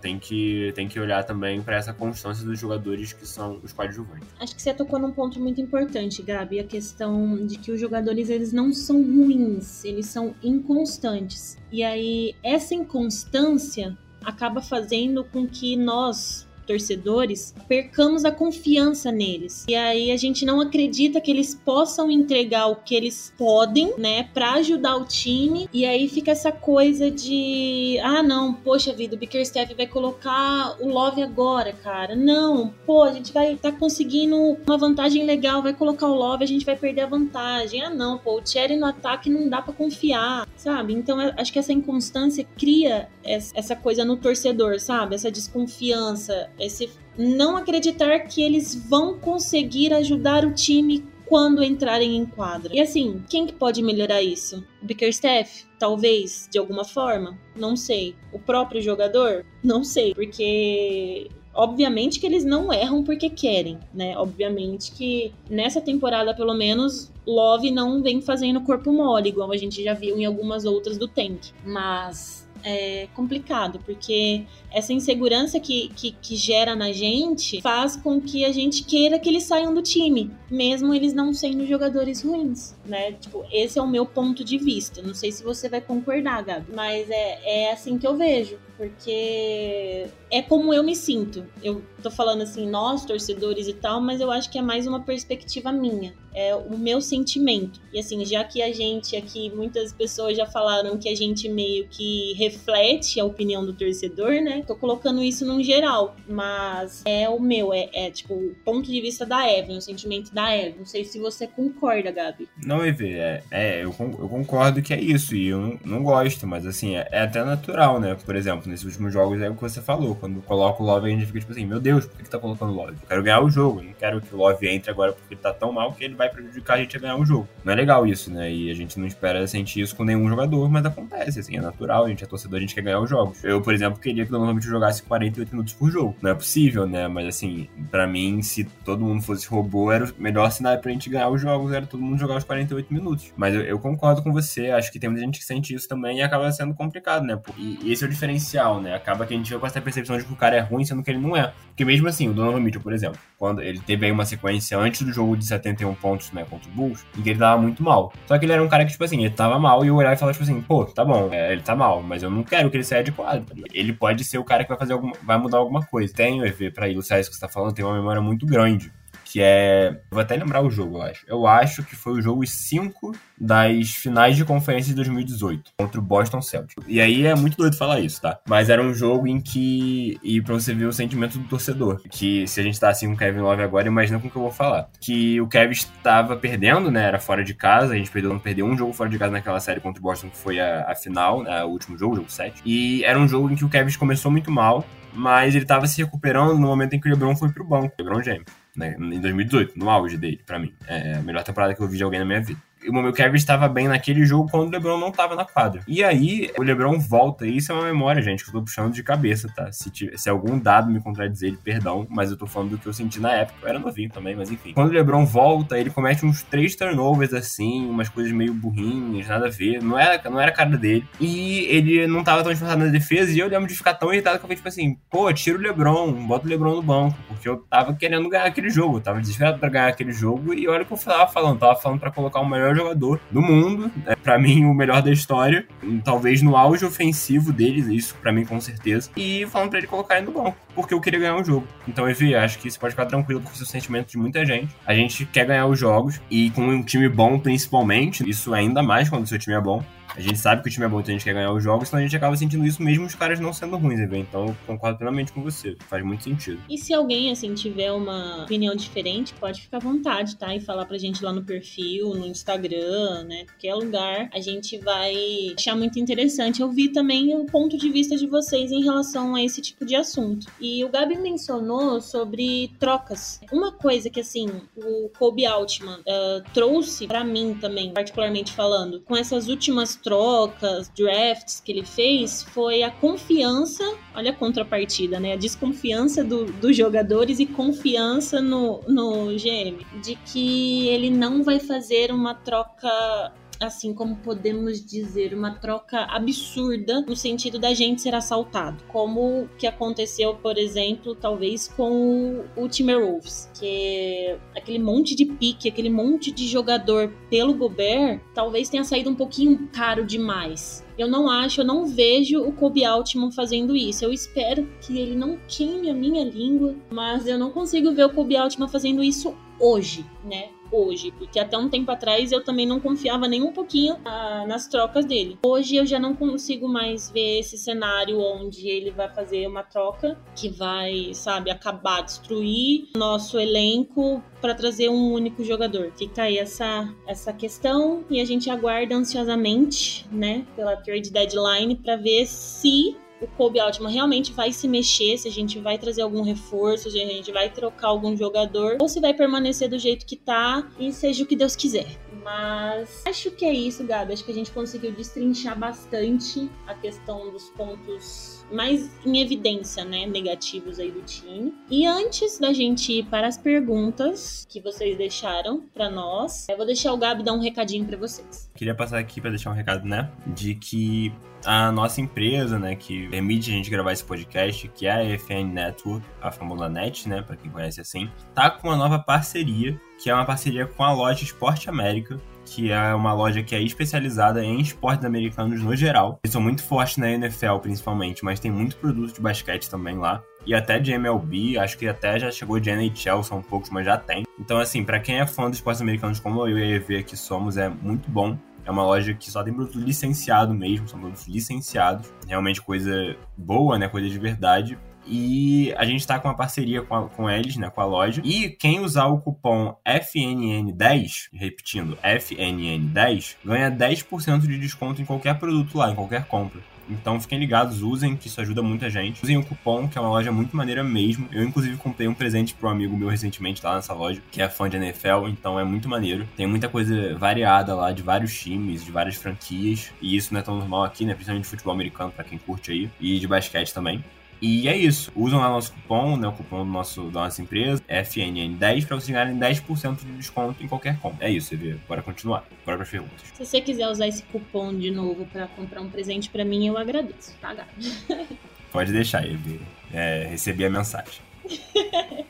Tem 0.00 0.18
que, 0.18 0.72
tem 0.74 0.88
que 0.88 0.98
olhar 0.98 1.22
também 1.22 1.62
para 1.62 1.76
essa 1.76 1.92
constância 1.92 2.44
dos 2.44 2.58
jogadores 2.58 3.12
que 3.12 3.24
são 3.24 3.60
os 3.62 3.72
coadjuvantes. 3.72 4.26
Acho 4.40 4.56
que 4.56 4.60
você 4.60 4.74
tocou 4.74 4.98
num 4.98 5.12
ponto 5.12 5.38
muito 5.38 5.60
importante, 5.60 6.20
Gabi, 6.20 6.58
a 6.58 6.64
questão 6.64 7.46
de 7.46 7.56
que 7.56 7.70
os 7.70 7.80
jogadores 7.80 8.28
eles 8.28 8.52
não 8.52 8.72
são 8.72 8.96
ruins, 8.96 9.84
eles 9.84 10.06
são 10.06 10.34
inconstantes. 10.42 11.56
E 11.70 11.84
aí, 11.84 12.34
essa 12.42 12.74
inconstância 12.74 13.96
acaba 14.24 14.60
fazendo 14.60 15.22
com 15.22 15.46
que 15.46 15.76
nós, 15.76 16.43
torcedores, 16.64 17.54
percamos 17.68 18.24
a 18.24 18.32
confiança 18.32 19.10
neles. 19.10 19.64
E 19.68 19.74
aí 19.74 20.10
a 20.10 20.16
gente 20.16 20.44
não 20.44 20.60
acredita 20.60 21.20
que 21.20 21.30
eles 21.30 21.54
possam 21.54 22.10
entregar 22.10 22.66
o 22.68 22.76
que 22.76 22.94
eles 22.94 23.32
podem, 23.36 23.94
né, 23.98 24.28
para 24.34 24.54
ajudar 24.54 24.96
o 24.96 25.04
time. 25.04 25.68
E 25.72 25.84
aí 25.84 26.08
fica 26.08 26.30
essa 26.30 26.52
coisa 26.52 27.10
de, 27.10 27.98
ah, 28.02 28.22
não, 28.22 28.54
poxa 28.54 28.92
vida, 28.92 29.14
o 29.14 29.18
Bickerstaff 29.18 29.74
vai 29.74 29.86
colocar 29.86 30.76
o 30.80 30.88
Love 30.88 31.22
agora, 31.22 31.72
cara. 31.72 32.14
Não, 32.16 32.72
pô, 32.86 33.02
a 33.02 33.12
gente 33.12 33.32
vai 33.32 33.56
tá 33.56 33.72
conseguindo 33.72 34.36
uma 34.66 34.78
vantagem 34.78 35.24
legal, 35.24 35.62
vai 35.62 35.74
colocar 35.74 36.06
o 36.06 36.14
Love, 36.14 36.44
a 36.44 36.46
gente 36.46 36.64
vai 36.64 36.76
perder 36.76 37.02
a 37.02 37.06
vantagem. 37.06 37.82
Ah, 37.82 37.90
não, 37.90 38.18
pô, 38.18 38.40
o 38.40 38.46
Cherry 38.46 38.76
no 38.76 38.86
ataque 38.86 39.30
não 39.30 39.48
dá 39.48 39.60
para 39.62 39.72
confiar, 39.72 40.48
sabe? 40.56 40.92
Então 40.92 41.18
acho 41.36 41.52
que 41.52 41.58
essa 41.58 41.72
inconstância 41.72 42.46
cria 42.56 43.08
essa 43.24 43.74
coisa 43.74 44.04
no 44.04 44.16
torcedor, 44.16 44.78
sabe? 44.78 45.14
Essa 45.14 45.30
desconfiança, 45.30 46.50
esse 46.58 46.90
não 47.16 47.56
acreditar 47.56 48.18
que 48.20 48.42
eles 48.42 48.74
vão 48.74 49.18
conseguir 49.18 49.92
ajudar 49.92 50.44
o 50.44 50.52
time 50.52 51.04
quando 51.26 51.64
entrarem 51.64 52.16
em 52.16 52.26
quadra. 52.26 52.74
E 52.74 52.80
assim, 52.80 53.22
quem 53.28 53.46
que 53.46 53.52
pode 53.52 53.82
melhorar 53.82 54.22
isso? 54.22 54.64
O 54.82 54.86
Bickerstaff? 54.86 55.64
Talvez, 55.78 56.48
de 56.50 56.58
alguma 56.58 56.84
forma? 56.84 57.38
Não 57.56 57.76
sei. 57.76 58.14
O 58.32 58.38
próprio 58.38 58.80
jogador? 58.82 59.44
Não 59.62 59.82
sei, 59.82 60.14
porque 60.14 61.30
Obviamente 61.54 62.18
que 62.18 62.26
eles 62.26 62.44
não 62.44 62.72
erram 62.72 63.04
porque 63.04 63.30
querem, 63.30 63.78
né? 63.92 64.18
Obviamente 64.18 64.90
que 64.90 65.32
nessa 65.48 65.80
temporada, 65.80 66.34
pelo 66.34 66.52
menos, 66.52 67.12
Love 67.24 67.70
não 67.70 68.02
vem 68.02 68.20
fazendo 68.20 68.60
corpo 68.62 68.92
mole, 68.92 69.28
igual 69.28 69.52
a 69.52 69.56
gente 69.56 69.82
já 69.82 69.94
viu 69.94 70.18
em 70.18 70.24
algumas 70.24 70.64
outras 70.64 70.98
do 70.98 71.06
Tank. 71.06 71.52
Mas 71.64 72.43
é 72.64 73.08
complicado, 73.14 73.78
porque 73.84 74.44
essa 74.72 74.92
insegurança 74.92 75.60
que, 75.60 75.90
que, 75.94 76.12
que, 76.12 76.34
gera 76.34 76.74
na 76.74 76.92
gente 76.92 77.60
faz 77.60 77.94
com 77.94 78.20
que 78.20 78.44
a 78.44 78.52
gente 78.52 78.82
queira 78.84 79.18
que 79.18 79.28
eles 79.28 79.44
saiam 79.44 79.74
do 79.74 79.82
time, 79.82 80.30
mesmo 80.50 80.94
eles 80.94 81.12
não 81.12 81.34
sendo 81.34 81.66
jogadores 81.66 82.22
ruins, 82.22 82.74
né? 82.86 83.12
Tipo, 83.12 83.44
esse 83.52 83.78
é 83.78 83.82
o 83.82 83.86
meu 83.86 84.06
ponto 84.06 84.42
de 84.42 84.56
vista. 84.56 85.02
Não 85.02 85.14
sei 85.14 85.30
se 85.30 85.44
você 85.44 85.68
vai 85.68 85.80
concordar, 85.80 86.42
Gabi, 86.42 86.72
mas 86.74 87.08
é, 87.10 87.66
é 87.66 87.72
assim 87.72 87.98
que 87.98 88.06
eu 88.06 88.16
vejo, 88.16 88.58
porque 88.76 90.06
é 90.30 90.42
como 90.42 90.72
eu 90.72 90.82
me 90.82 90.96
sinto. 90.96 91.44
Eu 91.62 91.82
tô 92.02 92.10
falando 92.10 92.42
assim, 92.42 92.68
nós, 92.68 93.04
torcedores 93.04 93.68
e 93.68 93.72
tal, 93.72 94.00
mas 94.00 94.20
eu 94.20 94.30
acho 94.30 94.50
que 94.50 94.58
é 94.58 94.62
mais 94.62 94.86
uma 94.86 95.00
perspectiva 95.00 95.72
minha. 95.72 96.14
É 96.34 96.54
o 96.54 96.76
meu 96.76 97.00
sentimento. 97.00 97.80
E 97.92 97.98
assim, 98.00 98.24
já 98.24 98.42
que 98.42 98.60
a 98.60 98.72
gente 98.72 99.14
aqui, 99.16 99.50
muitas 99.54 99.92
pessoas 99.92 100.36
já 100.36 100.46
falaram 100.46 100.98
que 100.98 101.08
a 101.08 101.14
gente 101.14 101.48
meio 101.48 101.86
que 101.88 102.34
reflete 102.34 103.20
a 103.20 103.24
opinião 103.24 103.64
do 103.64 103.72
torcedor, 103.72 104.32
né? 104.42 104.64
Tô 104.66 104.74
colocando 104.74 105.22
isso 105.22 105.46
num 105.46 105.62
geral, 105.62 106.16
mas 106.28 107.02
é 107.04 107.28
o 107.28 107.40
meu, 107.40 107.72
é, 107.72 107.88
é 107.92 108.10
tipo 108.10 108.34
o 108.34 108.54
ponto 108.64 108.90
de 108.90 109.00
vista 109.00 109.24
da 109.24 109.48
Evelyn, 109.48 109.78
o 109.78 109.80
sentimento 109.80 110.34
da 110.34 110.56
Evelyn. 110.56 110.78
Não 110.78 110.86
sei 110.86 111.04
se 111.04 111.20
você 111.20 111.46
concorda, 111.46 112.10
Gabi. 112.10 112.48
Não, 112.64 112.84
Eve, 112.84 113.12
é, 113.12 113.42
é 113.50 113.84
eu, 113.84 113.94
eu 113.98 114.28
concordo 114.28 114.82
que 114.82 114.92
é 114.92 115.00
isso, 115.00 115.36
e 115.36 115.46
eu 115.46 115.60
não, 115.60 115.78
não 115.84 116.02
gosto, 116.02 116.46
mas 116.48 116.66
assim, 116.66 116.96
é, 116.96 117.08
é, 117.12 117.20
até 117.20 117.44
natural, 117.44 118.00
né? 118.00 118.16
Por 118.24 118.34
exemplo, 118.34 118.63
nesses 118.68 118.84
últimos 118.84 119.12
jogos 119.12 119.40
é 119.40 119.48
o 119.48 119.54
que 119.54 119.62
você 119.62 119.80
falou, 119.80 120.14
quando 120.14 120.40
coloca 120.42 120.82
o 120.82 120.86
Love 120.86 121.06
a 121.06 121.10
gente 121.10 121.26
fica 121.26 121.40
tipo 121.40 121.52
assim, 121.52 121.66
meu 121.66 121.80
Deus, 121.80 122.06
por 122.06 122.16
que, 122.16 122.24
que 122.24 122.30
tá 122.30 122.38
colocando 122.38 122.72
o 122.72 122.74
Love? 122.74 122.92
Eu 123.02 123.08
quero 123.08 123.22
ganhar 123.22 123.40
o 123.40 123.50
jogo, 123.50 123.82
não 123.82 123.92
quero 123.92 124.20
que 124.20 124.34
o 124.34 124.38
Love 124.38 124.68
entre 124.68 124.90
agora 124.90 125.12
porque 125.12 125.34
ele 125.34 125.40
tá 125.40 125.52
tão 125.52 125.72
mal 125.72 125.92
que 125.92 126.04
ele 126.04 126.14
vai 126.14 126.28
prejudicar 126.28 126.74
a 126.74 126.78
gente 126.78 126.96
a 126.96 127.00
ganhar 127.00 127.16
o 127.16 127.24
jogo. 127.24 127.48
Não 127.64 127.72
é 127.72 127.76
legal 127.76 128.06
isso, 128.06 128.30
né? 128.30 128.52
E 128.52 128.70
a 128.70 128.74
gente 128.74 128.98
não 128.98 129.06
espera 129.06 129.46
sentir 129.46 129.80
isso 129.80 129.94
com 129.94 130.04
nenhum 130.04 130.28
jogador, 130.28 130.68
mas 130.68 130.84
acontece, 130.84 131.40
assim, 131.40 131.56
é 131.56 131.60
natural, 131.60 132.04
a 132.04 132.08
gente 132.08 132.24
é 132.24 132.26
torcedor, 132.26 132.58
a 132.58 132.60
gente 132.60 132.74
quer 132.74 132.82
ganhar 132.82 133.00
os 133.00 133.10
jogos. 133.10 133.42
Eu, 133.44 133.60
por 133.60 133.74
exemplo, 133.74 134.00
queria 134.00 134.24
que 134.24 134.34
o 134.34 134.38
Donovan 134.38 134.60
jogasse 134.60 135.02
48 135.02 135.50
minutos 135.50 135.74
por 135.74 135.90
jogo. 135.90 136.16
Não 136.20 136.30
é 136.30 136.34
possível, 136.34 136.86
né? 136.86 137.08
Mas 137.08 137.26
assim, 137.26 137.68
para 137.90 138.06
mim, 138.06 138.42
se 138.42 138.64
todo 138.84 139.04
mundo 139.04 139.22
fosse 139.22 139.46
robô, 139.46 139.90
era 139.90 140.04
o 140.04 140.12
melhor 140.18 140.50
cenário 140.50 140.80
pra 140.80 140.90
gente 140.90 141.08
ganhar 141.10 141.28
os 141.28 141.40
jogos, 141.40 141.72
era 141.72 141.86
todo 141.86 142.02
mundo 142.02 142.18
jogar 142.18 142.36
os 142.36 142.44
48 142.44 142.92
minutos. 142.92 143.32
Mas 143.36 143.54
eu, 143.54 143.62
eu 143.62 143.78
concordo 143.78 144.22
com 144.22 144.32
você, 144.32 144.70
acho 144.70 144.90
que 144.90 144.98
tem 144.98 145.10
muita 145.10 145.24
gente 145.24 145.38
que 145.38 145.44
sente 145.44 145.74
isso 145.74 145.88
também 145.88 146.18
e 146.18 146.22
acaba 146.22 146.50
sendo 146.52 146.74
complicado, 146.74 147.24
né? 147.24 147.38
E 147.58 147.92
esse 147.92 148.04
é 148.04 148.06
o 148.06 148.10
diferencial, 148.10 148.53
né? 148.80 148.94
Acaba 148.94 149.26
que 149.26 149.34
a 149.34 149.36
gente 149.36 149.46
fica 149.46 149.58
com 149.58 149.66
essa 149.66 149.80
percepção 149.80 150.16
de 150.16 150.24
que 150.24 150.32
o 150.32 150.36
cara 150.36 150.56
é 150.56 150.60
ruim, 150.60 150.84
sendo 150.84 151.02
que 151.02 151.10
ele 151.10 151.18
não 151.18 151.36
é. 151.36 151.52
Porque 151.68 151.84
mesmo 151.84 152.08
assim, 152.08 152.28
o 152.28 152.32
Donovan 152.32 152.60
Mitchell, 152.60 152.80
por 152.80 152.92
exemplo, 152.92 153.18
quando 153.38 153.62
ele 153.62 153.80
teve 153.80 154.06
aí 154.06 154.12
uma 154.12 154.24
sequência 154.24 154.78
antes 154.78 155.02
do 155.02 155.12
jogo 155.12 155.36
de 155.36 155.44
71 155.46 155.94
pontos, 155.94 156.30
né, 156.32 156.44
contra 156.48 156.68
o 156.70 156.72
Bulls, 156.72 157.04
em 157.18 157.22
que 157.22 157.30
ele 157.30 157.38
tava 157.38 157.60
muito 157.60 157.82
mal. 157.82 158.12
Só 158.26 158.38
que 158.38 158.44
ele 158.44 158.52
era 158.52 158.62
um 158.62 158.68
cara 158.68 158.84
que, 158.84 158.92
tipo 158.92 159.04
assim, 159.04 159.24
ele 159.24 159.34
tava 159.34 159.58
mal 159.58 159.84
e 159.84 159.88
eu 159.88 159.96
olhava 159.96 160.14
e 160.14 160.18
falava, 160.18 160.38
tipo 160.38 160.44
assim, 160.44 160.60
pô, 160.60 160.84
tá 160.84 161.04
bom, 161.04 161.28
é, 161.32 161.52
ele 161.52 161.62
tá 161.62 161.74
mal, 161.74 162.02
mas 162.02 162.22
eu 162.22 162.30
não 162.30 162.42
quero 162.42 162.70
que 162.70 162.76
ele 162.76 162.84
saia 162.84 163.02
de 163.02 163.12
quadro. 163.12 163.44
Ele 163.72 163.92
pode 163.92 164.24
ser 164.24 164.38
o 164.38 164.44
cara 164.44 164.62
que 164.62 164.68
vai 164.68 164.78
fazer 164.78 164.92
alguma, 164.92 165.14
vai 165.22 165.38
mudar 165.38 165.58
alguma 165.58 165.84
coisa. 165.84 166.12
Tem 166.14 166.40
o 166.40 166.46
EV 166.46 166.70
para 166.70 166.88
ilustrar 166.88 167.20
isso 167.20 167.30
que 167.30 167.36
você 167.36 167.40
tá 167.40 167.48
falando, 167.48 167.74
tem 167.74 167.84
uma 167.84 167.94
memória 167.94 168.22
muito 168.22 168.46
grande 168.46 168.92
que 169.34 169.40
é. 169.42 169.98
Vou 170.12 170.20
até 170.20 170.36
lembrar 170.36 170.62
o 170.62 170.70
jogo, 170.70 170.98
eu 170.98 171.02
acho. 171.02 171.24
Eu 171.26 171.44
acho 171.44 171.82
que 171.82 171.96
foi 171.96 172.12
o 172.12 172.22
jogo 172.22 172.46
5 172.46 173.16
das 173.36 173.90
finais 173.90 174.36
de 174.36 174.44
conferência 174.44 174.90
de 174.90 174.94
2018 174.94 175.72
contra 175.76 175.98
o 175.98 176.02
Boston 176.02 176.40
Celtics. 176.40 176.84
E 176.86 177.00
aí 177.00 177.26
é 177.26 177.34
muito 177.34 177.56
doido 177.56 177.76
falar 177.76 177.98
isso, 177.98 178.22
tá? 178.22 178.38
Mas 178.48 178.70
era 178.70 178.80
um 178.80 178.94
jogo 178.94 179.26
em 179.26 179.40
que. 179.40 180.20
E 180.22 180.40
pra 180.40 180.54
você 180.54 180.72
ver 180.72 180.84
o 180.84 180.92
sentimento 180.92 181.36
do 181.36 181.48
torcedor. 181.48 182.00
Que 182.08 182.46
se 182.46 182.60
a 182.60 182.62
gente 182.62 182.78
tá 182.78 182.90
assim 182.90 183.08
com 183.08 183.14
o 183.14 183.16
Kevin 183.16 183.40
Love 183.40 183.60
agora, 183.60 183.88
imagina 183.88 184.20
com 184.20 184.28
o 184.28 184.30
que 184.30 184.36
eu 184.36 184.42
vou 184.42 184.52
falar. 184.52 184.88
Que 185.00 185.40
o 185.40 185.48
Kevin 185.48 185.72
estava 185.72 186.36
perdendo, 186.36 186.88
né? 186.88 187.02
Era 187.02 187.18
fora 187.18 187.42
de 187.42 187.54
casa. 187.54 187.94
A 187.94 187.96
gente 187.96 188.12
perdeu, 188.12 188.38
perdeu 188.38 188.64
um 188.64 188.78
jogo 188.78 188.92
fora 188.92 189.10
de 189.10 189.18
casa 189.18 189.32
naquela 189.32 189.58
série 189.58 189.80
contra 189.80 189.98
o 189.98 190.02
Boston, 190.04 190.30
que 190.30 190.36
foi 190.36 190.60
a, 190.60 190.88
a 190.88 190.94
final, 190.94 191.42
né? 191.42 191.64
o 191.64 191.70
último 191.70 191.98
jogo, 191.98 192.12
o 192.12 192.16
jogo 192.18 192.30
7. 192.30 192.62
E 192.64 193.02
era 193.02 193.18
um 193.18 193.26
jogo 193.26 193.50
em 193.50 193.56
que 193.56 193.64
o 193.64 193.68
Kevin 193.68 193.98
começou 193.98 194.30
muito 194.30 194.48
mal. 194.48 194.86
Mas 195.12 195.56
ele 195.56 195.64
tava 195.64 195.88
se 195.88 196.00
recuperando 196.00 196.54
no 196.54 196.68
momento 196.68 196.94
em 196.94 197.00
que 197.00 197.08
o 197.08 197.10
LeBron 197.10 197.34
foi 197.34 197.48
pro 197.48 197.64
banco. 197.64 197.94
LeBron 197.98 198.22
James 198.22 198.63
né, 198.76 198.96
em 198.98 199.20
2018, 199.20 199.78
no 199.78 199.88
auge 199.88 200.16
dele, 200.16 200.40
para 200.44 200.58
mim. 200.58 200.72
É 200.86 201.14
a 201.14 201.22
melhor 201.22 201.42
temporada 201.44 201.74
que 201.74 201.80
eu 201.80 201.88
vi 201.88 201.96
de 201.96 202.02
alguém 202.02 202.20
na 202.20 202.26
minha 202.26 202.40
vida 202.40 202.60
o 202.88 203.12
Kevin 203.12 203.36
estava 203.36 203.68
bem 203.68 203.88
naquele 203.88 204.24
jogo 204.24 204.50
quando 204.50 204.68
o 204.68 204.70
LeBron 204.70 204.98
não 204.98 205.08
estava 205.08 205.34
na 205.34 205.44
quadra. 205.44 205.82
E 205.86 206.02
aí, 206.02 206.50
o 206.58 206.62
LeBron 206.62 206.98
volta, 206.98 207.46
e 207.46 207.56
isso 207.56 207.72
é 207.72 207.74
uma 207.74 207.84
memória, 207.84 208.22
gente, 208.22 208.42
que 208.42 208.50
eu 208.50 208.54
tô 208.54 208.62
puxando 208.62 208.92
de 208.92 209.02
cabeça, 209.02 209.48
tá? 209.54 209.70
Se, 209.72 209.90
se 210.14 210.28
algum 210.28 210.58
dado 210.58 210.90
me 210.90 211.00
contradizer, 211.00 211.56
perdão, 211.62 212.06
mas 212.10 212.30
eu 212.30 212.36
tô 212.36 212.46
falando 212.46 212.70
do 212.70 212.78
que 212.78 212.86
eu 212.86 212.92
senti 212.92 213.20
na 213.20 213.32
época. 213.32 213.58
Eu 213.62 213.68
era 213.68 213.78
novinho 213.78 214.10
também, 214.10 214.34
mas 214.36 214.50
enfim. 214.50 214.72
Quando 214.72 214.90
o 214.90 214.92
LeBron 214.92 215.24
volta, 215.24 215.78
ele 215.78 215.90
comete 215.90 216.24
uns 216.24 216.42
três 216.42 216.74
turnovers 216.76 217.32
assim, 217.32 217.86
umas 217.86 218.08
coisas 218.08 218.32
meio 218.32 218.52
burrinhas, 218.54 219.28
nada 219.28 219.46
a 219.46 219.50
ver. 219.50 219.82
Não 219.82 219.98
era, 219.98 220.20
não 220.30 220.40
era 220.40 220.50
a 220.50 220.54
cara 220.54 220.76
dele. 220.76 221.06
E 221.20 221.66
ele 221.66 222.06
não 222.06 222.24
tava 222.24 222.42
tão 222.42 222.52
esforçado 222.52 222.84
na 222.84 222.90
defesa, 222.90 223.32
e 223.32 223.38
eu 223.38 223.48
lembro 223.48 223.66
de 223.66 223.74
ficar 223.74 223.94
tão 223.94 224.12
irritado 224.12 224.38
que 224.38 224.44
eu 224.44 224.48
falei, 224.48 224.56
tipo 224.56 224.68
assim, 224.68 224.96
pô, 225.10 225.32
tira 225.32 225.58
o 225.58 225.60
LeBron, 225.60 226.12
bota 226.26 226.46
o 226.46 226.48
LeBron 226.48 226.76
no 226.76 226.82
banco, 226.82 227.16
porque 227.28 227.48
eu 227.48 227.58
tava 227.58 227.94
querendo 227.94 228.28
ganhar 228.28 228.44
aquele 228.44 228.70
jogo, 228.70 228.98
eu 228.98 229.00
tava 229.00 229.20
desesperado 229.20 229.58
pra 229.58 229.68
ganhar 229.68 229.88
aquele 229.88 230.12
jogo, 230.12 230.54
e 230.54 230.66
olha 230.68 230.82
o 230.82 230.86
que 230.86 230.92
eu 230.92 230.98
tava 230.98 231.30
falando, 231.30 231.58
tava 231.58 231.76
falando 231.76 232.00
pra 232.00 232.10
colocar 232.10 232.40
o 232.40 232.48
melhor 232.48 232.73
jogador 232.74 233.20
do 233.30 233.40
mundo. 233.40 233.90
É, 234.06 234.14
para 234.16 234.38
mim, 234.38 234.64
o 234.64 234.74
melhor 234.74 235.02
da 235.02 235.10
história. 235.10 235.66
Talvez 236.04 236.42
no 236.42 236.56
auge 236.56 236.84
ofensivo 236.84 237.52
deles, 237.52 237.86
isso 237.86 238.16
para 238.20 238.32
mim 238.32 238.44
com 238.44 238.60
certeza. 238.60 239.10
E 239.16 239.46
falando 239.46 239.70
pra 239.70 239.78
ele 239.78 239.86
colocar 239.86 240.16
ele 240.16 240.26
no 240.26 240.32
banco, 240.32 240.56
porque 240.74 240.94
eu 240.94 241.00
queria 241.00 241.20
ganhar 241.20 241.36
o 241.36 241.44
jogo. 241.44 241.66
Então, 241.86 242.08
Evi, 242.08 242.34
acho 242.34 242.58
que 242.58 242.70
você 242.70 242.78
pode 242.78 242.92
ficar 242.92 243.06
tranquilo 243.06 243.40
com 243.40 243.50
o 243.50 243.66
sentimento 243.66 244.08
de 244.08 244.18
muita 244.18 244.44
gente. 244.44 244.74
A 244.86 244.94
gente 244.94 245.24
quer 245.26 245.46
ganhar 245.46 245.66
os 245.66 245.78
jogos 245.78 246.20
e 246.30 246.50
com 246.50 246.62
um 246.62 246.82
time 246.82 247.08
bom, 247.08 247.38
principalmente, 247.38 248.28
isso 248.28 248.54
ainda 248.54 248.82
mais 248.82 249.08
quando 249.08 249.24
o 249.24 249.26
seu 249.26 249.38
time 249.38 249.56
é 249.56 249.60
bom. 249.60 249.84
A 250.16 250.20
gente 250.20 250.38
sabe 250.38 250.62
que 250.62 250.68
o 250.68 250.72
time 250.72 250.86
é 250.86 250.88
bom, 250.88 251.00
então 251.00 251.12
a 251.12 251.18
gente 251.18 251.24
quer 251.24 251.34
ganhar 251.34 251.52
os 251.52 251.62
jogos, 251.62 251.88
então 251.88 251.98
a 251.98 252.02
gente 252.02 252.16
acaba 252.16 252.36
sentindo 252.36 252.64
isso 252.64 252.82
mesmo 252.82 253.04
os 253.04 253.14
caras 253.14 253.40
não 253.40 253.52
sendo 253.52 253.76
ruins, 253.76 253.98
né, 253.98 254.18
Então 254.18 254.46
eu 254.46 254.56
concordo 254.66 254.98
plenamente 254.98 255.32
com 255.32 255.42
você. 255.42 255.76
Faz 255.88 256.04
muito 256.04 256.24
sentido. 256.24 256.60
E 256.68 256.78
se 256.78 256.92
alguém, 256.94 257.30
assim, 257.30 257.54
tiver 257.54 257.92
uma 257.92 258.44
opinião 258.44 258.74
diferente, 258.74 259.34
pode 259.34 259.62
ficar 259.62 259.78
à 259.78 259.80
vontade, 259.80 260.36
tá? 260.36 260.54
E 260.54 260.60
falar 260.60 260.86
pra 260.86 260.98
gente 260.98 261.24
lá 261.24 261.32
no 261.32 261.42
perfil, 261.42 262.14
no 262.14 262.26
Instagram, 262.26 263.24
né? 263.24 263.44
Qualquer 263.44 263.74
lugar, 263.74 264.28
a 264.32 264.40
gente 264.40 264.78
vai 264.78 265.14
achar 265.56 265.76
muito 265.76 265.98
interessante. 265.98 266.60
Eu 266.60 266.70
vi 266.70 266.88
também 266.88 267.34
o 267.36 267.44
ponto 267.46 267.76
de 267.76 267.90
vista 267.90 268.16
de 268.16 268.26
vocês 268.26 268.70
em 268.70 268.82
relação 268.82 269.34
a 269.34 269.42
esse 269.42 269.60
tipo 269.60 269.84
de 269.84 269.94
assunto. 269.94 270.46
E 270.60 270.84
o 270.84 270.88
Gabi 270.88 271.18
mencionou 271.18 272.00
sobre 272.00 272.70
trocas. 272.78 273.40
Uma 273.52 273.72
coisa 273.72 274.08
que, 274.08 274.20
assim, 274.20 274.48
o 274.76 275.08
Kobe 275.18 275.46
Altman 275.46 276.00
uh, 276.00 276.42
trouxe 276.52 277.06
para 277.06 277.24
mim 277.24 277.56
também, 277.60 277.92
particularmente 277.92 278.52
falando, 278.52 279.00
com 279.00 279.16
essas 279.16 279.48
últimas 279.48 279.96
trocas, 280.04 280.90
drafts 280.90 281.60
que 281.60 281.72
ele 281.72 281.84
fez 281.84 282.42
foi 282.42 282.82
a 282.82 282.90
confiança, 282.90 283.82
olha 284.14 284.30
a 284.30 284.34
contrapartida, 284.34 285.18
né? 285.18 285.32
A 285.32 285.36
desconfiança 285.36 286.22
do, 286.22 286.44
dos 286.44 286.76
jogadores 286.76 287.40
e 287.40 287.46
confiança 287.46 288.42
no, 288.42 288.82
no 288.86 289.28
GM, 289.36 289.84
de 290.02 290.14
que 290.16 290.86
ele 290.88 291.08
não 291.08 291.42
vai 291.42 291.58
fazer 291.58 292.12
uma 292.12 292.34
troca 292.34 293.32
assim 293.60 293.94
como 293.94 294.16
podemos 294.16 294.84
dizer, 294.84 295.34
uma 295.34 295.54
troca 295.54 296.00
absurda 296.04 297.00
no 297.02 297.16
sentido 297.16 297.58
da 297.58 297.72
gente 297.74 298.02
ser 298.02 298.14
assaltado, 298.14 298.82
como 298.88 299.48
que 299.58 299.66
aconteceu, 299.66 300.34
por 300.34 300.58
exemplo, 300.58 301.14
talvez 301.14 301.68
com 301.68 302.44
o 302.56 302.68
Timberwolves, 302.68 303.50
que 303.58 304.36
aquele 304.56 304.78
monte 304.78 305.14
de 305.14 305.26
pique, 305.26 305.68
aquele 305.68 305.90
monte 305.90 306.30
de 306.30 306.46
jogador 306.46 307.12
pelo 307.30 307.54
Gobert, 307.54 308.20
talvez 308.34 308.68
tenha 308.68 308.84
saído 308.84 309.10
um 309.10 309.14
pouquinho 309.14 309.68
caro 309.72 310.04
demais. 310.04 310.84
Eu 310.96 311.08
não 311.08 311.28
acho, 311.28 311.60
eu 311.60 311.64
não 311.64 311.86
vejo 311.86 312.40
o 312.40 312.52
Kobe 312.52 312.84
Altman 312.84 313.32
fazendo 313.32 313.74
isso. 313.74 314.04
Eu 314.04 314.12
espero 314.12 314.68
que 314.80 314.96
ele 314.96 315.16
não 315.16 315.36
queime 315.48 315.90
a 315.90 315.94
minha 315.94 316.24
língua, 316.24 316.76
mas 316.88 317.26
eu 317.26 317.36
não 317.36 317.50
consigo 317.50 317.92
ver 317.92 318.04
o 318.04 318.10
Kobe 318.10 318.36
Altman 318.36 318.68
fazendo 318.68 319.02
isso 319.02 319.34
hoje, 319.64 320.04
né? 320.24 320.50
hoje, 320.74 321.12
porque 321.12 321.38
até 321.38 321.56
um 321.56 321.68
tempo 321.68 321.90
atrás 321.90 322.32
eu 322.32 322.42
também 322.42 322.66
não 322.66 322.80
confiava 322.80 323.28
nem 323.28 323.42
um 323.42 323.52
pouquinho 323.52 323.96
ah, 324.04 324.44
nas 324.46 324.66
trocas 324.66 325.06
dele. 325.06 325.38
Hoje 325.44 325.76
eu 325.76 325.86
já 325.86 325.98
não 325.98 326.14
consigo 326.14 326.68
mais 326.68 327.10
ver 327.10 327.40
esse 327.40 327.56
cenário 327.56 328.18
onde 328.18 328.68
ele 328.68 328.90
vai 328.90 329.08
fazer 329.08 329.46
uma 329.46 329.62
troca 329.62 330.18
que 330.34 330.48
vai, 330.48 331.12
sabe, 331.14 331.50
acabar, 331.50 332.02
destruir 332.02 332.88
nosso 332.96 333.38
elenco 333.38 334.22
para 334.40 334.54
trazer 334.54 334.88
um 334.88 335.12
único 335.12 335.44
jogador. 335.44 335.92
Fica 335.96 336.24
aí 336.24 336.38
essa, 336.38 336.92
essa 337.06 337.32
questão 337.32 338.04
e 338.10 338.20
a 338.20 338.24
gente 338.24 338.50
aguarda 338.50 338.94
ansiosamente, 338.94 340.06
né, 340.10 340.44
pela 340.56 340.76
trade 340.76 341.10
deadline 341.10 341.76
para 341.76 341.96
ver 341.96 342.26
se 342.26 342.96
o 343.24 343.28
Kobe 343.36 343.58
Altman 343.58 343.90
realmente 343.90 344.32
vai 344.32 344.52
se 344.52 344.68
mexer, 344.68 345.18
se 345.18 345.28
a 345.28 345.30
gente 345.30 345.58
vai 345.58 345.78
trazer 345.78 346.02
algum 346.02 346.22
reforço, 346.22 346.90
se 346.90 347.00
a 347.00 347.06
gente 347.06 347.32
vai 347.32 347.50
trocar 347.50 347.88
algum 347.88 348.16
jogador, 348.16 348.76
ou 348.80 348.88
se 348.88 349.00
vai 349.00 349.14
permanecer 349.14 349.68
do 349.68 349.78
jeito 349.78 350.06
que 350.06 350.16
tá 350.16 350.68
e 350.78 350.92
seja 350.92 351.24
o 351.24 351.26
que 351.26 351.36
Deus 351.36 351.56
quiser. 351.56 351.86
Mas 352.22 353.02
acho 353.06 353.30
que 353.30 353.44
é 353.44 353.52
isso, 353.52 353.84
Gabi. 353.84 354.12
Acho 354.12 354.24
que 354.24 354.30
a 354.30 354.34
gente 354.34 354.50
conseguiu 354.50 354.92
destrinchar 354.92 355.58
bastante 355.58 356.50
a 356.66 356.74
questão 356.74 357.30
dos 357.30 357.50
pontos 357.50 358.33
mais 358.52 358.90
em 359.04 359.20
evidência, 359.20 359.84
né, 359.84 360.06
negativos 360.06 360.78
aí 360.78 360.90
do 360.90 361.02
time. 361.02 361.54
E 361.70 361.86
antes 361.86 362.38
da 362.38 362.52
gente 362.52 362.92
ir 362.92 363.04
para 363.06 363.26
as 363.26 363.36
perguntas 363.38 364.46
que 364.48 364.60
vocês 364.60 364.96
deixaram 364.96 365.62
para 365.72 365.90
nós, 365.90 366.48
eu 366.48 366.56
vou 366.56 366.66
deixar 366.66 366.92
o 366.92 366.96
Gabi 366.96 367.22
dar 367.22 367.32
um 367.32 367.40
recadinho 367.40 367.84
para 367.84 367.96
vocês. 367.96 368.50
Queria 368.54 368.74
passar 368.74 368.98
aqui 368.98 369.20
para 369.20 369.30
deixar 369.30 369.50
um 369.50 369.54
recado, 369.54 369.86
né, 369.86 370.10
de 370.26 370.54
que 370.54 371.12
a 371.44 371.70
nossa 371.70 372.00
empresa, 372.00 372.58
né, 372.58 372.74
que 372.74 373.08
permite 373.08 373.50
a 373.50 373.54
gente 373.54 373.68
gravar 373.70 373.92
esse 373.92 374.04
podcast, 374.04 374.66
que 374.68 374.86
é 374.86 374.92
a 374.92 375.18
FN 375.18 375.52
Network, 375.52 376.04
a 376.20 376.30
famosa 376.30 376.68
NET, 376.68 377.08
né, 377.08 377.22
para 377.22 377.36
quem 377.36 377.50
conhece 377.50 377.80
assim, 377.80 378.10
tá 378.34 378.50
com 378.50 378.68
uma 378.68 378.76
nova 378.76 378.98
parceria, 378.98 379.78
que 380.02 380.08
é 380.08 380.14
uma 380.14 380.24
parceria 380.24 380.66
com 380.66 380.82
a 380.82 380.92
loja 380.92 381.22
Esporte 381.22 381.68
América, 381.68 382.20
que 382.44 382.70
é 382.70 382.94
uma 382.94 383.12
loja 383.12 383.42
que 383.42 383.54
é 383.54 383.62
especializada 383.62 384.44
em 384.44 384.60
esportes 384.60 385.04
americanos 385.04 385.62
no 385.62 385.74
geral. 385.74 386.18
Eles 386.22 386.32
são 386.32 386.42
muito 386.42 386.62
fortes 386.62 386.96
na 386.96 387.10
NFL, 387.10 387.56
principalmente, 387.58 388.24
mas 388.24 388.40
tem 388.40 388.50
muito 388.50 388.76
produto 388.76 389.14
de 389.14 389.20
basquete 389.20 389.68
também 389.68 389.96
lá. 389.96 390.22
E 390.46 390.54
até 390.54 390.78
de 390.78 390.92
MLB, 390.92 391.58
acho 391.58 391.78
que 391.78 391.88
até 391.88 392.18
já 392.18 392.30
chegou 392.30 392.60
de 392.60 392.70
NHL, 392.70 393.22
são 393.22 393.40
poucos, 393.40 393.70
mas 393.70 393.86
já 393.86 393.96
tem. 393.96 394.24
Então, 394.38 394.58
assim, 394.58 394.84
para 394.84 395.00
quem 395.00 395.20
é 395.20 395.26
fã 395.26 395.48
dos 395.48 395.58
esportes 395.58 395.80
americanos, 395.80 396.20
como 396.20 396.46
eu 396.46 396.58
e 396.58 396.62
a 396.62 396.76
EV 396.76 396.98
aqui 396.98 397.16
somos, 397.16 397.56
é 397.56 397.68
muito 397.68 398.10
bom. 398.10 398.36
É 398.64 398.70
uma 398.70 398.82
loja 398.82 399.12
que 399.12 399.30
só 399.30 399.42
tem 399.42 399.52
produto 399.52 399.78
licenciado 399.78 400.54
mesmo, 400.54 400.88
são 400.88 400.98
produtos 400.98 401.26
licenciados. 401.26 402.10
Realmente 402.26 402.62
coisa 402.62 403.16
boa, 403.36 403.78
né? 403.78 403.88
Coisa 403.88 404.08
de 404.08 404.18
verdade. 404.18 404.78
E 405.06 405.72
a 405.76 405.84
gente 405.84 406.00
está 406.00 406.18
com 406.18 406.28
uma 406.28 406.36
parceria 406.36 406.82
com, 406.82 406.94
a, 406.94 407.08
com 407.08 407.28
eles, 407.28 407.56
né, 407.56 407.70
com 407.70 407.80
a 407.80 407.84
loja. 407.84 408.20
E 408.24 408.50
quem 408.50 408.80
usar 408.80 409.06
o 409.06 409.18
cupom 409.18 409.76
FNN10, 409.86 411.28
repetindo, 411.32 411.96
FNN10, 411.96 413.36
ganha 413.44 413.70
10% 413.70 414.40
de 414.40 414.58
desconto 414.58 415.02
em 415.02 415.04
qualquer 415.04 415.38
produto 415.38 415.76
lá, 415.76 415.90
em 415.90 415.94
qualquer 415.94 416.24
compra. 416.26 416.60
Então 416.88 417.20
fiquem 417.20 417.38
ligados, 417.38 417.82
usem, 417.82 418.16
que 418.16 418.28
isso 418.28 418.40
ajuda 418.40 418.62
muita 418.62 418.90
gente. 418.90 419.22
Usem 419.22 419.36
o 419.36 419.44
cupom, 419.44 419.88
que 419.88 419.96
é 419.96 420.00
uma 420.00 420.10
loja 420.10 420.30
muito 420.30 420.56
maneira 420.56 420.84
mesmo. 420.84 421.28
Eu, 421.32 421.42
inclusive, 421.42 421.76
comprei 421.76 422.06
um 422.08 422.14
presente 422.14 422.54
para 422.54 422.68
um 422.68 422.72
amigo 422.72 422.96
meu 422.96 423.08
recentemente 423.08 423.64
lá 423.64 423.76
nessa 423.76 423.94
loja, 423.94 424.20
que 424.30 424.42
é 424.42 424.48
fã 424.48 424.68
de 424.68 424.76
NFL, 424.76 425.28
então 425.28 425.58
é 425.58 425.64
muito 425.64 425.88
maneiro. 425.88 426.28
Tem 426.36 426.46
muita 426.46 426.68
coisa 426.68 427.16
variada 427.16 427.74
lá, 427.74 427.92
de 427.92 428.02
vários 428.02 428.38
times, 428.38 428.84
de 428.84 428.90
várias 428.90 429.16
franquias. 429.16 429.92
E 430.00 430.16
isso 430.16 430.32
não 430.32 430.40
é 430.40 430.42
tão 430.42 430.56
normal 430.58 430.84
aqui, 430.84 431.04
né? 431.04 431.14
Principalmente 431.14 431.44
de 431.44 431.50
futebol 431.50 431.74
americano, 431.74 432.10
para 432.10 432.24
quem 432.24 432.38
curte 432.38 432.70
aí. 432.70 432.90
E 433.00 433.18
de 433.18 433.26
basquete 433.26 433.72
também. 433.72 434.04
E 434.46 434.68
é 434.68 434.76
isso. 434.76 435.10
Usam 435.16 435.40
lá 435.40 435.48
nosso 435.48 435.72
cupom, 435.72 436.18
né? 436.18 436.28
O 436.28 436.32
cupom 436.32 436.58
do 436.58 436.70
nosso, 436.70 437.04
da 437.04 437.20
nossa 437.20 437.40
empresa, 437.40 437.82
FNN10, 437.88 438.86
para 438.86 438.96
vocês 438.96 439.08
ganharem 439.08 439.38
10% 439.38 440.00
de 440.00 440.12
desconto 440.18 440.62
em 440.62 440.68
qualquer 440.68 440.98
compra. 440.98 441.26
É 441.26 441.30
isso, 441.30 441.54
Evê. 441.54 441.76
Bora 441.88 442.02
continuar. 442.02 442.44
Bora 442.62 442.76
para 442.76 442.86
perguntas. 442.86 443.22
Se 443.32 443.42
você 443.42 443.62
quiser 443.62 443.88
usar 443.88 444.06
esse 444.06 444.22
cupom 444.24 444.78
de 444.78 444.90
novo 444.90 445.24
para 445.32 445.46
comprar 445.46 445.80
um 445.80 445.88
presente 445.88 446.28
para 446.28 446.44
mim, 446.44 446.66
eu 446.66 446.76
agradeço, 446.76 447.34
tá, 447.40 447.54
Gabi? 447.54 448.38
Pode 448.70 448.92
deixar, 448.92 449.26
Evê. 449.26 449.60
É, 449.90 450.26
recebi 450.28 450.66
a 450.66 450.68
mensagem. 450.68 451.22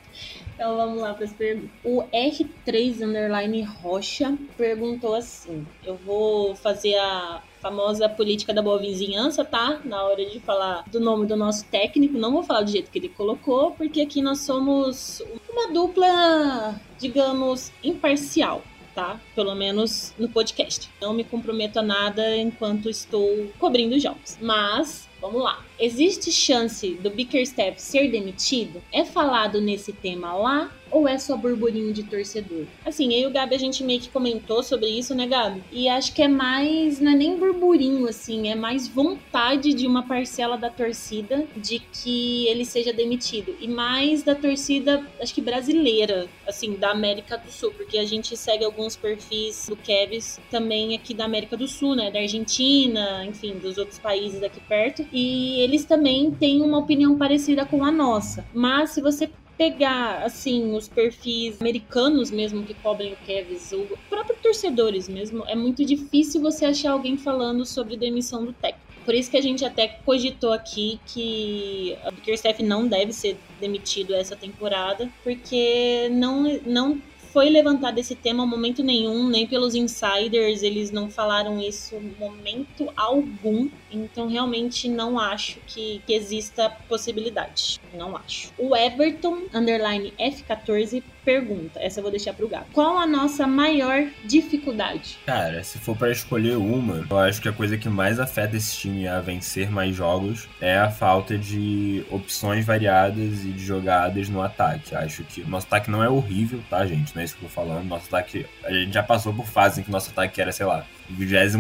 Então 0.64 0.78
vamos 0.78 0.98
lá 0.98 1.12
para 1.12 1.26
as 1.26 1.32
perguntas. 1.34 1.70
O 1.84 2.04
R3 2.04 3.02
Underline 3.02 3.60
Rocha 3.60 4.34
perguntou 4.56 5.14
assim: 5.14 5.66
Eu 5.84 5.94
vou 5.94 6.56
fazer 6.56 6.94
a 6.94 7.42
famosa 7.60 8.08
política 8.08 8.54
da 8.54 8.62
boa 8.62 8.78
vizinhança, 8.78 9.44
tá? 9.44 9.82
Na 9.84 10.02
hora 10.04 10.24
de 10.24 10.40
falar 10.40 10.82
do 10.90 10.98
nome 10.98 11.26
do 11.26 11.36
nosso 11.36 11.66
técnico, 11.66 12.16
não 12.16 12.32
vou 12.32 12.42
falar 12.42 12.62
do 12.62 12.70
jeito 12.70 12.90
que 12.90 12.98
ele 12.98 13.10
colocou, 13.10 13.72
porque 13.72 14.00
aqui 14.00 14.22
nós 14.22 14.40
somos 14.40 15.22
uma 15.50 15.70
dupla, 15.70 16.80
digamos, 16.98 17.70
imparcial. 17.82 18.62
Tá? 18.94 19.20
Pelo 19.34 19.54
menos 19.56 20.14
no 20.16 20.28
podcast. 20.28 20.88
Não 20.98 21.12
me 21.12 21.24
comprometo 21.24 21.80
a 21.80 21.82
nada 21.82 22.36
enquanto 22.36 22.88
estou 22.88 23.48
cobrindo 23.58 23.98
jogos. 23.98 24.38
Mas, 24.40 25.08
vamos 25.24 25.42
lá. 25.42 25.64
Existe 25.80 26.30
chance 26.30 26.96
do 26.96 27.08
Bickerstaff 27.08 27.80
ser 27.80 28.10
demitido? 28.10 28.82
É 28.92 29.06
falado 29.06 29.58
nesse 29.58 29.90
tema 29.90 30.34
lá 30.34 30.70
ou 30.94 31.08
é 31.08 31.18
só 31.18 31.36
burburinho 31.36 31.92
de 31.92 32.04
torcedor? 32.04 32.66
Assim, 32.86 33.12
eu 33.12 33.22
e 33.22 33.26
o 33.26 33.30
Gabi 33.32 33.56
a 33.56 33.58
gente 33.58 33.82
meio 33.82 34.00
que 34.00 34.08
comentou 34.08 34.62
sobre 34.62 34.86
isso, 34.86 35.12
né, 35.12 35.26
Gabi? 35.26 35.62
E 35.72 35.88
acho 35.88 36.14
que 36.14 36.22
é 36.22 36.28
mais, 36.28 37.00
não 37.00 37.12
é 37.12 37.16
nem 37.16 37.36
burburinho, 37.36 38.08
assim, 38.08 38.48
é 38.48 38.54
mais 38.54 38.86
vontade 38.86 39.74
de 39.74 39.88
uma 39.88 40.04
parcela 40.04 40.56
da 40.56 40.70
torcida 40.70 41.44
de 41.56 41.80
que 41.80 42.46
ele 42.46 42.64
seja 42.64 42.92
demitido. 42.92 43.56
E 43.60 43.66
mais 43.66 44.22
da 44.22 44.36
torcida, 44.36 45.04
acho 45.20 45.34
que 45.34 45.40
brasileira, 45.40 46.28
assim, 46.46 46.74
da 46.74 46.92
América 46.92 47.36
do 47.36 47.50
Sul, 47.50 47.72
porque 47.72 47.98
a 47.98 48.04
gente 48.04 48.36
segue 48.36 48.64
alguns 48.64 48.94
perfis 48.94 49.66
do 49.68 49.76
Kevs 49.76 50.38
também 50.48 50.94
aqui 50.94 51.12
da 51.12 51.24
América 51.24 51.56
do 51.56 51.66
Sul, 51.66 51.96
né? 51.96 52.10
Da 52.12 52.20
Argentina, 52.20 53.24
enfim, 53.26 53.54
dos 53.54 53.78
outros 53.78 53.98
países 53.98 54.42
aqui 54.44 54.60
perto. 54.60 55.04
E 55.12 55.58
eles 55.60 55.84
também 55.84 56.30
têm 56.30 56.62
uma 56.62 56.78
opinião 56.78 57.18
parecida 57.18 57.66
com 57.66 57.84
a 57.84 57.90
nossa. 57.90 58.44
Mas 58.54 58.90
se 58.90 59.00
você 59.00 59.28
pegar, 59.56 60.22
assim, 60.24 60.74
os 60.74 60.88
perfis 60.88 61.60
americanos 61.60 62.30
mesmo 62.30 62.64
que 62.64 62.74
cobrem 62.74 63.12
o 63.12 63.16
Kevs, 63.24 63.72
ou 63.72 63.86
próprios 64.08 64.40
torcedores 64.40 65.08
mesmo, 65.08 65.44
é 65.46 65.54
muito 65.54 65.84
difícil 65.84 66.40
você 66.40 66.64
achar 66.64 66.92
alguém 66.92 67.16
falando 67.16 67.64
sobre 67.64 67.96
demissão 67.96 68.44
do 68.44 68.52
técnico. 68.52 68.84
Por 69.04 69.14
isso 69.14 69.30
que 69.30 69.36
a 69.36 69.42
gente 69.42 69.64
até 69.64 69.86
cogitou 69.86 70.52
aqui 70.52 70.98
que 71.06 71.96
o 72.06 72.12
Bickerstaff 72.12 72.62
não 72.62 72.86
deve 72.86 73.12
ser 73.12 73.36
demitido 73.60 74.14
essa 74.14 74.34
temporada, 74.34 75.10
porque 75.22 76.08
não, 76.10 76.42
não 76.64 77.00
foi 77.34 77.50
levantado 77.50 77.98
esse 77.98 78.14
tema 78.14 78.44
em 78.44 78.46
momento 78.46 78.82
nenhum, 78.82 79.28
nem 79.28 79.44
pelos 79.44 79.74
insiders, 79.74 80.62
eles 80.62 80.90
não 80.92 81.10
falaram 81.10 81.60
isso 81.60 82.00
momento 82.18 82.88
algum. 82.96 83.68
Então, 83.96 84.28
realmente, 84.28 84.88
não 84.88 85.18
acho 85.18 85.58
que, 85.66 86.02
que 86.06 86.12
exista 86.12 86.70
possibilidade. 86.88 87.80
Não 87.92 88.16
acho. 88.16 88.52
O 88.58 88.74
Everton, 88.74 89.42
underline 89.52 90.12
F14, 90.18 91.02
pergunta. 91.24 91.80
Essa 91.80 92.00
eu 92.00 92.02
vou 92.02 92.10
deixar 92.10 92.34
pro 92.34 92.48
gato. 92.48 92.66
Qual 92.72 92.98
a 92.98 93.06
nossa 93.06 93.46
maior 93.46 94.06
dificuldade? 94.24 95.18
Cara, 95.24 95.64
se 95.64 95.78
for 95.78 95.96
para 95.96 96.12
escolher 96.12 96.56
uma, 96.56 97.06
eu 97.08 97.18
acho 97.18 97.40
que 97.40 97.48
a 97.48 97.52
coisa 97.52 97.78
que 97.78 97.88
mais 97.88 98.20
afeta 98.20 98.56
esse 98.56 98.76
time 98.76 99.08
a 99.08 99.20
vencer 99.20 99.70
mais 99.70 99.94
jogos 99.96 100.48
é 100.60 100.76
a 100.76 100.90
falta 100.90 101.38
de 101.38 102.04
opções 102.10 102.64
variadas 102.64 103.44
e 103.44 103.52
de 103.52 103.64
jogadas 103.64 104.28
no 104.28 104.42
ataque. 104.42 104.94
Acho 104.94 105.24
que 105.24 105.40
o 105.40 105.48
nosso 105.48 105.66
ataque 105.66 105.90
não 105.90 106.02
é 106.02 106.08
horrível, 106.08 106.60
tá, 106.68 106.84
gente? 106.86 107.14
Não 107.14 107.22
é 107.22 107.24
isso 107.24 107.36
que 107.36 107.44
eu 107.44 107.48
tô 107.48 107.54
falando. 107.54 107.86
Nosso 107.86 108.06
ataque, 108.06 108.46
a 108.64 108.72
gente 108.72 108.92
já 108.92 109.02
passou 109.02 109.32
por 109.32 109.46
fases 109.46 109.78
em 109.78 109.82
que 109.82 109.90
nosso 109.90 110.10
ataque 110.10 110.40
era, 110.40 110.52
sei 110.52 110.66
lá, 110.66 110.84
28 111.08 111.58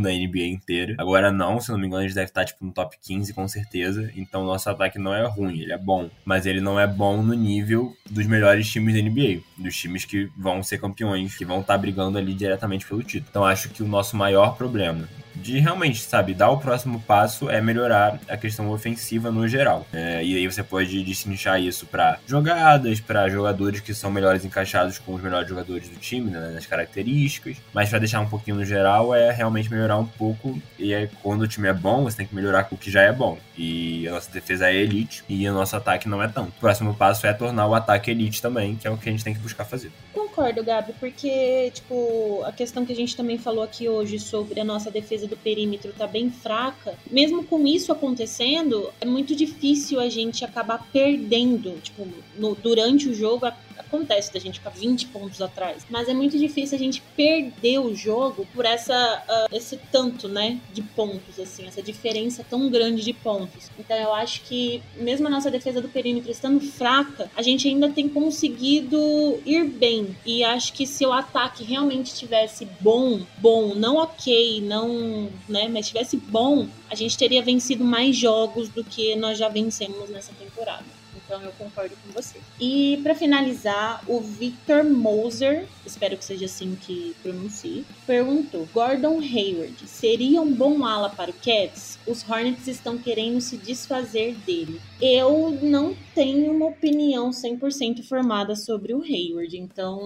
na 0.00 0.10
NBA 0.10 0.46
inteira. 0.46 0.94
Agora 0.98 1.30
não, 1.30 1.60
se 1.60 1.70
não 1.70 1.78
me 1.78 1.86
engano, 1.86 2.02
a 2.02 2.06
gente 2.06 2.14
deve 2.14 2.28
estar 2.28 2.44
tipo 2.44 2.64
no 2.64 2.72
top 2.72 2.96
15 3.00 3.32
com 3.32 3.46
certeza. 3.48 4.10
Então 4.16 4.44
nosso 4.44 4.68
ataque 4.68 4.98
não 4.98 5.14
é 5.14 5.26
ruim, 5.26 5.60
ele 5.60 5.72
é 5.72 5.78
bom. 5.78 6.10
Mas 6.24 6.46
ele 6.46 6.60
não 6.60 6.78
é 6.78 6.86
bom 6.86 7.22
no 7.22 7.34
nível 7.34 7.94
dos 8.08 8.26
melhores 8.26 8.68
times 8.70 8.94
da 8.94 9.00
NBA. 9.00 9.40
Dos 9.56 9.76
times 9.76 10.04
que 10.04 10.30
vão 10.36 10.62
ser 10.62 10.78
campeões, 10.78 11.36
que 11.36 11.44
vão 11.44 11.60
estar 11.60 11.78
brigando 11.78 12.18
ali 12.18 12.34
diretamente 12.34 12.86
pelo 12.86 13.02
título. 13.02 13.28
Então 13.30 13.44
acho 13.44 13.70
que 13.70 13.82
o 13.82 13.88
nosso 13.88 14.16
maior 14.16 14.56
problema 14.56 15.08
de 15.36 15.58
realmente, 15.58 16.00
sabe, 16.00 16.34
dar 16.34 16.50
o 16.50 16.58
próximo 16.58 17.00
passo 17.00 17.50
é 17.50 17.60
melhorar 17.60 18.18
a 18.28 18.36
questão 18.36 18.70
ofensiva 18.70 19.30
no 19.30 19.46
geral. 19.46 19.86
É, 19.92 20.24
e 20.24 20.36
aí 20.36 20.46
você 20.46 20.62
pode 20.62 21.02
destrinchar 21.02 21.60
isso 21.60 21.86
para 21.86 22.18
jogadas, 22.26 23.00
para 23.00 23.28
jogadores 23.28 23.80
que 23.80 23.94
são 23.94 24.10
melhores 24.10 24.44
encaixados 24.44 24.98
com 24.98 25.14
os 25.14 25.22
melhores 25.22 25.48
jogadores 25.48 25.88
do 25.88 25.96
time, 25.96 26.30
né, 26.30 26.52
nas 26.54 26.66
características. 26.66 27.56
Mas 27.72 27.88
para 27.88 27.98
deixar 27.98 28.20
um 28.20 28.28
pouquinho 28.28 28.56
no 28.56 28.64
geral 28.64 29.14
é 29.14 29.30
realmente 29.30 29.70
melhorar 29.70 29.98
um 29.98 30.06
pouco. 30.06 30.60
E 30.78 30.94
aí, 30.94 31.08
quando 31.22 31.42
o 31.42 31.48
time 31.48 31.68
é 31.68 31.72
bom, 31.72 32.04
você 32.04 32.18
tem 32.18 32.26
que 32.26 32.34
melhorar 32.34 32.64
com 32.64 32.74
o 32.74 32.78
que 32.78 32.90
já 32.90 33.02
é 33.02 33.12
bom. 33.12 33.38
E 33.56 34.06
a 34.08 34.12
nossa 34.12 34.30
defesa 34.30 34.68
é 34.68 34.74
elite 34.74 35.24
e 35.28 35.48
o 35.48 35.52
nosso 35.52 35.74
ataque 35.76 36.08
não 36.08 36.22
é 36.22 36.28
tão. 36.28 36.44
O 36.44 36.52
próximo 36.52 36.94
passo 36.94 37.26
é 37.26 37.32
tornar 37.32 37.66
o 37.66 37.74
ataque 37.74 38.10
elite 38.10 38.42
também, 38.42 38.76
que 38.76 38.86
é 38.86 38.90
o 38.90 38.98
que 38.98 39.08
a 39.08 39.12
gente 39.12 39.24
tem 39.24 39.34
que 39.34 39.40
buscar 39.40 39.64
fazer. 39.64 39.90
Concordo, 40.12 40.62
Gabi, 40.62 40.92
porque, 41.00 41.70
tipo, 41.72 42.42
a 42.44 42.52
questão 42.52 42.84
que 42.84 42.92
a 42.92 42.96
gente 42.96 43.16
também 43.16 43.38
falou 43.38 43.64
aqui 43.64 43.88
hoje 43.88 44.18
sobre 44.18 44.60
a 44.60 44.64
nossa 44.64 44.90
defesa 44.90 45.26
do 45.26 45.36
perímetro 45.36 45.92
tá 45.92 46.06
bem 46.06 46.30
fraca, 46.30 46.94
mesmo 47.10 47.42
com 47.42 47.66
isso 47.66 47.90
acontecendo, 47.90 48.92
é 49.00 49.06
muito 49.06 49.34
difícil 49.34 49.98
a 49.98 50.08
gente 50.08 50.44
acabar 50.44 50.86
perdendo, 50.92 51.80
tipo, 51.80 52.06
no, 52.36 52.54
durante 52.54 53.08
o 53.08 53.14
jogo, 53.14 53.46
acontece 53.78 54.32
da 54.32 54.40
gente 54.40 54.58
ficar 54.58 54.70
20 54.70 55.06
pontos 55.08 55.40
atrás, 55.40 55.86
mas 55.90 56.08
é 56.08 56.14
muito 56.14 56.38
difícil 56.38 56.76
a 56.76 56.78
gente 56.78 57.02
perder 57.16 57.78
o 57.78 57.94
jogo 57.94 58.46
por 58.54 58.64
essa 58.64 59.22
uh, 59.28 59.56
esse 59.56 59.76
tanto, 59.90 60.28
né, 60.28 60.58
de 60.72 60.82
pontos 60.82 61.38
assim, 61.38 61.66
essa 61.66 61.82
diferença 61.82 62.44
tão 62.48 62.68
grande 62.70 63.02
de 63.02 63.12
pontos. 63.12 63.70
Então 63.78 63.96
eu 63.96 64.12
acho 64.14 64.42
que 64.42 64.82
mesmo 64.96 65.26
a 65.26 65.30
nossa 65.30 65.50
defesa 65.50 65.80
do 65.80 65.88
perímetro 65.88 66.30
estando 66.30 66.60
fraca, 66.60 67.30
a 67.36 67.42
gente 67.42 67.68
ainda 67.68 67.88
tem 67.88 68.08
conseguido 68.08 68.98
ir 69.44 69.64
bem. 69.64 70.16
E 70.24 70.42
acho 70.44 70.72
que 70.72 70.86
se 70.86 71.04
o 71.04 71.12
ataque 71.12 71.64
realmente 71.64 72.08
estivesse 72.08 72.66
bom, 72.80 73.20
bom, 73.38 73.74
não 73.74 73.96
ok, 73.96 74.60
não, 74.60 75.30
né, 75.48 75.68
mas 75.68 75.86
estivesse 75.86 76.16
bom, 76.16 76.66
a 76.90 76.94
gente 76.94 77.16
teria 77.16 77.42
vencido 77.42 77.84
mais 77.84 78.16
jogos 78.16 78.68
do 78.68 78.84
que 78.84 79.14
nós 79.16 79.38
já 79.38 79.48
vencemos 79.48 80.10
nessa 80.10 80.32
temporada. 80.32 80.95
Então 81.26 81.42
eu 81.42 81.52
concordo 81.52 81.94
com 81.96 82.12
você. 82.12 82.40
E 82.60 83.00
para 83.02 83.14
finalizar, 83.14 84.00
o 84.06 84.20
Victor 84.20 84.84
Moser, 84.84 85.66
espero 85.86 86.16
que 86.16 86.24
seja 86.24 86.46
assim 86.46 86.76
que 86.80 87.14
pronuncie, 87.22 87.84
perguntou: 88.06 88.68
Gordon 88.72 89.20
Hayward 89.20 89.76
seria 89.86 90.40
um 90.40 90.52
bom 90.52 90.84
ala 90.84 91.08
para 91.08 91.30
o 91.30 91.34
Cavs? 91.34 91.98
Os 92.06 92.28
Hornets 92.28 92.66
estão 92.68 92.98
querendo 92.98 93.40
se 93.40 93.56
desfazer 93.56 94.34
dele. 94.46 94.80
Eu 95.00 95.58
não 95.62 95.94
tenho 96.14 96.52
uma 96.52 96.66
opinião 96.66 97.30
100% 97.30 98.02
formada 98.04 98.56
sobre 98.56 98.94
o 98.94 99.02
Hayward, 99.02 99.56
então 99.56 100.00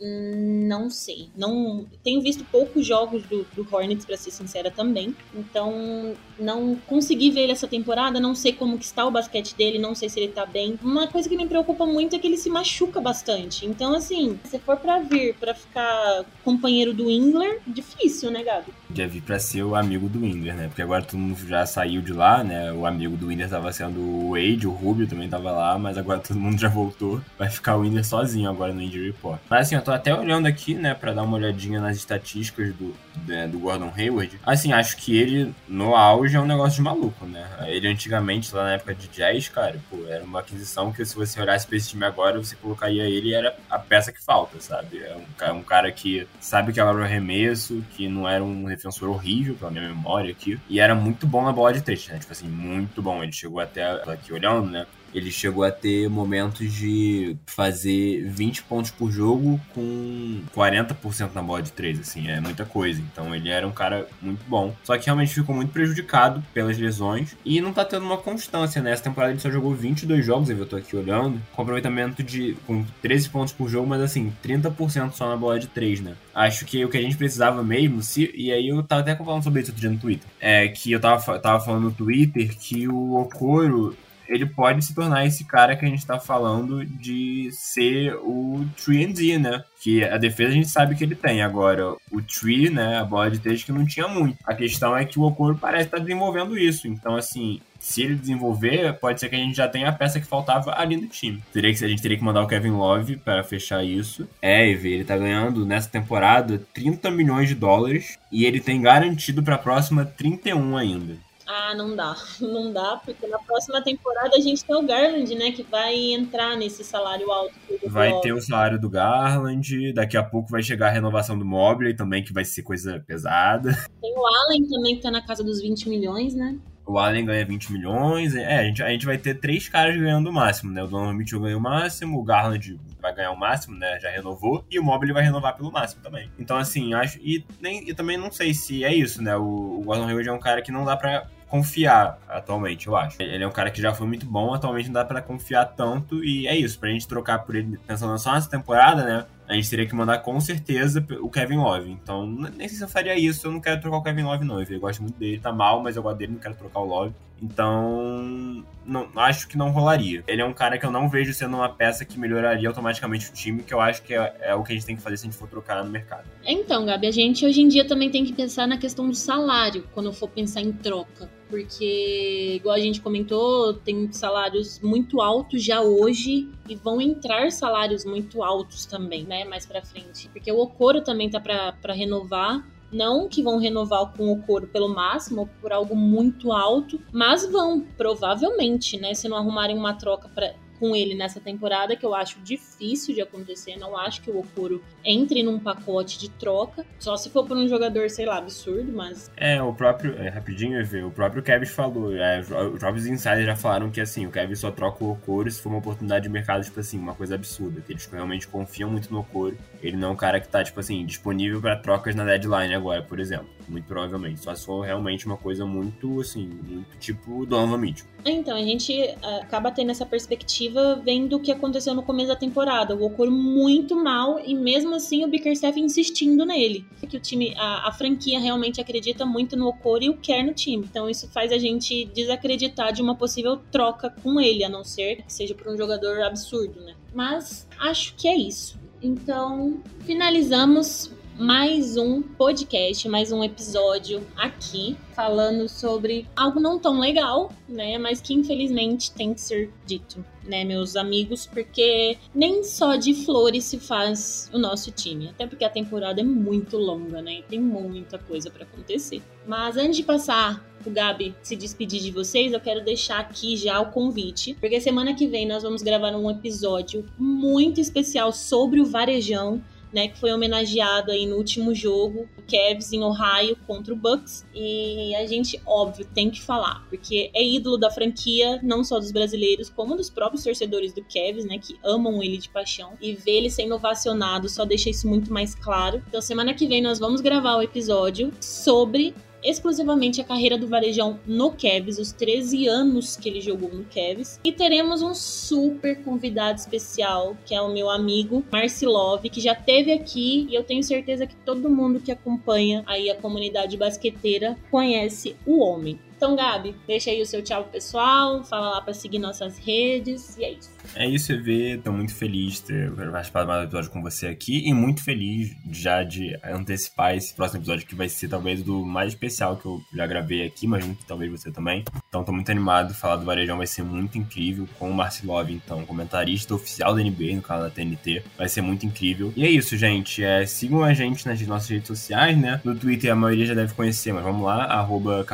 não 0.00 0.90
sei. 0.90 1.28
Não 1.36 1.86
tenho 2.02 2.20
visto 2.20 2.44
poucos 2.44 2.86
jogos 2.86 3.22
do, 3.24 3.44
do 3.54 3.66
Hornets 3.70 4.04
para 4.04 4.16
ser 4.16 4.30
sincera 4.30 4.70
também. 4.70 5.14
Então 5.34 6.14
não 6.38 6.74
consegui 6.86 7.30
ver 7.30 7.42
ele 7.42 7.52
essa 7.52 7.68
temporada, 7.68 8.18
não 8.18 8.34
sei 8.34 8.52
como 8.52 8.78
que 8.78 8.84
está 8.84 9.06
o 9.06 9.10
basquete 9.10 9.54
dele, 9.54 9.78
não 9.78 9.94
sei 9.94 10.08
se 10.08 10.18
ele 10.20 10.32
tá 10.32 10.44
bem. 10.44 10.78
Uma 10.82 11.06
coisa 11.06 11.28
que 11.28 11.36
me 11.36 11.46
preocupa 11.46 11.86
muito 11.86 12.16
é 12.16 12.18
que 12.18 12.26
ele 12.26 12.36
se 12.36 12.50
machuca 12.50 13.00
bastante. 13.00 13.66
Então, 13.66 13.94
assim, 13.94 14.38
se 14.44 14.58
for 14.58 14.76
para 14.76 15.00
vir 15.00 15.21
para 15.38 15.54
ficar 15.54 16.24
companheiro 16.44 16.92
do 16.92 17.10
Ingler, 17.10 17.60
difícil, 17.66 18.30
né, 18.30 18.42
Gabi? 18.42 18.72
Já 18.94 19.06
vi 19.06 19.20
pra 19.20 19.38
ser 19.38 19.62
o 19.62 19.74
amigo 19.74 20.08
do 20.08 20.24
Ingler, 20.24 20.54
né? 20.54 20.66
Porque 20.68 20.82
agora 20.82 21.02
todo 21.02 21.18
mundo 21.18 21.38
já 21.46 21.64
saiu 21.64 22.02
de 22.02 22.12
lá, 22.12 22.42
né? 22.44 22.72
O 22.72 22.84
amigo 22.84 23.16
do 23.16 23.30
Ingler 23.30 23.48
tava 23.48 23.72
sendo 23.72 24.00
o 24.00 24.30
Wade, 24.30 24.66
o 24.66 24.70
Rubio 24.70 25.06
também 25.06 25.28
tava 25.28 25.50
lá, 25.50 25.78
mas 25.78 25.96
agora 25.96 26.18
todo 26.18 26.38
mundo 26.38 26.60
já 26.60 26.68
voltou. 26.68 27.20
Vai 27.38 27.48
ficar 27.48 27.76
o 27.76 27.84
Ingler 27.84 28.04
sozinho 28.04 28.50
agora 28.50 28.72
no 28.72 28.82
Injury 28.82 29.06
Report. 29.06 29.40
Mas 29.48 29.66
assim, 29.66 29.74
eu 29.74 29.82
tô 29.82 29.92
até 29.92 30.14
olhando 30.14 30.46
aqui, 30.46 30.74
né, 30.74 30.94
pra 30.94 31.12
dar 31.12 31.22
uma 31.22 31.36
olhadinha 31.36 31.80
nas 31.80 31.96
estatísticas 31.96 32.74
do, 32.74 32.94
né, 33.26 33.46
do 33.48 33.58
Gordon 33.58 33.92
Hayward. 33.96 34.38
Assim, 34.44 34.72
acho 34.72 34.96
que 34.96 35.16
ele, 35.16 35.54
no 35.68 35.94
auge, 35.94 36.36
é 36.36 36.40
um 36.40 36.46
negócio 36.46 36.76
de 36.76 36.82
maluco, 36.82 37.26
né? 37.26 37.48
Ele 37.66 37.88
antigamente, 37.88 38.54
lá 38.54 38.64
na 38.64 38.72
época 38.72 38.94
de 38.94 39.08
jazz, 39.08 39.48
cara, 39.48 39.78
pô, 39.90 40.06
era 40.08 40.24
uma 40.24 40.40
aquisição 40.40 40.92
que 40.92 41.04
se 41.04 41.14
você 41.14 41.40
olhasse 41.40 41.66
pra 41.66 41.76
esse 41.76 41.90
time 41.90 42.04
agora, 42.04 42.38
você 42.38 42.56
colocaria 42.56 43.04
ele 43.04 43.28
e 43.28 43.34
era 43.34 43.56
a 43.70 43.78
peça 43.78 44.12
que 44.12 44.22
falta, 44.22 44.60
sabe? 44.60 45.02
É 45.40 45.52
um, 45.52 45.60
é 45.60 45.62
cara 45.62 45.90
que 45.92 46.26
sabe 46.40 46.72
que 46.72 46.80
era 46.80 46.92
o 46.92 47.02
arremesso, 47.02 47.84
que 47.96 48.08
não 48.08 48.28
era 48.28 48.42
um 48.42 48.64
defensor 48.64 49.08
horrível, 49.08 49.54
pela 49.54 49.70
minha 49.70 49.88
memória 49.88 50.30
aqui, 50.30 50.58
e 50.68 50.80
era 50.80 50.94
muito 50.94 51.26
bom 51.26 51.44
na 51.44 51.52
bola 51.52 51.72
de 51.72 51.82
três, 51.82 52.06
né? 52.08 52.18
Tipo 52.18 52.32
assim, 52.32 52.48
muito 52.48 53.02
bom. 53.02 53.22
Ele 53.22 53.32
chegou 53.32 53.60
até 53.60 53.84
aqui 54.10 54.32
olhando, 54.32 54.70
né? 54.70 54.86
Ele 55.14 55.30
chegou 55.30 55.64
a 55.64 55.70
ter 55.70 56.08
momentos 56.08 56.72
de 56.72 57.36
fazer 57.46 58.24
20 58.28 58.62
pontos 58.64 58.90
por 58.90 59.10
jogo 59.10 59.60
com 59.74 60.40
40% 60.54 61.32
na 61.34 61.42
bola 61.42 61.62
de 61.62 61.72
3, 61.72 62.00
assim, 62.00 62.28
é 62.28 62.40
muita 62.40 62.64
coisa. 62.64 63.00
Então 63.12 63.34
ele 63.34 63.48
era 63.48 63.66
um 63.66 63.72
cara 63.72 64.06
muito 64.20 64.44
bom. 64.46 64.74
Só 64.84 64.96
que 64.96 65.06
realmente 65.06 65.34
ficou 65.34 65.54
muito 65.54 65.72
prejudicado 65.72 66.42
pelas 66.52 66.78
lesões 66.78 67.36
e 67.44 67.60
não 67.60 67.72
tá 67.72 67.84
tendo 67.84 68.04
uma 68.04 68.18
constância, 68.18 68.82
né? 68.82 68.92
Essa 68.92 69.04
temporada 69.04 69.32
ele 69.32 69.40
só 69.40 69.50
jogou 69.50 69.74
22 69.74 70.24
jogos, 70.24 70.50
eu 70.50 70.66
tô 70.66 70.76
aqui 70.76 70.96
olhando, 70.96 71.40
com 71.52 71.62
aproveitamento 71.62 72.22
de 72.22 72.56
com 72.66 72.84
13 73.00 73.28
pontos 73.28 73.52
por 73.52 73.68
jogo, 73.68 73.86
mas 73.86 74.00
assim, 74.00 74.32
30% 74.44 75.12
só 75.12 75.28
na 75.28 75.36
bola 75.36 75.58
de 75.58 75.66
3, 75.66 76.00
né? 76.00 76.14
Acho 76.34 76.64
que 76.64 76.84
o 76.84 76.88
que 76.88 76.96
a 76.96 77.02
gente 77.02 77.16
precisava 77.16 77.62
mesmo, 77.62 78.02
se, 78.02 78.30
e 78.34 78.52
aí 78.52 78.68
eu 78.68 78.82
tava 78.82 79.02
até 79.02 79.14
falando 79.16 79.42
sobre 79.42 79.60
isso 79.60 79.70
outro 79.70 79.80
dia 79.80 79.90
no 79.90 79.98
Twitter, 79.98 80.28
é 80.40 80.68
que 80.68 80.92
eu 80.92 81.00
tava, 81.00 81.38
tava 81.38 81.64
falando 81.64 81.84
no 81.84 81.92
Twitter 81.92 82.56
que 82.58 82.88
o 82.88 83.14
Okoro 83.20 83.96
ele 84.32 84.46
pode 84.46 84.82
se 84.82 84.94
tornar 84.94 85.26
esse 85.26 85.44
cara 85.44 85.76
que 85.76 85.84
a 85.84 85.88
gente 85.88 86.06
tá 86.06 86.18
falando 86.18 86.84
de 86.86 87.50
ser 87.52 88.14
o 88.16 88.64
3D, 88.78 89.38
né? 89.38 89.62
Que 89.80 90.02
a 90.04 90.16
defesa 90.16 90.50
a 90.50 90.54
gente 90.54 90.68
sabe 90.68 90.94
que 90.94 91.04
ele 91.04 91.14
tem. 91.14 91.42
Agora, 91.42 91.94
o 92.10 92.22
Tree, 92.22 92.70
né? 92.70 92.98
A 92.98 93.04
bola 93.04 93.30
de 93.30 93.38
três 93.38 93.62
que 93.62 93.72
não 93.72 93.84
tinha 93.84 94.08
muito. 94.08 94.38
A 94.44 94.54
questão 94.54 94.96
é 94.96 95.04
que 95.04 95.18
o 95.18 95.22
Okoro 95.22 95.58
parece 95.58 95.84
estar 95.84 95.98
tá 95.98 96.02
desenvolvendo 96.02 96.58
isso. 96.58 96.88
Então, 96.88 97.14
assim, 97.14 97.60
se 97.78 98.02
ele 98.02 98.14
desenvolver, 98.14 98.94
pode 98.94 99.20
ser 99.20 99.28
que 99.28 99.36
a 99.36 99.38
gente 99.38 99.56
já 99.56 99.68
tenha 99.68 99.88
a 99.88 99.92
peça 99.92 100.18
que 100.18 100.26
faltava 100.26 100.72
ali 100.78 100.96
no 100.96 101.08
time. 101.08 101.42
Teria 101.52 101.74
que, 101.74 101.84
a 101.84 101.88
gente 101.88 102.00
teria 102.00 102.16
que 102.16 102.24
mandar 102.24 102.42
o 102.42 102.46
Kevin 102.46 102.70
Love 102.70 103.16
para 103.16 103.44
fechar 103.44 103.84
isso. 103.84 104.26
É, 104.40 104.66
ele 104.66 105.04
tá 105.04 105.18
ganhando 105.18 105.66
nessa 105.66 105.90
temporada 105.90 106.62
30 106.72 107.10
milhões 107.10 107.48
de 107.48 107.54
dólares 107.54 108.18
e 108.30 108.46
ele 108.46 108.60
tem 108.60 108.80
garantido 108.80 109.42
para 109.42 109.56
a 109.56 109.58
próxima 109.58 110.06
31 110.06 110.76
ainda. 110.76 111.18
Ah, 111.46 111.74
não 111.74 111.94
dá. 111.96 112.16
Não 112.40 112.72
dá, 112.72 113.00
porque 113.04 113.26
na 113.26 113.38
próxima 113.38 113.82
temporada 113.82 114.36
a 114.36 114.40
gente 114.40 114.64
tem 114.64 114.76
o 114.76 114.82
Garland, 114.82 115.34
né? 115.34 115.52
Que 115.52 115.62
vai 115.62 115.94
entrar 116.12 116.56
nesse 116.56 116.84
salário 116.84 117.30
alto. 117.30 117.54
Vai 117.86 118.18
ter 118.20 118.32
o 118.32 118.40
salário 118.40 118.80
do 118.80 118.90
Garland, 118.90 119.92
daqui 119.92 120.16
a 120.16 120.22
pouco 120.22 120.50
vai 120.50 120.62
chegar 120.62 120.88
a 120.88 120.90
renovação 120.90 121.38
do 121.38 121.44
Mobley 121.44 121.94
também, 121.94 122.22
que 122.22 122.32
vai 122.32 122.44
ser 122.44 122.62
coisa 122.62 123.02
pesada. 123.06 123.72
Tem 124.00 124.14
o 124.16 124.26
Allen 124.26 124.68
também, 124.68 124.96
que 124.96 125.02
tá 125.02 125.10
na 125.10 125.24
casa 125.24 125.42
dos 125.42 125.60
20 125.60 125.88
milhões, 125.88 126.34
né? 126.34 126.58
O 126.84 126.98
Allen 126.98 127.24
ganha 127.24 127.44
20 127.44 127.72
milhões. 127.72 128.34
É, 128.34 128.58
a 128.58 128.64
gente, 128.64 128.82
a 128.82 128.88
gente 128.88 129.06
vai 129.06 129.16
ter 129.16 129.34
três 129.34 129.68
caras 129.68 129.96
ganhando 129.96 130.28
o 130.28 130.32
máximo, 130.32 130.72
né? 130.72 130.82
O 130.82 130.86
Donovan 130.86 131.14
Mitchell 131.14 131.40
ganha 131.40 131.56
o 131.56 131.60
máximo, 131.60 132.18
o 132.18 132.24
Garland 132.24 132.78
vai 133.00 133.14
ganhar 133.14 133.30
o 133.30 133.38
máximo, 133.38 133.76
né? 133.76 133.98
Já 134.00 134.10
renovou. 134.10 134.64
E 134.70 134.78
o 134.78 134.84
Mobley 134.84 135.12
vai 135.12 135.22
renovar 135.22 135.56
pelo 135.56 135.70
máximo 135.70 136.02
também. 136.02 136.30
Então, 136.38 136.56
assim, 136.56 136.92
acho. 136.94 137.18
E, 137.20 137.44
nem, 137.60 137.88
e 137.88 137.94
também 137.94 138.16
não 138.16 138.30
sei 138.30 138.52
se 138.52 138.84
é 138.84 138.94
isso, 138.94 139.22
né? 139.22 139.36
O, 139.36 139.80
o 139.80 139.82
Gordon 139.84 140.08
Hayward 140.08 140.28
é 140.28 140.32
um 140.32 140.40
cara 140.40 140.62
que 140.62 140.72
não 140.72 140.84
dá 140.84 140.96
pra 140.96 141.26
confiar 141.52 142.18
atualmente, 142.26 142.86
eu 142.86 142.96
acho. 142.96 143.20
Ele 143.20 143.44
é 143.44 143.46
um 143.46 143.52
cara 143.52 143.70
que 143.70 143.80
já 143.80 143.92
foi 143.92 144.06
muito 144.06 144.24
bom, 144.24 144.54
atualmente 144.54 144.86
não 144.86 144.94
dá 144.94 145.04
para 145.04 145.20
confiar 145.20 145.66
tanto 145.66 146.24
e 146.24 146.46
é 146.46 146.56
isso. 146.56 146.78
Pra 146.80 146.88
gente 146.88 147.06
trocar 147.06 147.40
por 147.40 147.54
ele 147.54 147.78
pensando 147.86 148.18
só 148.18 148.32
nessa 148.32 148.48
temporada, 148.48 149.04
né? 149.04 149.26
A 149.52 149.54
gente 149.54 149.68
teria 149.68 149.86
que 149.86 149.94
mandar 149.94 150.18
com 150.20 150.40
certeza 150.40 151.04
o 151.20 151.28
Kevin 151.28 151.58
Love. 151.58 151.90
Então, 151.90 152.26
nem 152.26 152.66
sei 152.68 152.78
se 152.78 152.82
eu 152.82 152.88
faria 152.88 153.14
isso. 153.14 153.46
Eu 153.46 153.52
não 153.52 153.60
quero 153.60 153.78
trocar 153.82 153.98
o 153.98 154.02
Kevin 154.02 154.22
Love, 154.22 154.46
não. 154.46 154.62
Eu 154.62 154.80
gosto 154.80 155.02
muito 155.02 155.18
dele, 155.18 155.38
tá 155.38 155.52
mal, 155.52 155.82
mas 155.82 155.94
eu 155.94 156.02
gosto 156.02 156.16
dele, 156.16 156.32
não 156.32 156.38
quero 156.38 156.54
trocar 156.54 156.80
o 156.80 156.86
Love. 156.86 157.14
Então, 157.42 158.64
não, 158.86 159.08
acho 159.16 159.46
que 159.48 159.58
não 159.58 159.70
rolaria. 159.70 160.24
Ele 160.26 160.40
é 160.40 160.44
um 160.44 160.54
cara 160.54 160.78
que 160.78 160.86
eu 160.86 160.90
não 160.90 161.06
vejo 161.06 161.34
sendo 161.34 161.56
uma 161.56 161.68
peça 161.68 162.02
que 162.02 162.18
melhoraria 162.18 162.66
automaticamente 162.66 163.28
o 163.28 163.32
time, 163.34 163.62
que 163.62 163.74
eu 163.74 163.80
acho 163.80 164.00
que 164.02 164.14
é, 164.14 164.34
é 164.40 164.54
o 164.54 164.62
que 164.62 164.72
a 164.72 164.74
gente 164.74 164.86
tem 164.86 164.96
que 164.96 165.02
fazer 165.02 165.18
se 165.18 165.26
a 165.26 165.30
gente 165.30 165.38
for 165.38 165.48
trocar 165.48 165.84
no 165.84 165.90
mercado. 165.90 166.24
Então, 166.44 166.86
Gabi, 166.86 167.08
a 167.08 167.10
gente 167.10 167.44
hoje 167.44 167.60
em 167.60 167.68
dia 167.68 167.86
também 167.86 168.10
tem 168.10 168.24
que 168.24 168.32
pensar 168.32 168.66
na 168.66 168.78
questão 168.78 169.06
do 169.06 169.14
salário, 169.14 169.84
quando 169.92 170.12
for 170.14 170.28
pensar 170.28 170.62
em 170.62 170.72
troca 170.72 171.28
porque, 171.52 172.54
igual 172.56 172.74
a 172.74 172.80
gente 172.80 173.02
comentou, 173.02 173.74
tem 173.74 174.10
salários 174.10 174.80
muito 174.80 175.20
altos 175.20 175.62
já 175.62 175.82
hoje 175.82 176.48
e 176.66 176.74
vão 176.74 176.98
entrar 176.98 177.52
salários 177.52 178.06
muito 178.06 178.42
altos 178.42 178.86
também, 178.86 179.24
né, 179.24 179.44
mais 179.44 179.66
para 179.66 179.82
frente. 179.82 180.30
Porque 180.30 180.50
o 180.50 180.58
Okoro 180.58 181.04
também 181.04 181.28
tá 181.28 181.38
para 181.38 181.92
renovar. 181.92 182.66
Não 182.90 183.28
que 183.28 183.42
vão 183.42 183.58
renovar 183.58 184.14
com 184.16 184.28
o 184.28 184.32
Okoro 184.32 184.66
pelo 184.66 184.88
máximo, 184.88 185.42
ou 185.42 185.48
por 185.60 185.72
algo 185.72 185.94
muito 185.94 186.52
alto, 186.52 186.98
mas 187.12 187.44
vão, 187.44 187.82
provavelmente, 187.98 188.98
né? 188.98 189.12
Se 189.12 189.28
não 189.28 189.36
arrumarem 189.36 189.76
uma 189.76 189.92
troca 189.92 190.30
para 190.30 190.54
com 190.82 190.96
ele 190.96 191.14
nessa 191.14 191.38
temporada, 191.38 191.94
que 191.94 192.04
eu 192.04 192.12
acho 192.12 192.40
difícil 192.40 193.14
de 193.14 193.20
acontecer. 193.20 193.76
Não 193.76 193.96
acho 193.96 194.20
que 194.20 194.32
o 194.32 194.40
Okoro 194.40 194.82
entre 195.04 195.40
num 195.40 195.56
pacote 195.56 196.18
de 196.18 196.28
troca. 196.28 196.84
Só 196.98 197.16
se 197.16 197.30
for 197.30 197.46
por 197.46 197.56
um 197.56 197.68
jogador, 197.68 198.10
sei 198.10 198.26
lá, 198.26 198.38
absurdo, 198.38 198.92
mas. 198.92 199.30
É, 199.36 199.62
o 199.62 199.72
próprio. 199.72 200.20
É, 200.20 200.28
rapidinho, 200.28 200.82
o 201.06 201.10
próprio 201.12 201.40
Kevin 201.40 201.66
falou. 201.66 202.12
É, 202.16 202.40
os 202.40 202.80
próprios 202.80 203.06
insiders 203.06 203.46
já 203.46 203.54
falaram 203.54 203.92
que 203.92 204.00
assim, 204.00 204.26
o 204.26 204.32
Kevin 204.32 204.56
só 204.56 204.72
troca 204.72 205.04
o 205.04 205.12
Okoro 205.12 205.48
se 205.48 205.62
for 205.62 205.68
uma 205.68 205.78
oportunidade 205.78 206.24
de 206.24 206.28
mercado, 206.28 206.64
tipo 206.64 206.80
assim, 206.80 206.98
uma 206.98 207.14
coisa 207.14 207.36
absurda. 207.36 207.80
Que 207.80 207.92
eles 207.92 208.04
realmente 208.06 208.48
confiam 208.48 208.90
muito 208.90 209.08
no 209.08 209.20
Okoro. 209.20 209.56
Ele 209.82 209.96
não 209.96 210.08
é 210.08 210.10
um 210.12 210.16
cara 210.16 210.40
que 210.40 210.48
tá, 210.48 210.62
tipo 210.62 210.78
assim, 210.78 211.04
disponível 211.04 211.60
para 211.60 211.76
trocas 211.76 212.14
na 212.14 212.24
deadline 212.24 212.74
agora, 212.74 213.02
por 213.02 213.18
exemplo. 213.18 213.48
Muito 213.68 213.84
provavelmente. 213.86 214.40
Só 214.40 214.54
se 214.54 214.64
for 214.64 214.82
realmente 214.82 215.26
uma 215.26 215.36
coisa 215.36 215.66
muito, 215.66 216.20
assim, 216.20 216.46
muito 216.46 216.96
tipo 216.98 217.44
Donovan 217.46 217.78
Mitchell. 217.78 218.06
Então, 218.24 218.56
a 218.56 218.62
gente 218.62 218.96
é, 219.00 219.16
acaba 219.40 219.70
tendo 219.72 219.90
essa 219.90 220.06
perspectiva 220.06 221.00
vendo 221.04 221.36
o 221.36 221.40
que 221.40 221.50
aconteceu 221.50 221.94
no 221.94 222.02
começo 222.02 222.28
da 222.28 222.36
temporada. 222.36 222.94
O 222.94 223.04
Okoro 223.04 223.32
muito 223.32 223.96
mal 223.96 224.38
e 224.38 224.54
mesmo 224.54 224.94
assim 224.94 225.24
o 225.24 225.28
Bickerstaff 225.28 225.78
insistindo 225.80 226.44
nele. 226.44 226.84
Que 227.08 227.16
o 227.16 227.20
time, 227.20 227.54
a, 227.56 227.88
a, 227.88 227.92
franquia 227.92 228.38
realmente 228.38 228.80
acredita 228.80 229.26
muito 229.26 229.56
no 229.56 229.68
Okoro 229.68 230.04
e 230.04 230.10
o 230.10 230.16
quer 230.16 230.44
no 230.44 230.54
time. 230.54 230.86
Então 230.88 231.10
isso 231.10 231.28
faz 231.28 231.50
a 231.50 231.58
gente 231.58 232.04
desacreditar 232.06 232.92
de 232.92 233.02
uma 233.02 233.16
possível 233.16 233.56
troca 233.70 234.10
com 234.22 234.40
ele, 234.40 234.64
a 234.64 234.68
não 234.68 234.84
ser 234.84 235.22
que 235.22 235.32
seja 235.32 235.54
por 235.54 235.72
um 235.72 235.76
jogador 235.76 236.22
absurdo, 236.22 236.80
né? 236.80 236.94
Mas 237.14 237.66
acho 237.78 238.14
que 238.14 238.28
é 238.28 238.36
isso. 238.36 238.81
Então, 239.02 239.82
finalizamos 240.04 241.10
mais 241.36 241.96
um 241.96 242.22
podcast, 242.22 243.08
mais 243.08 243.32
um 243.32 243.42
episódio 243.42 244.24
aqui 244.36 244.96
falando 245.16 245.68
sobre 245.68 246.28
algo 246.36 246.60
não 246.60 246.78
tão 246.78 247.00
legal, 247.00 247.50
né, 247.68 247.98
mas 247.98 248.20
que 248.20 248.32
infelizmente 248.32 249.10
tem 249.10 249.34
que 249.34 249.40
ser 249.40 249.72
dito, 249.84 250.24
né, 250.44 250.62
meus 250.62 250.94
amigos, 250.94 251.46
porque 251.46 252.16
nem 252.32 252.62
só 252.62 252.94
de 252.94 253.12
flores 253.12 253.64
se 253.64 253.80
faz 253.80 254.48
o 254.52 254.58
nosso 254.58 254.92
time, 254.92 255.30
até 255.30 255.46
porque 255.46 255.64
a 255.64 255.70
temporada 255.70 256.20
é 256.20 256.24
muito 256.24 256.76
longa, 256.76 257.20
né, 257.20 257.40
e 257.40 257.42
tem 257.42 257.58
muita 257.58 258.18
coisa 258.18 258.50
para 258.50 258.62
acontecer. 258.62 259.20
Mas 259.44 259.76
antes 259.76 259.96
de 259.96 260.02
passar 260.04 260.64
o 260.90 260.92
Gabi 260.92 261.34
se 261.42 261.56
despedir 261.56 262.00
de 262.00 262.10
vocês, 262.10 262.52
eu 262.52 262.60
quero 262.60 262.84
deixar 262.84 263.20
aqui 263.20 263.56
já 263.56 263.80
o 263.80 263.90
convite, 263.90 264.54
porque 264.60 264.80
semana 264.80 265.14
que 265.14 265.26
vem 265.26 265.46
nós 265.46 265.62
vamos 265.62 265.82
gravar 265.82 266.14
um 266.14 266.30
episódio 266.30 267.04
muito 267.18 267.80
especial 267.80 268.32
sobre 268.32 268.80
o 268.80 268.86
Varejão 268.86 269.62
né, 269.92 270.08
que 270.08 270.18
foi 270.18 270.32
homenageado 270.32 271.10
aí 271.10 271.26
no 271.26 271.36
último 271.36 271.74
jogo, 271.74 272.26
o 272.36 272.42
Cavs 272.42 272.92
em 272.92 273.02
Ohio 273.04 273.56
contra 273.66 273.92
o 273.92 273.96
Bucks. 273.96 274.44
E 274.54 275.14
a 275.14 275.26
gente, 275.26 275.60
óbvio, 275.66 276.06
tem 276.14 276.30
que 276.30 276.40
falar, 276.40 276.84
porque 276.88 277.30
é 277.34 277.44
ídolo 277.44 277.76
da 277.76 277.90
franquia, 277.90 278.58
não 278.62 278.82
só 278.82 278.98
dos 278.98 279.12
brasileiros, 279.12 279.68
como 279.68 279.96
dos 279.96 280.08
próprios 280.08 280.42
torcedores 280.42 280.92
do 280.94 281.02
Cavs, 281.02 281.44
né, 281.44 281.58
que 281.58 281.76
amam 281.84 282.22
ele 282.22 282.38
de 282.38 282.48
paixão. 282.48 282.94
E 283.00 283.14
ver 283.14 283.38
ele 283.38 283.50
sendo 283.50 283.74
ovacionado 283.74 284.48
só 284.48 284.64
deixa 284.64 284.88
isso 284.88 285.06
muito 285.06 285.32
mais 285.32 285.54
claro. 285.54 286.02
Então, 286.08 286.20
semana 286.20 286.54
que 286.54 286.66
vem 286.66 286.80
nós 286.80 286.98
vamos 286.98 287.20
gravar 287.20 287.56
o 287.56 287.62
episódio 287.62 288.32
sobre 288.40 289.14
exclusivamente 289.42 290.20
a 290.20 290.24
carreira 290.24 290.56
do 290.56 290.68
Varejão 290.68 291.18
no 291.26 291.50
Cavs, 291.50 291.98
os 291.98 292.12
13 292.12 292.66
anos 292.68 293.16
que 293.16 293.28
ele 293.28 293.40
jogou 293.40 293.70
no 293.72 293.84
Cavs. 293.84 294.40
E 294.44 294.52
teremos 294.52 295.02
um 295.02 295.14
super 295.14 296.02
convidado 296.02 296.58
especial, 296.58 297.36
que 297.44 297.54
é 297.54 297.60
o 297.60 297.72
meu 297.72 297.90
amigo 297.90 298.44
Marcilov, 298.50 299.22
que 299.22 299.40
já 299.40 299.54
teve 299.54 299.92
aqui 299.92 300.46
e 300.48 300.54
eu 300.54 300.64
tenho 300.64 300.82
certeza 300.82 301.26
que 301.26 301.34
todo 301.36 301.70
mundo 301.70 302.00
que 302.00 302.12
acompanha 302.12 302.82
aí 302.86 303.10
a 303.10 303.16
comunidade 303.16 303.76
basqueteira 303.76 304.56
conhece 304.70 305.36
o 305.46 305.58
homem. 305.58 305.98
Então, 306.22 306.36
Gabi, 306.36 306.76
deixa 306.86 307.10
aí 307.10 307.20
o 307.20 307.26
seu 307.26 307.42
tchau 307.42 307.64
pessoal, 307.64 308.44
fala 308.44 308.70
lá 308.70 308.80
para 308.80 308.94
seguir 308.94 309.18
nossas 309.18 309.58
redes 309.58 310.36
e 310.38 310.44
é 310.44 310.52
isso. 310.52 310.70
É 310.94 311.06
isso, 311.06 311.32
EV. 311.32 311.80
Tô 311.82 311.92
muito 311.92 312.14
feliz 312.14 312.54
de 312.54 312.62
ter 312.62 312.92
participado 312.92 313.48
mais 313.48 313.60
um 313.60 313.64
episódio 313.64 313.90
com 313.90 314.02
você 314.02 314.28
aqui 314.28 314.68
e 314.68 314.74
muito 314.74 315.02
feliz 315.02 315.56
já 315.70 316.02
de 316.02 316.38
antecipar 316.44 317.16
esse 317.16 317.34
próximo 317.34 317.60
episódio 317.60 317.86
que 317.86 317.94
vai 317.94 318.08
ser 318.08 318.28
talvez 318.28 318.62
do 318.62 318.84
mais 318.84 319.08
especial 319.08 319.56
que 319.56 319.66
eu 319.66 319.80
já 319.94 320.06
gravei 320.06 320.46
aqui, 320.46 320.66
imagino 320.66 320.94
que 320.94 321.04
talvez 321.04 321.30
você 321.30 321.50
também. 321.50 321.84
Então 322.08 322.22
tô 322.22 322.32
muito 322.32 322.50
animado, 322.50 322.94
falar 322.94 323.16
do 323.16 323.24
Varejão 323.24 323.56
vai 323.56 323.66
ser 323.66 323.82
muito 323.82 324.18
incrível 324.18 324.68
com 324.78 324.90
o 324.90 324.94
Marcilov, 324.94 325.50
então, 325.50 325.84
comentarista 325.86 326.54
oficial 326.54 326.94
da 326.94 327.02
NBA 327.02 327.36
no 327.36 327.42
canal 327.42 327.64
da 327.64 327.70
TNT. 327.70 328.22
Vai 328.36 328.48
ser 328.48 328.60
muito 328.60 328.86
incrível. 328.86 329.32
E 329.34 329.44
é 329.44 329.50
isso, 329.50 329.76
gente. 329.76 330.22
É, 330.22 330.44
sigam 330.46 330.84
a 330.84 330.92
gente 330.92 331.26
nas 331.26 331.40
nossas 331.46 331.68
redes 331.68 331.88
sociais, 331.88 332.36
né? 332.36 332.60
No 332.64 332.76
Twitter 332.76 333.10
a 333.10 333.16
maioria 333.16 333.46
já 333.46 333.54
deve 333.54 333.74
conhecer, 333.74 334.12
mas 334.12 334.22
vamos 334.22 334.44
lá, 334.44 334.64
arroba. 334.64 335.24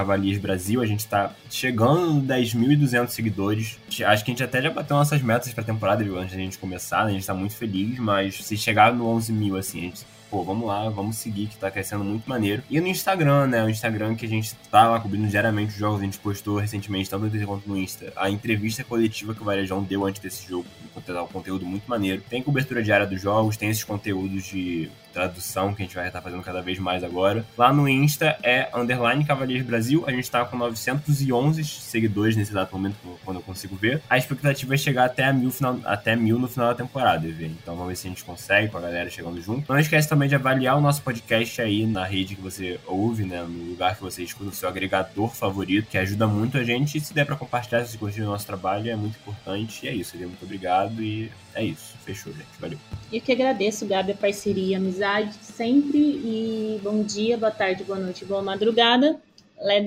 A 0.81 0.87
gente 0.87 1.07
tá 1.07 1.33
chegando 1.51 2.15
nos 2.15 2.25
10.200 2.25 3.09
seguidores. 3.09 3.79
Acho 4.05 4.25
que 4.25 4.31
a 4.31 4.35
gente 4.35 4.43
até 4.43 4.63
já 4.63 4.71
bateu 4.71 4.97
nossas 4.97 5.23
metas 5.23 5.53
pra 5.53 5.65
temporada, 5.65 6.05
antes 6.05 6.33
da 6.33 6.41
gente 6.41 6.59
começar, 6.59 7.05
né? 7.05 7.11
A 7.11 7.15
gente 7.15 7.27
tá 7.27 7.35
muito 7.35 7.55
feliz, 7.55 7.99
mas 7.99 8.37
se 8.37 8.57
chegar 8.57 8.93
no 8.93 9.07
11 9.07 9.33
mil, 9.33 9.57
assim, 9.57 9.79
a 9.79 9.83
gente 9.83 10.07
pô, 10.31 10.45
vamos 10.45 10.67
lá, 10.67 10.89
vamos 10.91 11.17
seguir, 11.17 11.47
que 11.47 11.57
tá 11.57 11.71
crescendo 11.71 12.05
muito 12.05 12.29
maneiro. 12.29 12.63
E 12.69 12.81
no 12.81 12.87
Instagram, 12.87 13.47
né? 13.47 13.65
O 13.65 13.69
Instagram 13.69 14.15
que 14.15 14.27
a 14.27 14.29
gente 14.29 14.55
tá 14.71 14.89
lá 14.89 15.01
cobrindo 15.01 15.27
diariamente 15.29 15.73
os 15.73 15.79
jogos, 15.79 16.01
a 16.01 16.05
gente 16.05 16.19
postou 16.19 16.59
recentemente, 16.59 17.09
tanto 17.09 17.25
no 17.25 17.31
Twitter 17.31 17.49
quanto 17.49 17.69
no 17.69 17.77
Insta, 17.77 18.13
a 18.17 18.31
entrevista 18.31 18.85
coletiva 18.85 19.35
que 19.35 19.43
o 19.43 19.45
Varejão 19.45 19.83
deu 19.83 20.05
antes 20.05 20.21
desse 20.21 20.47
jogo, 20.49 20.67
um 20.97 21.27
conteúdo 21.27 21.65
muito 21.65 21.89
maneiro. 21.89 22.23
Tem 22.29 22.43
cobertura 22.43 22.83
diária 22.83 23.07
dos 23.07 23.21
jogos, 23.21 23.57
tem 23.57 23.71
esses 23.71 23.85
conteúdos 23.85 24.45
de 24.45 24.91
tradução 25.13 25.75
que 25.75 25.83
a 25.83 25.85
gente 25.85 25.95
vai 25.95 26.07
estar 26.07 26.21
fazendo 26.21 26.43
cada 26.43 26.63
vez 26.63 26.79
mais 26.79 27.03
agora. 27.03 27.45
Lá 27.57 27.73
no 27.73 27.89
Insta 27.89 28.39
é 28.43 28.69
underline 28.75 29.25
Cavaliers 29.25 29.65
Brasil. 29.65 30.05
A 30.07 30.11
gente 30.11 30.25
está 30.25 30.45
com 30.45 30.57
911 30.57 31.65
seguidores 31.65 32.37
nesse 32.37 32.53
exato 32.53 32.75
momento, 32.77 32.97
quando 33.25 33.39
eu 33.39 33.43
consigo 33.43 33.77
ver. 33.77 34.03
A 34.09 34.17
expectativa 34.17 34.75
é 34.75 34.77
chegar 34.77 35.05
até 35.05 35.33
mil, 35.33 35.51
final, 35.51 35.79
até 35.85 36.15
mil 36.17 36.39
no 36.39 36.49
final 36.49 36.69
da 36.69 36.75
temporada, 36.75 37.27
EV. 37.27 37.47
Então 37.47 37.75
vamos 37.75 37.89
ver 37.89 37.97
se 37.97 38.07
a 38.07 38.11
gente 38.11 38.25
consegue 38.25 38.69
com 38.69 38.79
a 38.79 38.81
galera 38.81 39.11
chegando 39.11 39.41
junto. 39.41 39.71
Não 39.71 39.79
esquece 39.79 40.09
também 40.09 40.29
de 40.29 40.35
avaliar 40.35 40.77
o 40.77 40.81
nosso 40.81 41.03
podcast 41.03 41.61
aí 41.61 41.87
na 41.87 42.05
rede 42.05 42.35
que 42.37 42.43
você 42.43 42.79
ouve, 42.87 43.25
né? 43.25 43.43
No 43.43 43.71
lugar 43.71 43.97
que 43.97 44.03
você 44.03 44.23
escuta 44.23 44.51
o 44.51 44.55
seu 44.55 44.69
agregador 44.69 45.35
favorito, 45.35 45.89
que 45.89 45.99
ajuda 45.99 46.27
muito 46.27 46.59
a 46.59 46.65
gente. 46.65 46.99
E 46.99 47.01
se 47.01 47.13
der 47.13 47.27
para 47.27 47.37
compartilhar, 47.37 47.85
se 47.85 47.99
curtir 47.99 48.23
o 48.23 48.27
nosso 48.27 48.47
trabalho, 48.47 48.91
é 48.91 48.97
muito 48.97 49.19
importante. 49.19 49.85
E 49.85 49.89
é 49.89 49.95
isso, 49.95 50.17
EV. 50.17 50.27
Muito 50.27 50.45
obrigado 50.45 51.03
e 51.03 51.31
é 51.55 51.65
isso. 51.65 51.98
Fechou, 52.09 52.33
gente. 52.33 52.49
Valeu. 52.59 52.79
Eu 53.13 53.21
que 53.21 53.33
agradeço, 53.33 53.87
Gabi, 53.87 54.13
a 54.13 54.17
parceria, 54.17 54.79
a 54.79 54.81
amizade 54.81 55.35
sempre. 55.43 55.99
E 55.99 56.81
bom 56.83 57.03
dia, 57.03 57.37
boa 57.37 57.51
tarde, 57.51 57.85
boa 57.85 57.99
noite, 57.99 58.25
boa 58.25 58.41
madrugada. 58.41 59.21
Let. 59.61 59.85